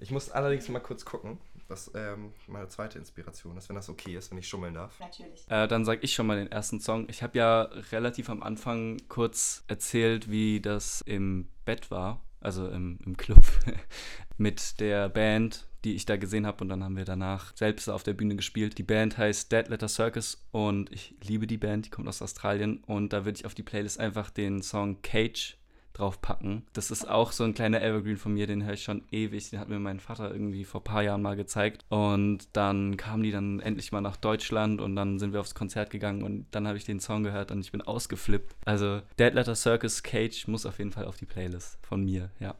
Ich 0.00 0.10
muss 0.10 0.30
allerdings 0.30 0.68
mal 0.68 0.80
kurz 0.80 1.04
gucken, 1.04 1.38
was 1.68 1.90
ähm, 1.94 2.32
meine 2.48 2.68
zweite 2.68 2.98
Inspiration 2.98 3.56
ist, 3.56 3.68
wenn 3.68 3.76
das 3.76 3.88
okay 3.88 4.16
ist, 4.16 4.30
wenn 4.30 4.38
ich 4.38 4.48
schummeln 4.48 4.74
darf. 4.74 4.98
Natürlich. 4.98 5.48
Äh, 5.48 5.68
dann 5.68 5.84
sage 5.84 6.00
ich 6.02 6.12
schon 6.12 6.26
mal 6.26 6.36
den 6.36 6.50
ersten 6.50 6.80
Song. 6.80 7.06
Ich 7.08 7.22
habe 7.22 7.38
ja 7.38 7.62
relativ 7.92 8.28
am 8.30 8.42
Anfang 8.42 8.96
kurz 9.08 9.62
erzählt, 9.68 10.30
wie 10.30 10.60
das 10.60 11.02
im 11.02 11.48
Bett 11.64 11.90
war, 11.90 12.20
also 12.40 12.68
im, 12.68 12.98
im 13.04 13.16
Club, 13.16 13.44
mit 14.38 14.80
der 14.80 15.08
Band, 15.08 15.66
die 15.84 15.94
ich 15.94 16.06
da 16.06 16.16
gesehen 16.16 16.46
habe. 16.46 16.62
Und 16.62 16.68
dann 16.68 16.84
haben 16.84 16.96
wir 16.96 17.04
danach 17.04 17.56
selbst 17.56 17.88
auf 17.88 18.02
der 18.02 18.14
Bühne 18.14 18.36
gespielt. 18.36 18.78
Die 18.78 18.82
Band 18.82 19.18
heißt 19.18 19.50
Dead 19.50 19.68
Letter 19.68 19.88
Circus 19.88 20.44
und 20.52 20.90
ich 20.92 21.14
liebe 21.22 21.46
die 21.46 21.58
Band, 21.58 21.86
die 21.86 21.90
kommt 21.90 22.08
aus 22.08 22.22
Australien. 22.22 22.82
Und 22.86 23.12
da 23.12 23.24
würde 23.24 23.38
ich 23.38 23.46
auf 23.46 23.54
die 23.54 23.62
Playlist 23.62 24.00
einfach 24.00 24.30
den 24.30 24.62
Song 24.62 25.02
Cage 25.02 25.56
draufpacken. 25.92 26.62
Das 26.72 26.90
ist 26.90 27.08
auch 27.08 27.32
so 27.32 27.44
ein 27.44 27.54
kleiner 27.54 27.82
Evergreen 27.82 28.16
von 28.16 28.32
mir, 28.32 28.46
den 28.46 28.64
höre 28.64 28.74
ich 28.74 28.82
schon 28.82 29.02
ewig. 29.10 29.50
Den 29.50 29.60
hat 29.60 29.68
mir 29.68 29.78
mein 29.78 30.00
Vater 30.00 30.30
irgendwie 30.30 30.64
vor 30.64 30.80
ein 30.80 30.84
paar 30.84 31.02
Jahren 31.02 31.22
mal 31.22 31.36
gezeigt. 31.36 31.84
Und 31.88 32.48
dann 32.52 32.96
kamen 32.96 33.22
die 33.22 33.30
dann 33.30 33.60
endlich 33.60 33.92
mal 33.92 34.00
nach 34.00 34.16
Deutschland 34.16 34.80
und 34.80 34.96
dann 34.96 35.18
sind 35.18 35.32
wir 35.32 35.40
aufs 35.40 35.54
Konzert 35.54 35.90
gegangen 35.90 36.22
und 36.22 36.46
dann 36.52 36.66
habe 36.66 36.78
ich 36.78 36.84
den 36.84 37.00
Song 37.00 37.22
gehört 37.22 37.50
und 37.50 37.60
ich 37.60 37.72
bin 37.72 37.82
ausgeflippt. 37.82 38.54
Also 38.64 39.02
Dead 39.18 39.34
Letter 39.34 39.54
Circus 39.54 40.02
Cage 40.02 40.46
muss 40.48 40.66
auf 40.66 40.78
jeden 40.78 40.92
Fall 40.92 41.04
auf 41.04 41.16
die 41.16 41.26
Playlist 41.26 41.78
von 41.82 42.04
mir, 42.04 42.30
ja. 42.40 42.54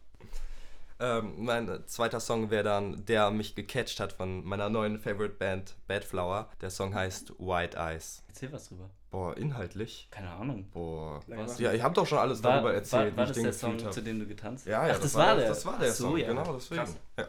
Ähm, 1.01 1.33
mein 1.39 1.83
zweiter 1.87 2.21
Song 2.21 2.51
wäre 2.51 2.63
dann, 2.63 3.05
der 3.07 3.31
mich 3.31 3.55
gecatcht 3.55 4.01
hat 4.01 4.13
von 4.13 4.45
meiner 4.45 4.69
neuen 4.69 4.99
Favorite 4.99 5.35
Band 5.35 5.75
Bad 5.89 6.05
Flower. 6.05 6.49
Der 6.61 6.71
Song 6.71 6.95
heißt 6.95 7.33
White 7.39 7.77
Eyes. 7.79 8.23
Erzähl 8.29 8.53
was 8.53 8.69
drüber. 8.69 8.91
Boah, 9.11 9.37
inhaltlich. 9.37 10.09
Keine 10.11 10.31
Ahnung. 10.31 10.69
Boah. 10.73 11.21
Was? 11.27 11.59
Ja, 11.59 11.73
ich 11.73 11.83
habe 11.83 11.95
doch 11.95 12.07
schon 12.07 12.19
alles 12.19 12.41
darüber 12.43 12.73
erzählt, 12.73 13.17
war, 13.17 13.27
war 13.27 13.35
wie 13.35 13.41
ich 13.41 13.45
das 13.47 13.59
der 13.59 13.69
Song, 13.69 13.79
habe. 13.81 13.91
zu 13.91 14.03
dem 14.03 14.21
du 14.21 14.27
getanzt 14.27 14.67
hast? 14.67 14.71
Ja, 14.71 14.87
ja, 14.87 14.95
Ach, 14.95 15.01
das, 15.01 15.15
war 15.15 15.37
der. 15.37 15.49
Das 15.49 15.67
war 15.67 15.79
der 15.79 15.93
so, 15.93 16.11
Song, 16.11 16.19
ja. 16.19 16.29
genau, 16.29 16.53
deswegen. 16.53 16.83
Krass. 16.83 16.97
Ja. 17.19 17.27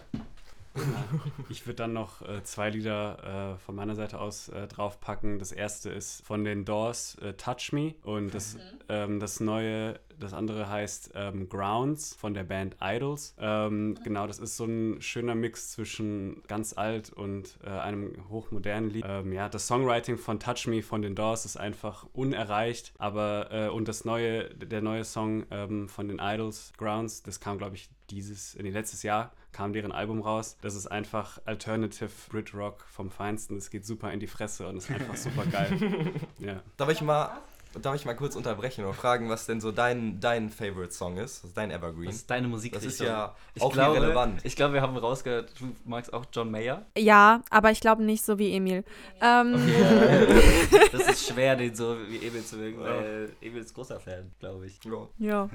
Ich 1.49 1.65
würde 1.65 1.75
dann 1.75 1.93
noch 1.93 2.21
äh, 2.21 2.43
zwei 2.43 2.69
Lieder 2.69 3.55
äh, 3.55 3.59
von 3.59 3.75
meiner 3.75 3.95
Seite 3.95 4.19
aus 4.19 4.49
äh, 4.49 4.67
draufpacken. 4.67 5.39
Das 5.39 5.51
erste 5.51 5.89
ist 5.89 6.25
von 6.25 6.43
den 6.43 6.65
Doors 6.65 7.15
äh, 7.15 7.33
Touch 7.33 7.73
Me 7.73 7.95
und 8.03 8.33
das, 8.33 8.57
ähm, 8.87 9.19
das 9.19 9.39
neue, 9.39 9.99
das 10.21 10.33
andere 10.33 10.69
heißt 10.69 11.11
ähm, 11.15 11.49
Grounds 11.49 12.15
von 12.15 12.33
der 12.33 12.43
Band 12.43 12.77
Idols. 12.81 13.35
Ähm, 13.39 13.97
genau, 14.03 14.27
das 14.27 14.39
ist 14.39 14.57
so 14.57 14.65
ein 14.65 15.01
schöner 15.01 15.35
Mix 15.35 15.71
zwischen 15.71 16.41
ganz 16.47 16.77
alt 16.77 17.11
und 17.11 17.57
äh, 17.63 17.69
einem 17.69 18.13
hochmodernen 18.29 18.89
Lied. 18.89 19.05
Ähm, 19.07 19.33
ja, 19.33 19.49
das 19.49 19.67
Songwriting 19.67 20.17
von 20.17 20.39
Touch 20.39 20.67
Me 20.67 20.81
von 20.81 21.01
den 21.01 21.15
Doors 21.15 21.45
ist 21.45 21.57
einfach 21.57 22.05
unerreicht, 22.13 22.93
aber 22.97 23.49
äh, 23.51 23.69
und 23.69 23.87
das 23.87 24.05
neue, 24.05 24.49
der 24.55 24.81
neue 24.81 25.03
Song 25.03 25.45
ähm, 25.51 25.89
von 25.89 26.07
den 26.07 26.19
Idols 26.19 26.73
Grounds, 26.77 27.23
das 27.23 27.39
kam 27.39 27.57
glaube 27.57 27.75
ich 27.75 27.89
dieses, 28.09 28.55
in 28.55 28.65
letztes 28.71 29.03
Jahr 29.03 29.31
kam 29.51 29.73
deren 29.73 29.91
Album 29.91 30.21
raus. 30.21 30.57
Das 30.61 30.75
ist 30.75 30.87
einfach 30.87 31.39
Alternative 31.45 32.09
Brit 32.29 32.53
Rock 32.53 32.85
vom 32.89 33.09
Feinsten. 33.09 33.55
Das 33.55 33.69
geht 33.69 33.85
super 33.85 34.11
in 34.11 34.19
die 34.19 34.27
Fresse 34.27 34.67
und 34.67 34.77
ist 34.77 34.89
einfach 34.89 35.15
super 35.17 35.45
geil. 35.45 35.71
Ja. 36.39 36.61
Darf 36.77 36.89
ich 36.89 37.01
mal. 37.01 37.41
Darf 37.81 37.95
ich 37.95 38.05
mal 38.05 38.15
kurz 38.15 38.35
unterbrechen 38.35 38.83
und 38.83 38.93
fragen, 38.93 39.29
was 39.29 39.45
denn 39.45 39.61
so 39.61 39.71
dein, 39.71 40.19
dein 40.19 40.49
Favorite 40.49 40.91
Song 40.91 41.17
ist? 41.17 41.43
Was 41.43 41.49
ist 41.49 41.57
dein 41.57 41.71
Evergreen? 41.71 42.07
Das 42.07 42.15
ist 42.15 42.29
deine 42.29 42.47
Musik. 42.47 42.73
Das 42.73 42.83
ist 42.83 42.99
ja 42.99 43.35
ich 43.53 43.61
auch 43.61 43.71
glaube, 43.71 43.97
irrelevant. 43.97 44.41
Ich 44.43 44.55
glaube, 44.55 44.73
wir 44.73 44.81
haben 44.81 44.97
rausgehört, 44.97 45.53
du 45.59 45.73
magst 45.85 46.13
auch 46.13 46.25
John 46.33 46.51
Mayer. 46.51 46.85
Ja, 46.97 47.41
aber 47.49 47.71
ich 47.71 47.79
glaube 47.79 48.03
nicht 48.03 48.25
so 48.25 48.37
wie 48.37 48.53
Emil. 48.53 48.83
Ähm, 49.21 49.53
das 50.91 51.07
ist 51.07 51.27
schwer, 51.27 51.55
den 51.55 51.73
so 51.73 51.97
wie 52.09 52.25
Emil 52.25 52.43
zu 52.43 52.57
mögen, 52.57 52.79
weil 52.79 53.31
Emil 53.41 53.61
ist 53.61 53.73
großer 53.73 53.99
Fan, 53.99 54.31
glaube 54.39 54.67
ich. 54.67 54.79
Ja. 54.83 55.07
Ja. 55.19 55.49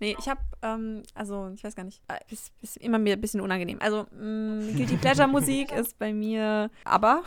Nee, 0.00 0.16
ich 0.18 0.28
habe, 0.28 0.40
ähm, 0.62 1.02
also 1.14 1.50
ich 1.54 1.64
weiß 1.64 1.74
gar 1.74 1.82
nicht, 1.82 2.00
äh, 2.06 2.18
ist, 2.32 2.52
ist 2.62 2.76
immer 2.76 2.98
mir 2.98 3.14
ein 3.14 3.20
bisschen 3.20 3.40
unangenehm. 3.40 3.78
Also 3.80 4.06
mh, 4.12 4.72
Guilty 4.76 4.96
Pleasure 4.96 5.26
Musik 5.26 5.72
ist 5.76 5.98
bei 5.98 6.12
mir 6.12 6.70
aber 6.84 7.24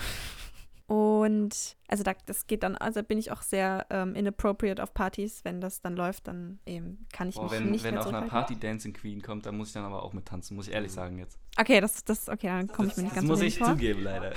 und 0.91 1.77
also 1.87 2.03
da, 2.03 2.13
das 2.25 2.47
geht 2.47 2.63
dann, 2.63 2.75
also 2.75 3.01
bin 3.01 3.17
ich 3.17 3.31
auch 3.31 3.43
sehr 3.43 3.85
ähm, 3.91 4.13
inappropriate 4.13 4.83
auf 4.83 4.93
Partys, 4.93 5.45
wenn 5.45 5.61
das 5.61 5.79
dann 5.79 5.95
läuft, 5.95 6.27
dann 6.27 6.59
eben 6.65 7.07
kann 7.13 7.29
ich 7.29 7.35
Boah, 7.35 7.43
mich 7.43 7.51
wenn 7.53 7.71
nicht 7.71 7.85
wenn 7.85 7.93
mehr 7.93 8.01
auf 8.05 8.13
einer. 8.13 8.27
Party 8.27 8.59
Dancing 8.59 8.91
Queen 8.91 9.21
kommt, 9.21 9.45
dann 9.45 9.55
muss 9.55 9.69
ich 9.69 9.73
dann 9.73 9.85
aber 9.85 10.03
auch 10.03 10.11
mit 10.11 10.25
tanzen, 10.25 10.57
muss 10.57 10.67
ich 10.67 10.73
ehrlich 10.73 10.91
sagen 10.91 11.17
jetzt. 11.17 11.39
Okay, 11.57 11.79
das, 11.79 12.03
das, 12.03 12.27
okay, 12.27 12.47
dann 12.47 12.67
komme 12.67 12.89
ich 12.89 12.95
das 12.95 12.97
mir 12.97 13.03
nicht 13.03 13.15
das 13.15 13.23
ganz 13.23 13.27
muss 13.29 13.39
unbedingt 13.39 13.53
ich 13.53 13.59
vor. 13.59 13.67
zugeben, 13.69 14.03
leider. 14.03 14.33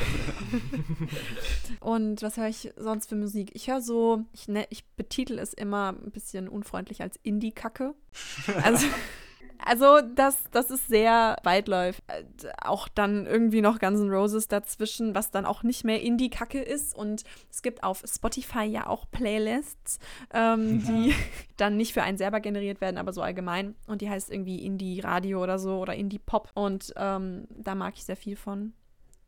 Und 1.81 2.23
was 2.23 2.37
höre 2.37 2.47
ich 2.47 2.73
sonst 2.77 3.09
für 3.09 3.17
Musik? 3.17 3.51
Ich 3.55 3.69
höre 3.69 3.81
so, 3.81 4.23
ich, 4.33 4.47
ne, 4.47 4.64
ich 4.71 4.85
betitel 4.90 5.40
es 5.40 5.55
immer 5.55 5.88
ein 5.88 6.12
bisschen 6.12 6.49
unfreundlich 6.49 7.03
als 7.03 7.19
Indie-Kacke. 7.25 7.95
Also, 8.62 8.87
also 9.65 10.01
das, 10.01 10.37
das 10.51 10.71
ist 10.71 10.89
sehr 10.89 11.37
weitläufig. 11.43 12.03
Äh, 12.09 12.25
Auch 12.63 12.89
dann 12.89 13.27
irgendwie 13.27 13.63
noch 13.63 13.79
Guns 13.79 14.01
N' 14.01 14.11
Roses 14.11 14.49
dazwischen, 14.49 15.15
was 15.15 15.31
dann 15.31 15.47
auch 15.47 15.63
nicht 15.63 15.85
mehr 15.85 16.03
Indie-Kacke 16.03 16.61
ist. 16.61 16.95
Und 16.95 17.25
es 17.51 17.63
gibt 17.63 17.83
auf 17.83 18.03
Spotify 18.07 18.65
ja 18.65 18.87
auch 18.87 19.11
Playlists, 19.11 19.99
ähm, 20.33 20.83
die 20.87 21.15
dann 21.57 21.77
nicht 21.77 21.93
für 21.95 22.03
einen 22.03 22.19
selber 22.19 22.41
generiert 22.41 22.81
werden, 22.81 22.99
aber 22.99 23.13
so 23.13 23.23
allgemein. 23.23 23.75
Und 23.87 24.01
die 24.03 24.11
heißt 24.11 24.31
irgendwie 24.31 24.65
Indie-Radio 24.65 25.43
oder 25.43 25.59
so 25.59 25.79
oder 25.79 25.95
Indie-Pop. 25.95 26.51
Und 26.55 26.93
ähm, 26.97 27.47
da 27.51 27.75
mag 27.75 27.95
ich 27.97 28.05
sehr 28.05 28.17
viel 28.17 28.37
von. 28.37 28.75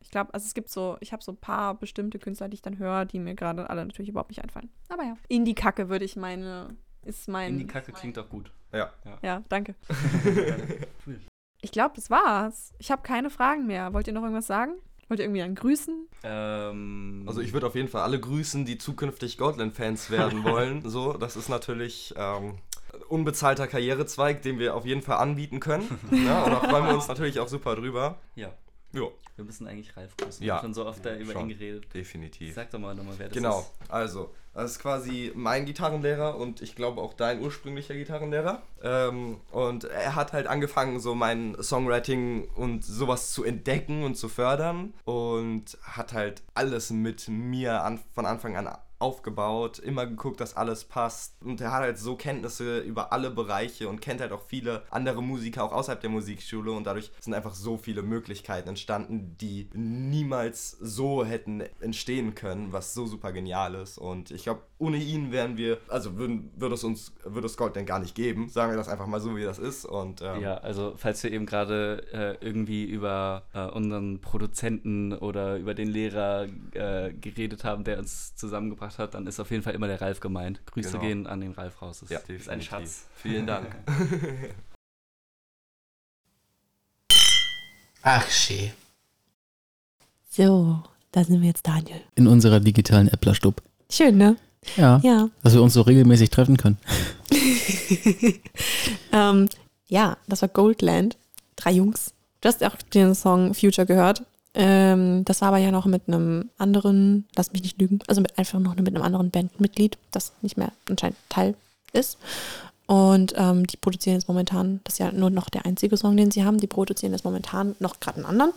Ich 0.00 0.10
glaube, 0.10 0.32
also 0.34 0.44
es 0.44 0.54
gibt 0.54 0.68
so, 0.68 0.96
ich 1.00 1.12
habe 1.12 1.22
so 1.22 1.32
ein 1.32 1.36
paar 1.38 1.74
bestimmte 1.74 2.18
Künstler, 2.18 2.48
die 2.48 2.54
ich 2.54 2.62
dann 2.62 2.78
höre, 2.78 3.06
die 3.06 3.18
mir 3.18 3.34
gerade 3.34 3.68
alle 3.68 3.84
natürlich 3.84 4.10
überhaupt 4.10 4.30
nicht 4.30 4.42
einfallen. 4.42 4.70
Aber 4.88 5.02
ja. 5.02 5.16
Indie-Kacke 5.28 5.88
würde 5.88 6.04
ich 6.04 6.14
meine, 6.14 6.76
ist 7.06 7.28
mein. 7.28 7.52
In 7.52 7.58
die 7.58 7.66
Kacke 7.66 7.92
klingt 7.92 8.18
auch 8.18 8.28
gut. 8.28 8.50
Ja. 8.72 8.92
Ja, 9.22 9.42
danke. 9.48 9.74
Cool. 11.06 11.20
Ich 11.62 11.72
glaube, 11.72 11.92
das 11.96 12.10
war's. 12.10 12.74
Ich 12.78 12.90
habe 12.90 13.02
keine 13.02 13.30
Fragen 13.30 13.66
mehr. 13.66 13.92
Wollt 13.92 14.06
ihr 14.06 14.12
noch 14.12 14.22
irgendwas 14.22 14.46
sagen? 14.46 14.72
Wollt 15.08 15.20
ihr 15.20 15.24
irgendwie 15.24 15.40
dann 15.40 15.54
grüßen? 15.54 16.06
Ähm, 16.24 17.24
Also 17.26 17.40
ich 17.40 17.52
würde 17.52 17.66
auf 17.66 17.74
jeden 17.74 17.88
Fall 17.88 18.02
alle 18.02 18.20
grüßen, 18.20 18.64
die 18.64 18.76
zukünftig 18.78 19.38
Goldland-Fans 19.38 20.10
werden 20.10 20.44
wollen. 20.44 20.88
So, 20.88 21.14
das 21.14 21.36
ist 21.36 21.48
natürlich 21.48 22.12
ähm, 22.16 22.58
unbezahlter 23.08 23.66
Karrierezweig, 23.66 24.42
den 24.42 24.58
wir 24.58 24.74
auf 24.74 24.84
jeden 24.84 25.02
Fall 25.02 25.16
anbieten 25.18 25.60
können. 25.60 25.88
Ja, 26.10 26.42
und 26.44 26.50
da 26.52 26.60
freuen 26.60 26.86
wir 26.86 26.94
uns 26.94 27.08
natürlich 27.08 27.40
auch 27.40 27.48
super 27.48 27.74
drüber. 27.76 28.18
ja, 28.34 28.52
Ja, 28.96 29.08
wir 29.36 29.44
müssen 29.44 29.66
eigentlich 29.66 29.96
Ralf 29.96 30.16
grüßen. 30.16 30.44
Ja. 30.44 30.46
Wir 30.46 30.56
haben 30.56 30.62
schon 30.64 30.74
so 30.74 30.86
oft 30.86 31.04
da 31.04 31.14
über 31.16 31.32
Schon. 31.32 31.42
ihn 31.50 31.58
geredet. 31.58 31.92
definitiv. 31.94 32.54
Sag 32.54 32.70
doch 32.70 32.78
mal 32.78 32.94
nochmal, 32.94 33.14
wer 33.18 33.28
das 33.28 33.36
Genau, 33.36 33.60
ist. 33.60 33.90
also, 33.90 34.34
das 34.54 34.72
ist 34.72 34.78
quasi 34.78 35.32
mein 35.34 35.66
Gitarrenlehrer 35.66 36.36
und 36.38 36.62
ich 36.62 36.74
glaube 36.74 37.02
auch 37.02 37.12
dein 37.12 37.42
ursprünglicher 37.42 37.94
Gitarrenlehrer. 37.94 38.62
Ähm, 38.82 39.38
und 39.50 39.84
er 39.84 40.14
hat 40.14 40.32
halt 40.32 40.46
angefangen, 40.46 40.98
so 41.00 41.14
mein 41.14 41.56
Songwriting 41.62 42.48
und 42.54 42.84
sowas 42.84 43.32
zu 43.32 43.44
entdecken 43.44 44.02
und 44.04 44.14
zu 44.16 44.28
fördern 44.30 44.94
und 45.04 45.76
hat 45.82 46.14
halt 46.14 46.42
alles 46.54 46.90
mit 46.90 47.28
mir 47.28 47.82
an, 47.84 48.00
von 48.14 48.24
Anfang 48.24 48.56
an 48.56 48.66
aufgebaut, 48.98 49.78
immer 49.78 50.06
geguckt, 50.06 50.40
dass 50.40 50.56
alles 50.56 50.84
passt. 50.84 51.36
Und 51.42 51.60
er 51.60 51.72
hat 51.72 51.82
halt 51.82 51.98
so 51.98 52.16
Kenntnisse 52.16 52.78
über 52.80 53.12
alle 53.12 53.30
Bereiche 53.30 53.88
und 53.88 54.00
kennt 54.00 54.20
halt 54.20 54.32
auch 54.32 54.42
viele 54.42 54.82
andere 54.90 55.22
Musiker 55.22 55.64
auch 55.64 55.72
außerhalb 55.72 56.00
der 56.00 56.10
Musikschule 56.10 56.72
und 56.72 56.84
dadurch 56.84 57.10
sind 57.20 57.34
einfach 57.34 57.54
so 57.54 57.76
viele 57.76 58.02
Möglichkeiten 58.02 58.68
entstanden, 58.68 59.36
die 59.40 59.68
niemals 59.74 60.72
so 60.72 61.24
hätten 61.24 61.62
entstehen 61.80 62.34
können, 62.34 62.72
was 62.72 62.94
so 62.94 63.06
super 63.06 63.32
genial 63.32 63.74
ist. 63.74 63.98
Und 63.98 64.30
ich 64.30 64.44
glaube, 64.44 64.62
ohne 64.78 64.98
ihn 64.98 65.32
wären 65.32 65.56
wir, 65.56 65.78
also 65.88 66.16
würden, 66.18 66.50
würde 66.56 66.74
es 66.74 66.84
uns, 66.84 67.12
würde 67.24 67.46
es 67.46 67.56
Gold 67.56 67.76
denn 67.76 67.86
gar 67.86 67.98
nicht 67.98 68.14
geben. 68.14 68.48
Sagen 68.50 68.72
wir 68.72 68.76
das 68.76 68.88
einfach 68.88 69.06
mal 69.06 69.20
so, 69.20 69.34
wie 69.36 69.42
das 69.42 69.58
ist. 69.58 69.86
Und 69.86 70.20
ähm, 70.20 70.40
Ja, 70.42 70.58
also 70.58 70.92
falls 70.98 71.22
wir 71.22 71.32
eben 71.32 71.46
gerade 71.46 72.04
äh, 72.12 72.44
irgendwie 72.44 72.84
über 72.84 73.44
äh, 73.54 73.64
unseren 73.66 74.20
Produzenten 74.20 75.14
oder 75.14 75.56
über 75.56 75.72
den 75.74 75.88
Lehrer 75.88 76.46
äh, 76.74 77.12
geredet 77.14 77.64
haben, 77.64 77.84
der 77.84 77.98
uns 77.98 78.36
zusammengebracht 78.36 78.98
hat, 78.98 79.14
dann 79.14 79.26
ist 79.26 79.40
auf 79.40 79.50
jeden 79.50 79.62
Fall 79.62 79.74
immer 79.74 79.86
der 79.86 80.00
Ralf 80.02 80.20
gemeint. 80.20 80.60
Grüße 80.66 80.90
Genau. 80.90 81.02
gehen 81.02 81.26
an 81.26 81.40
den 81.40 81.52
Ralf 81.52 81.80
raus. 81.80 82.00
Das 82.00 82.10
Ja, 82.10 82.18
ist 82.18 82.28
ein 82.28 82.58
definitiv. 82.58 82.68
Schatz. 82.68 83.06
Vielen 83.16 83.46
Dank. 83.46 83.74
Ach, 88.02 88.28
schee. 88.30 88.72
So, 90.30 90.82
da 91.12 91.24
sind 91.24 91.40
wir 91.40 91.48
jetzt, 91.48 91.66
Daniel. 91.66 92.00
in 92.14 92.26
unserer 92.26 92.60
digitalen 92.60 93.08
Äpplerstub. 93.08 93.62
Schön, 93.90 94.16
ne? 94.18 94.36
Ja, 94.76 95.00
Ja. 95.02 95.28
dass 95.42 95.54
wir 95.54 95.62
uns 95.62 95.74
so 95.74 95.82
regelmäßig 95.82 96.30
treffen 96.30 96.56
können. 96.56 96.78
ähm, 99.12 99.48
ja, 99.88 100.16
das 100.28 100.42
war 100.42 100.48
Goldland. 100.48 101.16
Drei 101.56 101.72
Jungs. 101.72 102.12
Du 102.40 102.48
hast 102.48 102.62
auch 102.64 102.76
den 102.94 103.14
Song 103.14 103.54
Future 103.54 103.86
gehört. 103.86 104.22
Ähm, 104.54 105.24
das 105.24 105.40
war 105.42 105.48
aber 105.48 105.58
ja 105.58 105.70
noch 105.70 105.86
mit 105.86 106.02
einem 106.06 106.50
anderen, 106.58 107.26
lass 107.36 107.52
mich 107.52 107.62
nicht 107.62 107.80
lügen, 107.80 107.98
also 108.06 108.20
mit 108.22 108.38
einfach 108.38 108.58
noch 108.58 108.74
mit 108.74 108.88
einem 108.88 109.02
anderen 109.02 109.30
Bandmitglied, 109.30 109.98
das 110.12 110.32
nicht 110.40 110.56
mehr 110.56 110.72
anscheinend 110.88 111.18
Teil 111.28 111.54
ist. 111.92 112.16
Und 112.86 113.34
ähm, 113.36 113.66
die 113.66 113.76
produzieren 113.76 114.14
jetzt 114.14 114.28
momentan, 114.28 114.80
das 114.84 114.94
ist 114.94 114.98
ja 114.98 115.12
nur 115.12 115.28
noch 115.28 115.50
der 115.50 115.66
einzige 115.66 115.96
Song, 115.96 116.16
den 116.16 116.30
sie 116.30 116.44
haben, 116.44 116.58
die 116.58 116.68
produzieren 116.68 117.12
jetzt 117.12 117.24
momentan 117.24 117.74
noch 117.80 118.00
gerade 118.00 118.16
einen 118.18 118.26
anderen. 118.26 118.52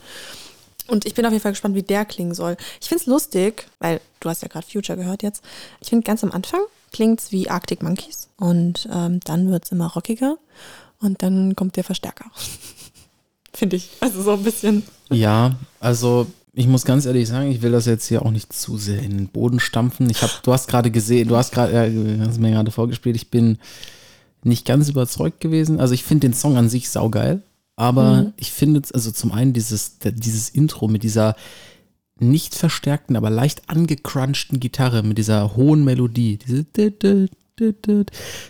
Und 0.89 1.05
ich 1.05 1.13
bin 1.13 1.25
auf 1.25 1.31
jeden 1.31 1.41
Fall 1.41 1.51
gespannt, 1.51 1.75
wie 1.75 1.83
der 1.83 2.05
klingen 2.05 2.33
soll. 2.33 2.57
Ich 2.81 2.89
finde 2.89 3.01
es 3.01 3.07
lustig, 3.07 3.67
weil 3.79 4.01
du 4.19 4.29
hast 4.29 4.41
ja 4.41 4.47
gerade 4.47 4.65
Future 4.65 4.97
gehört 4.97 5.23
jetzt. 5.23 5.43
Ich 5.81 5.89
finde 5.89 6.03
ganz 6.03 6.23
am 6.23 6.31
Anfang 6.31 6.61
klingt 6.91 7.19
es 7.19 7.31
wie 7.31 7.49
Arctic 7.49 7.83
Monkeys 7.83 8.29
und 8.37 8.89
ähm, 8.91 9.19
dann 9.23 9.51
wird 9.51 9.65
es 9.65 9.71
immer 9.71 9.87
rockiger 9.87 10.37
und 10.99 11.21
dann 11.21 11.55
kommt 11.55 11.75
der 11.75 11.83
Verstärker. 11.83 12.25
finde 13.53 13.75
ich. 13.75 13.89
Also 13.99 14.21
so 14.21 14.33
ein 14.33 14.43
bisschen. 14.43 14.83
Ja, 15.09 15.55
also 15.79 16.27
ich 16.53 16.67
muss 16.67 16.85
ganz 16.85 17.05
ehrlich 17.05 17.27
sagen, 17.27 17.51
ich 17.51 17.61
will 17.61 17.71
das 17.71 17.85
jetzt 17.85 18.07
hier 18.07 18.25
auch 18.25 18.31
nicht 18.31 18.53
zu 18.53 18.77
sehr 18.77 18.99
in 18.99 19.11
den 19.11 19.27
Boden 19.27 19.59
stampfen. 19.59 20.09
Ich 20.09 20.21
habe, 20.21 20.31
du 20.43 20.53
hast 20.53 20.67
gerade 20.67 20.91
gesehen, 20.91 21.27
du 21.27 21.35
hast 21.35 21.51
gerade, 21.51 21.73
äh, 21.73 22.19
hast 22.19 22.39
mir 22.39 22.51
gerade 22.51 22.71
vorgespielt, 22.71 23.15
ich 23.15 23.29
bin 23.29 23.57
nicht 24.43 24.65
ganz 24.65 24.89
überzeugt 24.89 25.41
gewesen. 25.41 25.79
Also 25.79 25.93
ich 25.93 26.03
finde 26.03 26.27
den 26.27 26.33
Song 26.33 26.57
an 26.57 26.69
sich 26.69 26.89
saugeil, 26.89 27.41
aber 27.79 28.23
Mhm. 28.23 28.33
ich 28.35 28.51
finde, 28.51 28.81
also 28.93 29.11
zum 29.11 29.31
einen 29.31 29.53
dieses, 29.53 29.99
dieses 30.03 30.49
Intro 30.49 30.87
mit 30.87 31.03
dieser 31.03 31.35
nicht 32.19 32.53
verstärkten, 32.53 33.15
aber 33.15 33.29
leicht 33.29 33.69
angecrunchten 33.69 34.59
Gitarre, 34.59 35.01
mit 35.03 35.17
dieser 35.17 35.55
hohen 35.55 35.85
Melodie, 35.85 36.37
diese 36.37 36.65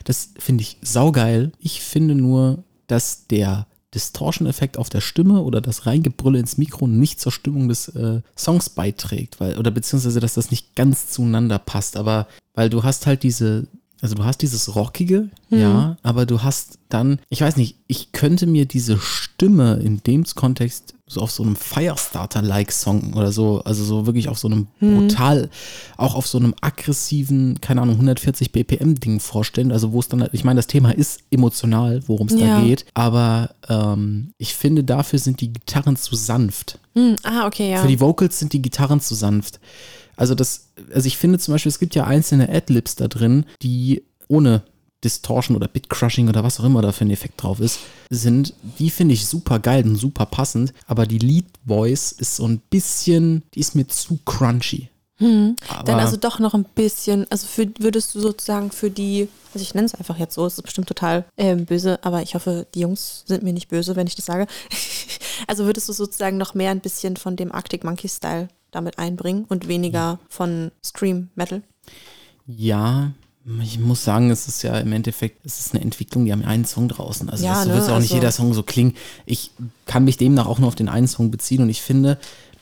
das 0.03 0.30
finde 0.38 0.61
ich 0.63 0.77
saugeil. 0.82 1.51
Ich 1.59 1.82
finde 1.82 2.15
nur, 2.15 2.63
dass 2.88 3.27
der 3.27 3.67
Distortion-Effekt 3.93 4.77
auf 4.77 4.89
der 4.89 5.01
Stimme 5.01 5.41
oder 5.41 5.61
das 5.61 5.86
Reingebrülle 5.86 6.39
ins 6.39 6.57
Mikro 6.57 6.88
nicht 6.88 7.19
zur 7.19 7.32
Stimmung 7.32 7.69
des 7.69 7.88
äh, 7.89 8.21
Songs 8.38 8.69
beiträgt, 8.69 9.39
weil, 9.39 9.57
oder 9.57 9.71
beziehungsweise, 9.71 10.19
dass 10.19 10.36
das 10.36 10.51
nicht 10.51 10.75
ganz 10.75 11.09
zueinander 11.09 11.57
passt, 11.59 11.97
aber 11.97 12.27
weil 12.53 12.69
du 12.69 12.84
hast 12.84 13.07
halt 13.07 13.23
diese, 13.23 13.67
also 14.02 14.16
du 14.16 14.24
hast 14.24 14.41
dieses 14.41 14.76
Rockige, 14.76 15.30
ja, 15.50 15.97
aber 16.04 16.26
du 16.26 16.41
hast 16.43 16.80
dann, 16.89 17.20
ich 17.30 17.41
weiß 17.41 17.58
nicht, 17.58 17.76
ich 17.88 18.12
könnte 18.12 18.45
mir 18.47 18.66
diese 18.66 18.97
Stimme 18.97 19.76
in 19.84 20.02
dem 20.04 20.24
Kontext 20.24 20.93
so 21.08 21.22
auf 21.22 21.32
so 21.32 21.41
einem 21.43 21.56
Firestarter-like-Song 21.56 23.14
oder 23.14 23.32
so, 23.32 23.62
also 23.66 23.84
so 23.84 24.06
wirklich 24.06 24.30
auf 24.30 24.38
so 24.38 24.47
einem 24.47 24.68
brutal, 24.80 25.50
auch 25.97 26.16
auf 26.16 26.28
so 26.28 26.38
einem 26.38 26.54
aggressiven, 26.62 27.60
keine 27.62 27.82
Ahnung, 27.82 27.95
140 27.95 28.52
BPM-Ding 28.52 29.20
vorstellen, 29.20 29.72
also 29.72 29.91
wo 29.91 30.00
es 30.00 30.08
dann, 30.08 30.28
ich 30.34 30.43
meine, 30.43 30.60
das 30.60 30.68
Thema 30.68 30.91
ist 30.91 31.22
emotional, 31.32 32.02
worum 32.08 32.28
es 32.28 32.34
Ja. 32.39 32.60
da 32.60 32.62
geht, 32.66 32.86
aber 32.93 33.52
ähm, 33.68 34.32
ich 34.38 34.54
finde, 34.54 34.84
dafür 34.84 35.20
sind 35.20 35.41
die 35.41 35.52
Gitarren 35.54 35.95
zu 35.95 36.16
sanft. 36.16 36.78
Hm, 36.93 37.16
ah, 37.24 37.47
okay, 37.47 37.72
ja. 37.72 37.82
Für 37.82 37.88
die 37.88 38.00
Vocals 38.00 38.39
sind 38.39 38.54
die 38.54 38.62
Gitarren 38.62 39.00
zu 39.02 39.16
sanft. 39.16 39.60
Also 40.20 40.36
das, 40.36 40.67
also 40.93 41.07
ich 41.07 41.17
finde 41.17 41.39
zum 41.39 41.53
Beispiel, 41.53 41.70
es 41.70 41.80
gibt 41.80 41.95
ja 41.95 42.03
einzelne 42.03 42.49
Adlibs 42.49 42.95
da 42.95 43.07
drin, 43.07 43.45
die 43.61 44.03
ohne 44.28 44.63
Distortion 45.01 45.55
oder 45.55 45.70
Bitcrushing 45.70 46.28
oder 46.28 46.43
was 46.43 46.59
auch 46.59 46.65
immer 46.65 46.82
da 46.82 46.91
für 46.91 47.05
ein 47.05 47.09
Effekt 47.09 47.41
drauf 47.41 47.61
ist, 47.61 47.80
sind, 48.09 48.53
die 48.80 48.89
finde 48.89 49.13
ich 49.13 49.26
super 49.26 49.59
geil 49.59 49.86
und 49.86 49.95
super 49.95 50.26
passend, 50.26 50.74
aber 50.88 51.05
die 51.05 51.20
Lead 51.20 51.45
Voice 51.65 52.11
ist 52.11 52.36
so 52.36 52.45
ein 52.45 52.59
bisschen, 52.70 53.43
die 53.53 53.61
ist 53.61 53.76
mir 53.76 53.88
zu 53.88 54.20
crunchy. 54.26 54.89
Hm. 55.20 55.55
Dann 55.86 55.99
also 56.01 56.17
doch 56.17 56.39
noch 56.39 56.53
ein 56.53 56.65
bisschen, 56.65 57.26
also 57.30 57.47
für, 57.47 57.70
würdest 57.80 58.13
du 58.13 58.20
sozusagen 58.20 58.72
für 58.72 58.91
die, 58.91 59.30
also 59.53 59.63
ich 59.63 59.74
nenne 59.74 59.86
es 59.86 59.95
einfach 59.95 60.17
jetzt 60.17 60.36
so, 60.36 60.45
es 60.45 60.57
ist 60.57 60.63
bestimmt 60.63 60.89
total 60.89 61.24
ähm, 61.38 61.63
böse, 61.63 61.97
aber 62.03 62.22
ich 62.24 62.36
hoffe, 62.36 62.67
die 62.76 62.82
Jungs 62.82 63.24
sind 63.26 63.43
mir 63.43 63.53
nicht 63.53 63.70
böse, 63.70 63.95
wenn 63.95 64.07
ich 64.07 64.15
das 64.15 64.26
sage. 64.26 64.47
also 65.47 65.63
würdest 65.63 65.88
du 65.88 65.93
sozusagen 65.93 66.36
noch 66.36 66.55
mehr 66.55 66.72
ein 66.72 66.82
bisschen 66.82 67.15
von 67.15 67.38
dem 67.38 67.53
Arctic 67.53 67.86
Monkey 67.86 68.09
Style 68.09 68.49
damit 68.72 68.99
einbringen 68.99 69.45
und 69.47 69.67
weniger 69.67 70.20
von 70.30 70.72
Scream 70.84 71.30
Metal? 71.36 71.61
ja, 72.47 73.11
ich 73.63 73.80
muss 73.80 74.03
sagen, 74.03 74.30
es 74.30 74.47
ist 74.47 74.61
ja 74.63 74.78
im 74.78 74.91
Endeffekt, 74.91 75.43
es 75.45 75.59
ist 75.59 75.74
eine 75.74 75.82
Entwicklung, 75.84 76.26
die 76.26 76.32
haben 76.32 76.43
einen 76.43 76.65
Song 76.65 76.88
draußen. 76.88 77.30
Also 77.30 77.45
Ja, 77.45 77.63
so 77.63 77.70
ne, 77.70 77.76
wird 77.76 77.84
auch 77.86 77.95
nicht 77.97 78.11
also- 78.11 78.15
jeder 78.15 78.32
Song 78.32 78.53
so 78.53 78.61
klingen. 78.63 78.93
Ich 79.26 79.51
kann 79.86 80.03
mich 80.03 80.17
demnach 80.17 80.45
auch 80.45 80.59
nur 80.59 80.67
auf 80.67 80.76
den 80.76 80.89
einen 80.89 81.07
Song 81.07 81.32
beziehen 81.32 81.61
und 81.63 81.70
ich 81.70 81.82
finde, 81.82 82.20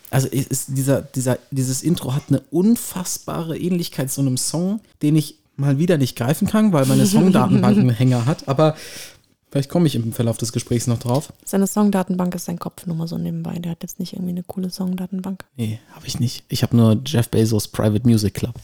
also 0.09 0.27
ist 0.29 0.67
dieser, 0.69 1.01
dieser, 1.01 1.39
dieses 1.51 1.81
Intro 1.83 2.13
hat 2.13 2.23
eine 2.29 2.41
unfassbare 2.51 3.57
Ähnlichkeit 3.57 4.11
zu 4.11 4.21
einem 4.21 4.37
Song, 4.37 4.79
den 5.01 5.15
ich 5.17 5.35
mal 5.57 5.77
wieder 5.79 5.97
nicht 5.97 6.15
greifen 6.15 6.47
kann, 6.47 6.71
weil 6.71 6.85
meine 6.85 7.05
Songdatenbank 7.07 7.77
einen 7.77 7.89
Hänger 7.89 8.25
hat, 8.25 8.47
aber 8.47 8.75
vielleicht 9.51 9.69
komme 9.69 9.87
ich 9.87 9.95
im 9.95 10.13
Verlauf 10.13 10.37
des 10.37 10.51
Gesprächs 10.51 10.87
noch 10.87 10.99
drauf. 10.99 11.33
Seine 11.45 11.67
Songdatenbank 11.67 12.35
ist 12.35 12.45
sein 12.45 12.59
Kopf 12.59 12.85
nur 12.85 12.95
mal 12.95 13.07
so 13.07 13.17
nebenbei. 13.17 13.59
Der 13.59 13.71
hat 13.71 13.83
jetzt 13.83 13.99
nicht 13.99 14.13
irgendwie 14.13 14.31
eine 14.31 14.43
coole 14.43 14.69
Songdatenbank. 14.69 15.45
Nee, 15.55 15.79
habe 15.91 16.07
ich 16.07 16.19
nicht. 16.19 16.45
Ich 16.49 16.63
habe 16.63 16.75
nur 16.75 17.01
Jeff 17.05 17.29
Bezos 17.29 17.67
Private 17.67 18.07
Music 18.07 18.33
Club. 18.33 18.55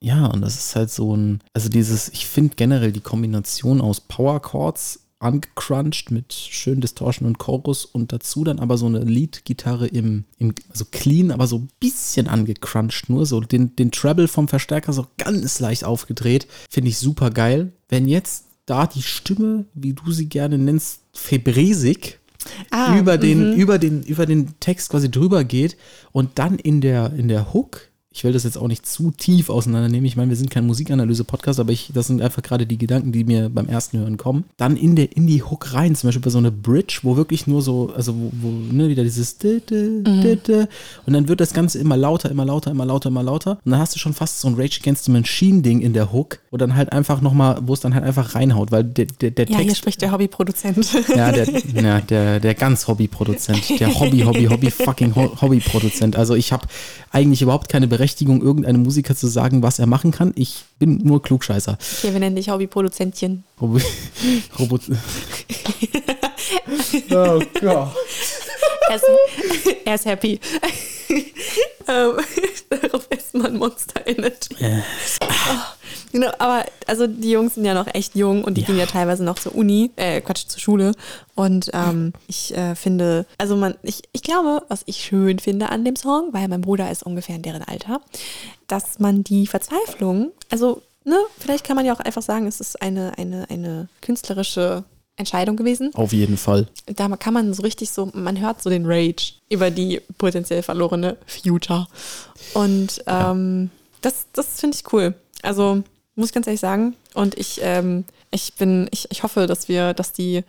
Ja, 0.00 0.26
und 0.26 0.42
das 0.42 0.56
ist 0.56 0.76
halt 0.76 0.90
so 0.90 1.16
ein, 1.16 1.40
also 1.54 1.68
dieses, 1.68 2.10
ich 2.10 2.26
finde 2.26 2.56
generell 2.56 2.92
die 2.92 3.00
Kombination 3.00 3.80
aus 3.80 4.00
Power 4.00 4.40
Chords 4.40 5.00
angecrunched 5.18 6.10
mit 6.10 6.34
schön 6.34 6.80
Distortion 6.80 7.26
und 7.26 7.38
Chorus 7.38 7.86
und 7.86 8.12
dazu 8.12 8.44
dann 8.44 8.58
aber 8.58 8.76
so 8.76 8.86
eine 8.86 9.00
Lead-Gitarre 9.00 9.86
im, 9.86 10.24
im, 10.38 10.54
also 10.70 10.84
clean, 10.90 11.30
aber 11.30 11.46
so 11.46 11.58
ein 11.58 11.68
bisschen 11.80 12.28
angecrunched, 12.28 13.08
nur 13.08 13.24
so 13.24 13.40
den, 13.40 13.74
den 13.76 13.90
Treble 13.90 14.28
vom 14.28 14.48
Verstärker 14.48 14.92
so 14.92 15.06
ganz 15.16 15.58
leicht 15.60 15.84
aufgedreht, 15.84 16.46
finde 16.68 16.90
ich 16.90 16.98
super 16.98 17.30
geil. 17.30 17.72
Wenn 17.88 18.06
jetzt 18.06 18.44
da 18.66 18.86
die 18.86 19.02
Stimme, 19.02 19.66
wie 19.74 19.92
du 19.92 20.10
sie 20.10 20.28
gerne 20.28 20.58
nennst, 20.58 21.00
febresig 21.12 22.18
Ah, 22.70 22.98
über 22.98 23.18
den, 23.18 23.52
mhm. 23.52 23.56
über 23.56 23.78
den, 23.78 24.02
über 24.02 24.26
den 24.26 24.58
Text 24.60 24.90
quasi 24.90 25.10
drüber 25.10 25.44
geht 25.44 25.76
und 26.12 26.38
dann 26.38 26.58
in 26.58 26.80
der, 26.80 27.12
in 27.16 27.28
der 27.28 27.52
Hook, 27.52 27.88
ich 28.14 28.22
will 28.22 28.32
das 28.32 28.44
jetzt 28.44 28.56
auch 28.56 28.68
nicht 28.68 28.86
zu 28.86 29.10
tief 29.10 29.50
auseinandernehmen, 29.50 30.06
ich 30.06 30.16
meine, 30.16 30.30
wir 30.30 30.36
sind 30.36 30.50
kein 30.50 30.66
Musikanalyse-Podcast, 30.66 31.58
aber 31.58 31.72
ich, 31.72 31.90
das 31.92 32.06
sind 32.06 32.22
einfach 32.22 32.42
gerade 32.42 32.64
die 32.64 32.78
Gedanken, 32.78 33.10
die 33.10 33.24
mir 33.24 33.48
beim 33.48 33.68
ersten 33.68 33.98
Hören 33.98 34.16
kommen. 34.16 34.44
Dann 34.56 34.76
in, 34.76 34.94
der, 34.94 35.16
in 35.16 35.26
die 35.26 35.42
Hook 35.42 35.74
rein, 35.74 35.96
zum 35.96 36.08
Beispiel 36.08 36.22
bei 36.22 36.30
so 36.30 36.38
einer 36.38 36.52
Bridge, 36.52 37.00
wo 37.02 37.16
wirklich 37.16 37.46
nur 37.46 37.60
so, 37.60 37.92
also 37.94 38.14
wo, 38.14 38.30
wo 38.40 38.48
ne, 38.50 38.88
wieder 38.88 39.02
dieses 39.02 39.38
Ditte, 39.38 40.68
und 41.06 41.12
dann 41.12 41.28
wird 41.28 41.40
das 41.40 41.52
Ganze 41.52 41.78
immer 41.80 41.96
lauter, 41.96 42.30
immer 42.30 42.44
lauter, 42.44 42.70
immer 42.70 42.86
lauter, 42.86 43.08
immer 43.08 43.22
lauter 43.22 43.58
und 43.64 43.72
dann 43.72 43.80
hast 43.80 43.94
du 43.94 43.98
schon 43.98 44.14
fast 44.14 44.40
so 44.40 44.48
ein 44.48 44.54
Rage 44.54 44.78
Against 44.80 45.04
the 45.04 45.10
Machine-Ding 45.10 45.80
in 45.80 45.92
der 45.92 46.12
Hook, 46.12 46.38
wo 46.50 46.56
dann 46.56 46.76
halt 46.76 46.92
einfach 46.92 47.20
nochmal, 47.20 47.58
wo 47.62 47.74
es 47.74 47.80
dann 47.80 47.94
halt 47.94 48.04
einfach 48.04 48.36
reinhaut, 48.36 48.70
weil 48.70 48.84
der, 48.84 49.06
der, 49.06 49.32
der 49.32 49.48
Ja, 49.48 49.56
hier 49.58 49.66
Text 49.66 49.78
spricht 49.78 50.02
der 50.02 50.12
Hobbyproduzent. 50.12 50.86
ja, 51.16 51.32
der, 51.32 51.48
ja, 51.74 52.00
der, 52.00 52.38
der 52.38 52.54
ganz 52.54 52.86
Hobbyproduzent. 52.86 53.80
Der 53.80 53.92
Hobby, 53.98 54.20
Hobby, 54.20 54.44
Hobby, 54.44 54.70
fucking 54.70 55.14
Ho 55.16 55.36
Hobbyproduzent. 55.40 56.16
Also 56.16 56.34
ich 56.34 56.52
habe 56.52 56.66
eigentlich 57.10 57.42
überhaupt 57.42 57.68
keine 57.68 57.86
Berechtigung, 57.86 58.03
irgendeinem 58.42 58.82
Musiker 58.82 59.16
zu 59.16 59.26
sagen, 59.26 59.62
was 59.62 59.78
er 59.78 59.86
machen 59.86 60.10
kann. 60.10 60.32
Ich 60.36 60.64
bin 60.78 60.98
nur 60.98 61.22
Klugscheißer. 61.22 61.78
Okay, 61.98 62.12
wir 62.12 62.20
nennen 62.20 62.36
dich 62.36 62.48
Hobbyproduzentchen. 62.48 63.44
Robo 63.60 63.80
Robot. 64.58 64.82
oh 67.10 67.42
Gott. 67.60 67.94
Er 68.88 68.96
ist, 68.96 69.04
er 69.84 69.94
ist 69.94 70.04
happy. 70.04 70.40
ähm, 71.88 72.12
darauf 72.68 73.06
ist 73.10 73.34
man 73.34 73.56
Monster 73.56 74.06
Energy. 74.06 74.56
Oh, 74.60 74.82
genau, 76.14 76.30
aber 76.38 76.64
also 76.86 77.06
die 77.06 77.30
Jungs 77.32 77.54
sind 77.56 77.64
ja 77.64 77.74
noch 77.74 77.92
echt 77.92 78.14
jung 78.14 78.44
und 78.44 78.54
die 78.56 78.60
Ja. 78.62 78.66
gehen 78.68 78.78
ja 78.78 78.86
teilweise 78.86 79.24
noch 79.24 79.38
zur 79.38 79.54
Uni, 79.54 79.90
äh, 79.96 80.20
Quatsch, 80.20 80.46
zur 80.46 80.60
Schule. 80.60 80.92
Und 81.34 81.70
ähm, 81.74 82.12
ich 82.28 82.56
äh, 82.56 82.74
finde, 82.76 83.26
also 83.36 83.56
man, 83.56 83.74
ich, 83.82 84.02
ich 84.12 84.22
glaube, 84.22 84.62
was 84.68 84.82
ich 84.86 84.98
schön 85.04 85.38
finde 85.40 85.68
an 85.68 85.84
dem 85.84 85.96
Song, 85.96 86.28
weil 86.32 86.46
mein 86.48 86.60
Bruder 86.62 86.90
ist 86.90 87.02
ungefähr 87.02 87.36
in 87.36 87.42
deren 87.42 87.62
Alter, 87.62 88.00
dass 88.68 88.98
man 89.00 89.24
die 89.24 89.46
Verzweiflung, 89.46 90.30
also, 90.50 90.80
ne, 91.04 91.16
vielleicht 91.38 91.64
kann 91.66 91.76
man 91.76 91.84
ja 91.84 91.94
auch 91.94 92.00
einfach 92.00 92.22
sagen, 92.22 92.46
es 92.46 92.60
ist 92.60 92.80
eine, 92.80 93.18
eine, 93.18 93.50
eine 93.50 93.88
künstlerische 94.00 94.84
Entscheidung 95.16 95.56
gewesen 95.56 95.94
Auf 95.94 96.12
jeden 96.12 96.36
Fall. 96.36 96.66
da 96.86 97.08
kann 97.16 97.34
man 97.34 97.54
so 97.54 97.62
richtig 97.62 97.90
so, 97.92 98.10
man 98.14 98.40
hört 98.40 98.60
so 98.62 98.68
den 98.70 98.84
Rage 98.86 99.34
über 99.48 99.70
die 99.70 100.00
potenziell 100.18 100.62
verlorene 100.62 101.16
Future. 101.26 101.86
Und 102.54 103.02
ähm, 103.06 103.70
das, 104.00 104.26
das 104.32 104.60
finde 104.60 104.76
ich 104.76 104.92
cool. 104.92 105.14
Also 105.42 105.82
muss 106.16 106.28
ich 106.28 106.32
ganz 106.34 106.46
ehrlich 106.46 106.60
sagen. 106.60 106.94
Und 107.14 107.36
ich, 107.36 107.60
ähm, 107.62 108.04
ich 108.30 108.54
bin, 108.54 108.88
ich, 108.90 109.10
ich 109.10 109.22
hoffe, 109.22 109.46
dass 109.46 109.68
wir, 109.68 109.94
dass 109.94 110.12
die, 110.12 110.44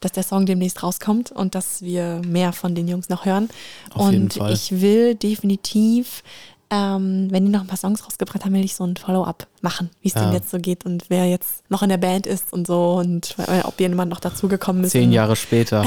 dass 0.00 0.12
der 0.12 0.22
Song 0.22 0.46
demnächst 0.46 0.82
rauskommt 0.82 1.30
und 1.32 1.54
dass 1.54 1.82
wir 1.82 2.22
mehr 2.26 2.52
von 2.52 2.74
den 2.74 2.88
Jungs 2.88 3.08
noch 3.08 3.24
hören. 3.24 3.48
Auf 3.92 4.06
und 4.06 4.12
jeden 4.12 4.30
Fall. 4.30 4.52
ich 4.52 4.80
will 4.80 5.14
definitiv, 5.14 6.22
ähm, 6.70 7.28
wenn 7.30 7.44
die 7.44 7.50
noch 7.50 7.62
ein 7.62 7.66
paar 7.66 7.76
Songs 7.76 8.04
rausgebracht 8.06 8.44
haben, 8.44 8.52
will 8.54 8.64
ich 8.64 8.74
so 8.76 8.84
ein 8.84 8.96
Follow-up 8.96 9.46
machen, 9.60 9.90
wie 10.02 10.08
es 10.08 10.14
Ja. 10.14 10.20
denen 10.22 10.34
jetzt 10.34 10.50
so 10.50 10.58
geht 10.58 10.86
und 10.86 11.04
wer 11.08 11.26
jetzt 11.26 11.68
noch 11.68 11.82
in 11.82 11.88
der 11.88 11.96
Band 11.98 12.26
ist 12.26 12.52
und 12.52 12.66
so 12.66 12.94
und 12.94 13.34
äh, 13.38 13.60
ob 13.64 13.80
jemand 13.80 14.10
noch 14.10 14.20
dazugekommen 14.20 14.84
ist. 14.84 14.92
Zehn 14.92 15.10
Jahre 15.12 15.34
später. 15.36 15.84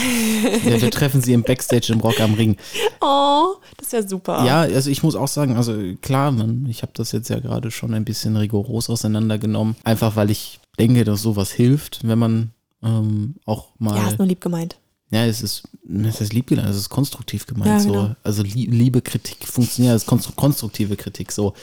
ja, 0.66 0.82
wir 0.82 0.92
treffen 0.92 1.22
sie 1.22 1.34
im 1.34 1.44
Backstage 1.44 1.94
im 1.94 2.00
Rock 2.02 2.20
am 2.20 2.34
Ring. 2.34 2.58
Oh, 3.06 3.56
das 3.78 3.92
wäre 3.92 4.08
super. 4.08 4.46
Ja, 4.46 4.62
also 4.62 4.90
ich 4.90 5.04
muss 5.04 5.16
auch 5.16 5.28
sagen, 5.28 5.58
also 5.58 5.74
klar, 6.02 6.32
man, 6.32 6.66
ich 6.70 6.84
habe 6.84 6.94
das 6.96 7.12
jetzt 7.12 7.30
ja 7.30 7.40
gerade 7.40 7.70
schon 7.70 7.94
ein 7.94 8.06
bisschen 8.06 8.38
rigoros 8.38 8.90
auseinandergenommen. 8.90 9.76
Einfach 9.84 10.16
weil 10.16 10.30
ich 10.32 10.62
denke, 10.80 11.04
dass 11.04 11.22
sowas 11.22 11.52
hilft, 11.52 12.08
wenn 12.08 12.18
man 12.18 12.52
ähm, 12.82 13.36
auch 13.46 13.68
mal. 13.80 13.98
Ja, 13.98 14.08
ist 14.08 14.20
nur 14.20 14.28
lieb 14.28 14.40
gemeint. 14.40 14.78
Ja, 15.14 15.26
es 15.26 15.42
ist, 15.42 15.64
es 16.06 16.22
ist 16.22 16.34
lieb 16.34 16.48
gemeint, 16.48 16.70
es 16.70 16.78
ist 16.78 16.90
konstruktiv 16.90 17.46
gemeint. 17.46 17.68
Ja, 17.70 17.80
so. 17.80 17.92
genau. 17.92 18.16
Also 18.24 18.42
lie- 18.44 18.70
liebe 18.70 19.02
Kritik 19.02 19.46
funktioniert 19.48 19.94
als 19.94 20.06
konstru 20.06 20.34
konstruktive 20.36 20.96
Kritik 20.96 21.32
so. 21.32 21.54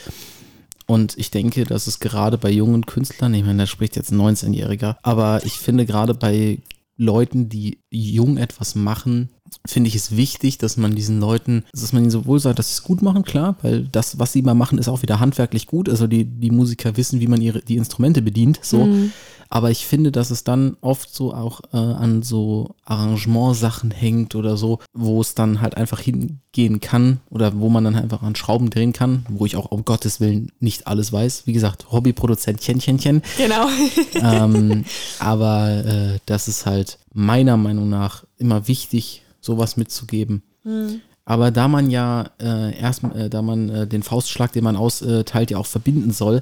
Und 0.87 1.17
ich 1.17 1.31
denke, 1.31 1.65
dass 1.65 1.87
es 1.87 1.99
gerade 1.99 2.37
bei 2.37 2.49
jungen 2.51 2.85
Künstlern, 2.85 3.33
ich 3.33 3.43
meine, 3.43 3.63
da 3.63 3.67
spricht 3.67 3.95
jetzt 3.95 4.11
ein 4.11 4.19
19-Jähriger, 4.19 4.97
aber 5.03 5.41
ich 5.45 5.53
finde 5.53 5.85
gerade 5.85 6.13
bei 6.13 6.59
Leuten, 6.97 7.49
die 7.49 7.79
jung 7.89 8.37
etwas 8.37 8.75
machen, 8.75 9.29
finde 9.65 9.89
ich 9.89 9.95
es 9.95 10.15
wichtig, 10.15 10.57
dass 10.57 10.77
man 10.77 10.95
diesen 10.95 11.19
Leuten, 11.19 11.63
dass 11.71 11.93
man 11.93 12.03
ihnen 12.03 12.11
sowohl 12.11 12.39
sagt, 12.39 12.59
dass 12.59 12.69
sie 12.69 12.73
es 12.73 12.83
gut 12.83 13.01
machen, 13.01 13.23
klar, 13.23 13.55
weil 13.61 13.87
das, 13.91 14.17
was 14.19 14.33
sie 14.33 14.41
mal 14.41 14.53
machen, 14.53 14.77
ist 14.77 14.87
auch 14.87 15.01
wieder 15.01 15.19
handwerklich 15.19 15.67
gut. 15.67 15.87
Also 15.87 16.07
die, 16.07 16.25
die 16.25 16.51
Musiker 16.51 16.97
wissen, 16.97 17.19
wie 17.19 17.27
man 17.27 17.41
ihre, 17.41 17.61
die 17.61 17.77
Instrumente 17.77 18.21
bedient, 18.21 18.59
so. 18.61 18.87
Aber 19.53 19.69
ich 19.69 19.85
finde, 19.85 20.13
dass 20.13 20.31
es 20.31 20.45
dann 20.45 20.77
oft 20.79 21.13
so 21.13 21.33
auch 21.33 21.59
äh, 21.73 21.77
an 21.77 22.23
so 22.23 22.75
Arrangementsachen 22.85 23.91
hängt 23.91 24.33
oder 24.33 24.55
so, 24.55 24.79
wo 24.93 25.19
es 25.19 25.35
dann 25.35 25.59
halt 25.59 25.75
einfach 25.75 25.99
hingehen 25.99 26.79
kann 26.79 27.19
oder 27.29 27.59
wo 27.59 27.67
man 27.67 27.83
dann 27.83 27.95
einfach 27.95 28.21
an 28.21 28.37
Schrauben 28.37 28.69
drehen 28.69 28.93
kann, 28.93 29.25
wo 29.27 29.45
ich 29.45 29.57
auch 29.57 29.69
um 29.69 29.83
Gottes 29.83 30.21
Willen 30.21 30.53
nicht 30.61 30.87
alles 30.87 31.11
weiß. 31.11 31.47
Wie 31.47 31.53
gesagt, 31.53 31.91
Hobbyproduzent, 31.91 32.61
chen, 32.61 32.79
chen, 32.79 32.97
chen. 32.97 33.21
Genau. 33.35 33.67
ähm, 34.15 34.85
aber 35.19 35.85
äh, 35.85 36.19
das 36.25 36.47
ist 36.47 36.65
halt 36.65 36.97
meiner 37.13 37.57
Meinung 37.57 37.89
nach 37.89 38.23
immer 38.37 38.69
wichtig, 38.69 39.23
sowas 39.41 39.75
mitzugeben. 39.75 40.43
Aber 41.25 41.51
da 41.51 41.67
man 41.67 41.89
ja 41.89 42.29
äh, 42.41 42.77
erst, 42.79 43.03
äh, 43.03 43.29
da 43.29 43.41
man 43.41 43.69
äh, 43.69 43.87
den 43.87 44.03
Faustschlag, 44.03 44.51
den 44.51 44.63
man 44.63 44.75
austeilt, 44.75 45.51
ja 45.51 45.57
auch 45.57 45.65
verbinden 45.65 46.11
soll, 46.11 46.41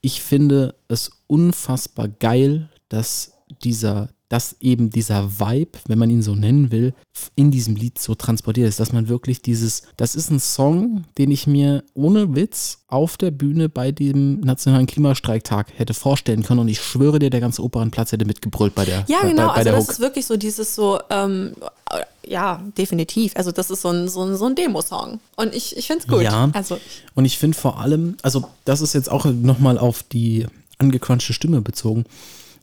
ich 0.00 0.20
finde 0.20 0.74
es 0.88 1.10
unfassbar 1.26 2.08
geil, 2.08 2.68
dass 2.88 3.32
dieser, 3.62 4.08
dass 4.32 4.56
eben 4.60 4.88
dieser 4.88 5.38
Vibe, 5.40 5.78
wenn 5.88 5.98
man 5.98 6.08
ihn 6.08 6.22
so 6.22 6.34
nennen 6.34 6.72
will, 6.72 6.94
in 7.36 7.50
diesem 7.50 7.76
Lied 7.76 7.98
so 7.98 8.14
transportiert 8.14 8.66
ist, 8.66 8.80
dass 8.80 8.90
man 8.90 9.08
wirklich 9.08 9.42
dieses, 9.42 9.82
das 9.98 10.14
ist 10.14 10.30
ein 10.30 10.40
Song, 10.40 11.04
den 11.18 11.30
ich 11.30 11.46
mir 11.46 11.84
ohne 11.92 12.34
Witz 12.34 12.78
auf 12.88 13.18
der 13.18 13.30
Bühne 13.30 13.68
bei 13.68 13.92
dem 13.92 14.40
Nationalen 14.40 14.86
Klimastreiktag 14.86 15.66
hätte 15.76 15.92
vorstellen 15.92 16.44
können 16.44 16.60
und 16.60 16.68
ich 16.68 16.80
schwöre 16.80 17.18
dir, 17.18 17.28
der 17.28 17.40
ganze 17.40 17.62
Opernplatz 17.62 18.12
hätte 18.12 18.24
mitgebrüllt 18.24 18.74
bei 18.74 18.86
der 18.86 19.04
Ja, 19.06 19.18
bei, 19.20 19.28
genau. 19.28 19.48
bei, 19.48 19.52
bei 19.52 19.58
also 19.58 19.70
das 19.72 19.82
Hook. 19.82 19.90
ist 19.90 20.00
wirklich 20.00 20.24
so 20.24 20.38
dieses 20.38 20.74
so, 20.74 20.98
ähm, 21.10 21.52
äh, 21.90 22.00
ja, 22.26 22.62
definitiv. 22.78 23.32
Also 23.36 23.52
das 23.52 23.70
ist 23.70 23.82
so 23.82 23.90
ein, 23.90 24.08
so 24.08 24.22
ein, 24.24 24.34
so 24.36 24.46
ein 24.46 24.54
Demo-Song. 24.54 25.20
Und 25.36 25.54
ich, 25.54 25.76
ich 25.76 25.86
finde 25.86 26.04
es 26.04 26.08
gut. 26.08 26.22
Ja. 26.22 26.48
Also 26.54 26.78
Und 27.14 27.26
ich 27.26 27.36
finde 27.36 27.58
vor 27.58 27.80
allem, 27.80 28.16
also 28.22 28.48
das 28.64 28.80
ist 28.80 28.94
jetzt 28.94 29.10
auch 29.10 29.26
nochmal 29.26 29.76
auf 29.76 30.02
die 30.02 30.46
angecrunchte 30.78 31.34
Stimme 31.34 31.60
bezogen. 31.60 32.06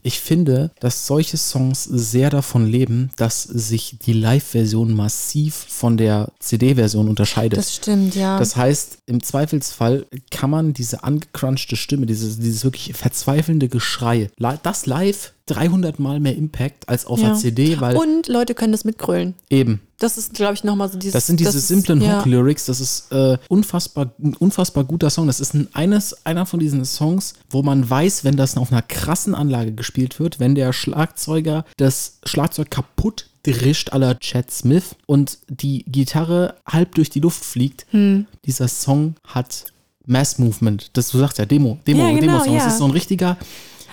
Ich 0.02 0.20
finde, 0.20 0.72
dass 0.80 1.08
solche 1.08 1.38
Songs 1.38 1.84
sehr 1.84 2.30
davon 2.30 2.66
leben, 2.66 3.12
dass 3.16 3.44
sich 3.44 3.98
die 4.02 4.14
Live-Version 4.14 4.94
massiv 4.94 5.66
von 5.68 5.98
der 5.98 6.30
CD-Version 6.40 7.10
unterscheidet. 7.10 7.60
das 7.60 7.76
stimmt, 7.76 8.16
ja. 8.16 8.40
Das 8.40 8.56
heißt, 8.56 9.00
im 9.06 9.22
Zweifelsfall 9.22 10.06
kann 10.32 10.50
man 10.50 10.74
diese 10.74 11.04
angecrunchte 11.04 11.76
Stimme, 11.76 12.06
dieses, 12.06 12.40
dieses 12.40 12.64
wirklich 12.64 12.94
verzweifelnde 12.94 13.68
Geschrei, 13.68 14.30
das 14.64 14.86
live 14.86 15.34
300 15.50 16.00
Mal 16.00 16.20
mehr 16.20 16.36
Impact 16.36 16.88
als 16.88 17.06
auf 17.06 17.20
ja. 17.20 17.30
der 17.30 17.36
CD, 17.38 17.80
weil 17.82 17.96
Und 17.98 18.28
Leute 18.28 18.54
können 18.56 18.72
das 18.72 18.86
mitgrölen. 18.86 19.34
eben, 19.50 19.82
Das 20.00 20.18
ist, 20.18 20.34
glaube 20.34 20.54
ich, 20.54 20.64
nochmal 20.64 20.90
so 20.92 20.98
dieses. 20.98 21.14
das 21.14 21.28
sind 21.28 21.40
diese 21.40 21.58
ist- 21.58 21.68
simplen 21.68 22.02
ja. 22.02 22.20
Hook-Lyrics, 22.20 22.66
das 22.66 22.80
ist 22.80 23.12
äh, 23.12 23.38
unfassbar, 23.50 24.12
ein 24.24 24.36
unfassbar 24.36 24.84
guter 24.84 25.10
Song. 25.10 25.28
Das 25.28 25.40
ist 25.40 25.54
ein, 25.54 25.68
eines, 25.74 26.26
einer 26.26 26.46
von 26.46 26.60
diesen 26.60 26.86
Songs, 26.86 27.34
wo 27.50 27.64
man 27.64 27.90
weiß, 27.90 28.24
wenn 28.24 28.36
das 28.38 28.56
auf 28.58 28.72
einer 28.72 28.82
krassen 28.82 29.36
Anlage 29.36 29.74
gespielt 29.74 30.20
wird, 30.20 30.40
wenn 30.40 30.56
der 30.56 30.72
Schlagzeuger 30.74 31.66
das 31.78 32.20
Schlagzeug 32.26 32.70
kaputt 32.72 33.26
drischt 33.44 33.90
la 33.94 34.16
Chad 34.16 34.52
Smith 34.52 34.96
und 35.06 35.38
die 35.48 35.84
Gitarre 35.88 36.56
halb 36.68 36.96
durch 36.96 37.10
die 37.10 37.22
Luft 37.22 37.44
fliegt. 37.46 37.86
Hm. 37.92 38.26
Dieser 38.46 38.68
Song 38.68 39.16
hat 39.26 39.72
Mass 40.06 40.40
Movement. 40.40 40.90
Das, 40.94 41.10
du 41.12 41.18
sagst 41.20 41.38
ja 41.38 41.46
Demo, 41.46 41.80
Demo, 41.88 42.02
Ja, 42.04 42.10
genau, 42.10 42.20
Demo-Song. 42.34 42.54
ja. 42.56 42.64
Das 42.66 42.74
ist 42.74 42.80
so 42.80 42.86
ein 42.86 42.92
richtiger, 42.92 43.38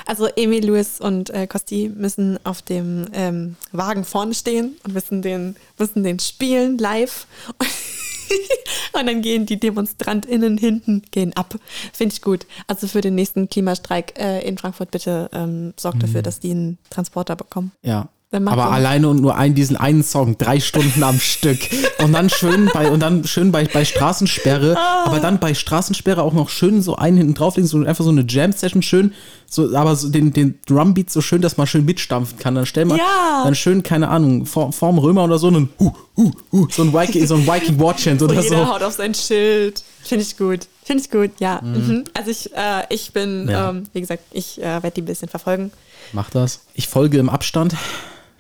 Also 0.06 0.28
Emil 0.36 0.64
Lewis 0.64 1.00
und 1.00 1.30
äh, 1.30 1.46
Costi 1.46 1.90
müssen 1.94 2.38
auf 2.44 2.62
dem 2.62 3.06
ähm, 3.12 3.56
Wagen 3.72 4.04
vorne 4.04 4.34
stehen 4.34 4.76
und 4.84 4.94
müssen 4.94 5.20
den, 5.20 5.56
müssen 5.78 6.04
den 6.04 6.18
spielen 6.20 6.78
live. 6.78 7.26
und 8.92 9.06
dann 9.06 9.20
gehen 9.20 9.46
die 9.46 9.58
DemonstrantInnen 9.58 10.58
hinten, 10.58 11.02
gehen 11.10 11.32
ab. 11.34 11.56
Finde 11.92 12.14
ich 12.14 12.22
gut. 12.22 12.46
Also 12.68 12.86
für 12.86 13.00
den 13.00 13.16
nächsten 13.16 13.48
Klimastreik 13.48 14.18
äh, 14.18 14.46
in 14.46 14.58
Frankfurt 14.58 14.92
bitte 14.92 15.28
ähm, 15.32 15.74
sorgt 15.76 16.02
dafür, 16.02 16.22
dass 16.22 16.40
die 16.40 16.52
einen 16.52 16.78
Transporter 16.90 17.36
bekommen. 17.36 17.72
ja. 17.82 18.08
Aber 18.48 18.62
er- 18.64 18.70
alleine 18.72 19.08
und 19.08 19.20
nur 19.20 19.36
ein, 19.36 19.54
diesen 19.54 19.76
einen 19.76 20.02
Song, 20.02 20.36
drei 20.38 20.60
Stunden 20.60 21.02
am 21.02 21.18
Stück. 21.20 21.58
Und 22.02 22.12
dann 22.12 22.28
schön 22.30 22.70
bei, 22.72 22.90
und 22.90 23.00
dann 23.00 23.24
schön 23.24 23.52
bei, 23.52 23.64
bei 23.64 23.84
Straßensperre, 23.84 24.76
aber 25.04 25.20
dann 25.20 25.38
bei 25.40 25.54
Straßensperre 25.54 26.22
auch 26.22 26.32
noch 26.32 26.48
schön 26.48 26.82
so 26.82 26.96
einen 26.96 27.16
hinten 27.16 27.34
drauflegen, 27.34 27.68
so 27.68 27.78
einfach 27.84 28.04
so 28.04 28.10
eine 28.10 28.24
Jam-Session 28.28 28.82
schön, 28.82 29.12
so, 29.48 29.74
aber 29.76 29.94
so 29.96 30.08
den, 30.08 30.32
den 30.32 30.58
Drumbeat 30.66 31.10
so 31.10 31.20
schön, 31.20 31.40
dass 31.42 31.56
man 31.56 31.66
schön 31.66 31.84
mitstampfen 31.84 32.38
kann. 32.38 32.54
Dann 32.54 32.66
stell 32.66 32.84
mal, 32.84 32.98
Ja. 32.98 33.42
dann 33.44 33.54
schön, 33.54 33.82
keine 33.82 34.08
Ahnung, 34.08 34.46
vor, 34.46 34.72
vorm 34.72 34.98
Römer 34.98 35.24
oder 35.24 35.38
so, 35.38 35.48
einen, 35.48 35.68
hu, 35.78 35.92
hu, 36.16 36.32
hu, 36.52 36.68
so 36.70 36.82
ein 36.82 36.92
Viking, 36.92 37.26
so 37.26 37.34
ein 37.36 37.46
Viking 37.46 37.78
Und 37.80 38.22
oder 38.22 38.40
jeder 38.40 38.64
so. 38.64 38.68
haut 38.74 38.82
auf 38.82 38.92
sein 38.94 39.14
Schild. 39.14 39.82
Finde 40.02 40.22
ich 40.24 40.36
gut. 40.36 40.66
Finde 40.84 41.02
ich 41.02 41.10
gut, 41.10 41.30
ja. 41.40 41.60
Mhm. 41.62 42.04
Also 42.14 42.30
ich, 42.30 42.54
äh, 42.54 42.84
ich 42.90 43.12
bin, 43.12 43.48
Ja. 43.48 43.70
ähm, 43.70 43.84
wie 43.92 44.00
gesagt, 44.00 44.22
ich 44.30 44.58
äh, 44.60 44.64
werde 44.64 44.90
die 44.92 45.02
ein 45.02 45.06
bisschen 45.06 45.28
verfolgen. 45.28 45.72
Mach 46.12 46.30
das. 46.30 46.60
Ich 46.74 46.86
folge 46.86 47.18
im 47.18 47.28
Abstand. 47.28 47.74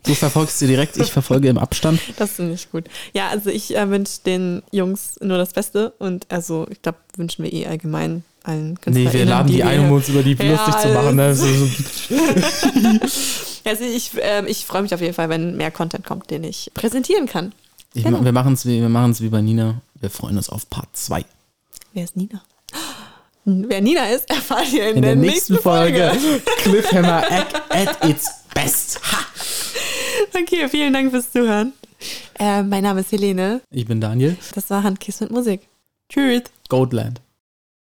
Du 0.06 0.14
verfolgst 0.14 0.58
sie 0.58 0.66
direkt, 0.66 0.96
ich 0.96 1.10
verfolge 1.12 1.48
im 1.48 1.58
Abstand. 1.58 2.00
Das 2.16 2.32
finde 2.32 2.54
ich 2.54 2.70
gut. 2.70 2.84
Ja, 3.12 3.28
also 3.28 3.50
ich 3.50 3.76
äh, 3.76 3.88
wünsche 3.90 4.20
den 4.24 4.62
Jungs 4.70 5.18
nur 5.20 5.38
das 5.38 5.52
Beste 5.52 5.90
und 5.98 6.26
also 6.30 6.66
ich 6.70 6.80
glaube, 6.82 6.98
wünschen 7.16 7.44
wir 7.44 7.52
eh 7.52 7.66
allgemein 7.66 8.24
allen 8.44 8.70
Nee, 8.70 8.74
KünstlerInnen, 8.80 9.12
wir 9.12 9.24
laden 9.26 9.48
die 9.48 9.56
wir- 9.58 9.66
ein, 9.66 9.80
um 9.80 9.92
uns 9.92 10.08
über 10.08 10.22
die 10.22 10.34
Ja, 10.34 10.52
lustig 10.52 10.76
zu 10.82 10.88
machen. 10.94 11.16
Ne? 11.16 11.34
So, 11.34 11.46
so. 11.46 12.14
Also 13.64 13.84
ich, 13.84 14.12
ähm, 14.20 14.46
ich 14.46 14.64
freue 14.64 14.82
mich 14.82 14.94
auf 14.94 15.00
jeden 15.00 15.14
Fall, 15.14 15.28
wenn 15.28 15.56
mehr 15.56 15.70
Content 15.72 16.06
kommt, 16.06 16.30
den 16.30 16.44
ich 16.44 16.70
präsentieren 16.74 17.26
kann. 17.26 17.52
Ich, 17.94 18.04
Genau. 18.04 18.24
Wir 18.24 18.32
machen 18.32 18.52
es 18.52 18.64
wie, 18.66 18.80
wir 18.80 18.88
wie 18.88 19.28
bei 19.28 19.40
Nina. 19.42 19.80
Wir 20.00 20.10
freuen 20.10 20.36
uns 20.36 20.48
auf 20.48 20.68
Part 20.70 20.88
2. 20.92 21.24
Wer 21.94 22.04
ist 22.04 22.16
Nina? 22.16 22.42
Wer 23.46 23.80
Nina 23.80 24.06
ist, 24.08 24.28
erfahrt 24.30 24.72
ihr 24.72 24.90
in, 24.90 24.96
In 24.96 25.02
der, 25.02 25.14
nächsten 25.14 25.56
Folge. 25.58 26.12
Cliffhammer 26.58 27.22
at, 27.30 27.54
at 27.70 28.04
its 28.04 28.28
best. 28.52 29.00
Ha! 29.12 29.18
Okay, 30.34 30.68
vielen 30.68 30.92
Dank 30.92 31.12
fürs 31.12 31.30
Zuhören. 31.30 31.72
Äh, 32.38 32.64
mein 32.64 32.82
Name 32.82 33.00
ist 33.00 33.12
Helene. 33.12 33.60
Ich 33.70 33.86
bin 33.86 34.00
Daniel. 34.00 34.36
Das 34.54 34.68
war 34.70 34.82
Handkiss 34.82 35.20
mit 35.20 35.30
Musik. 35.30 35.68
Tschüss. 36.08 36.42
Goldland. 36.68 37.20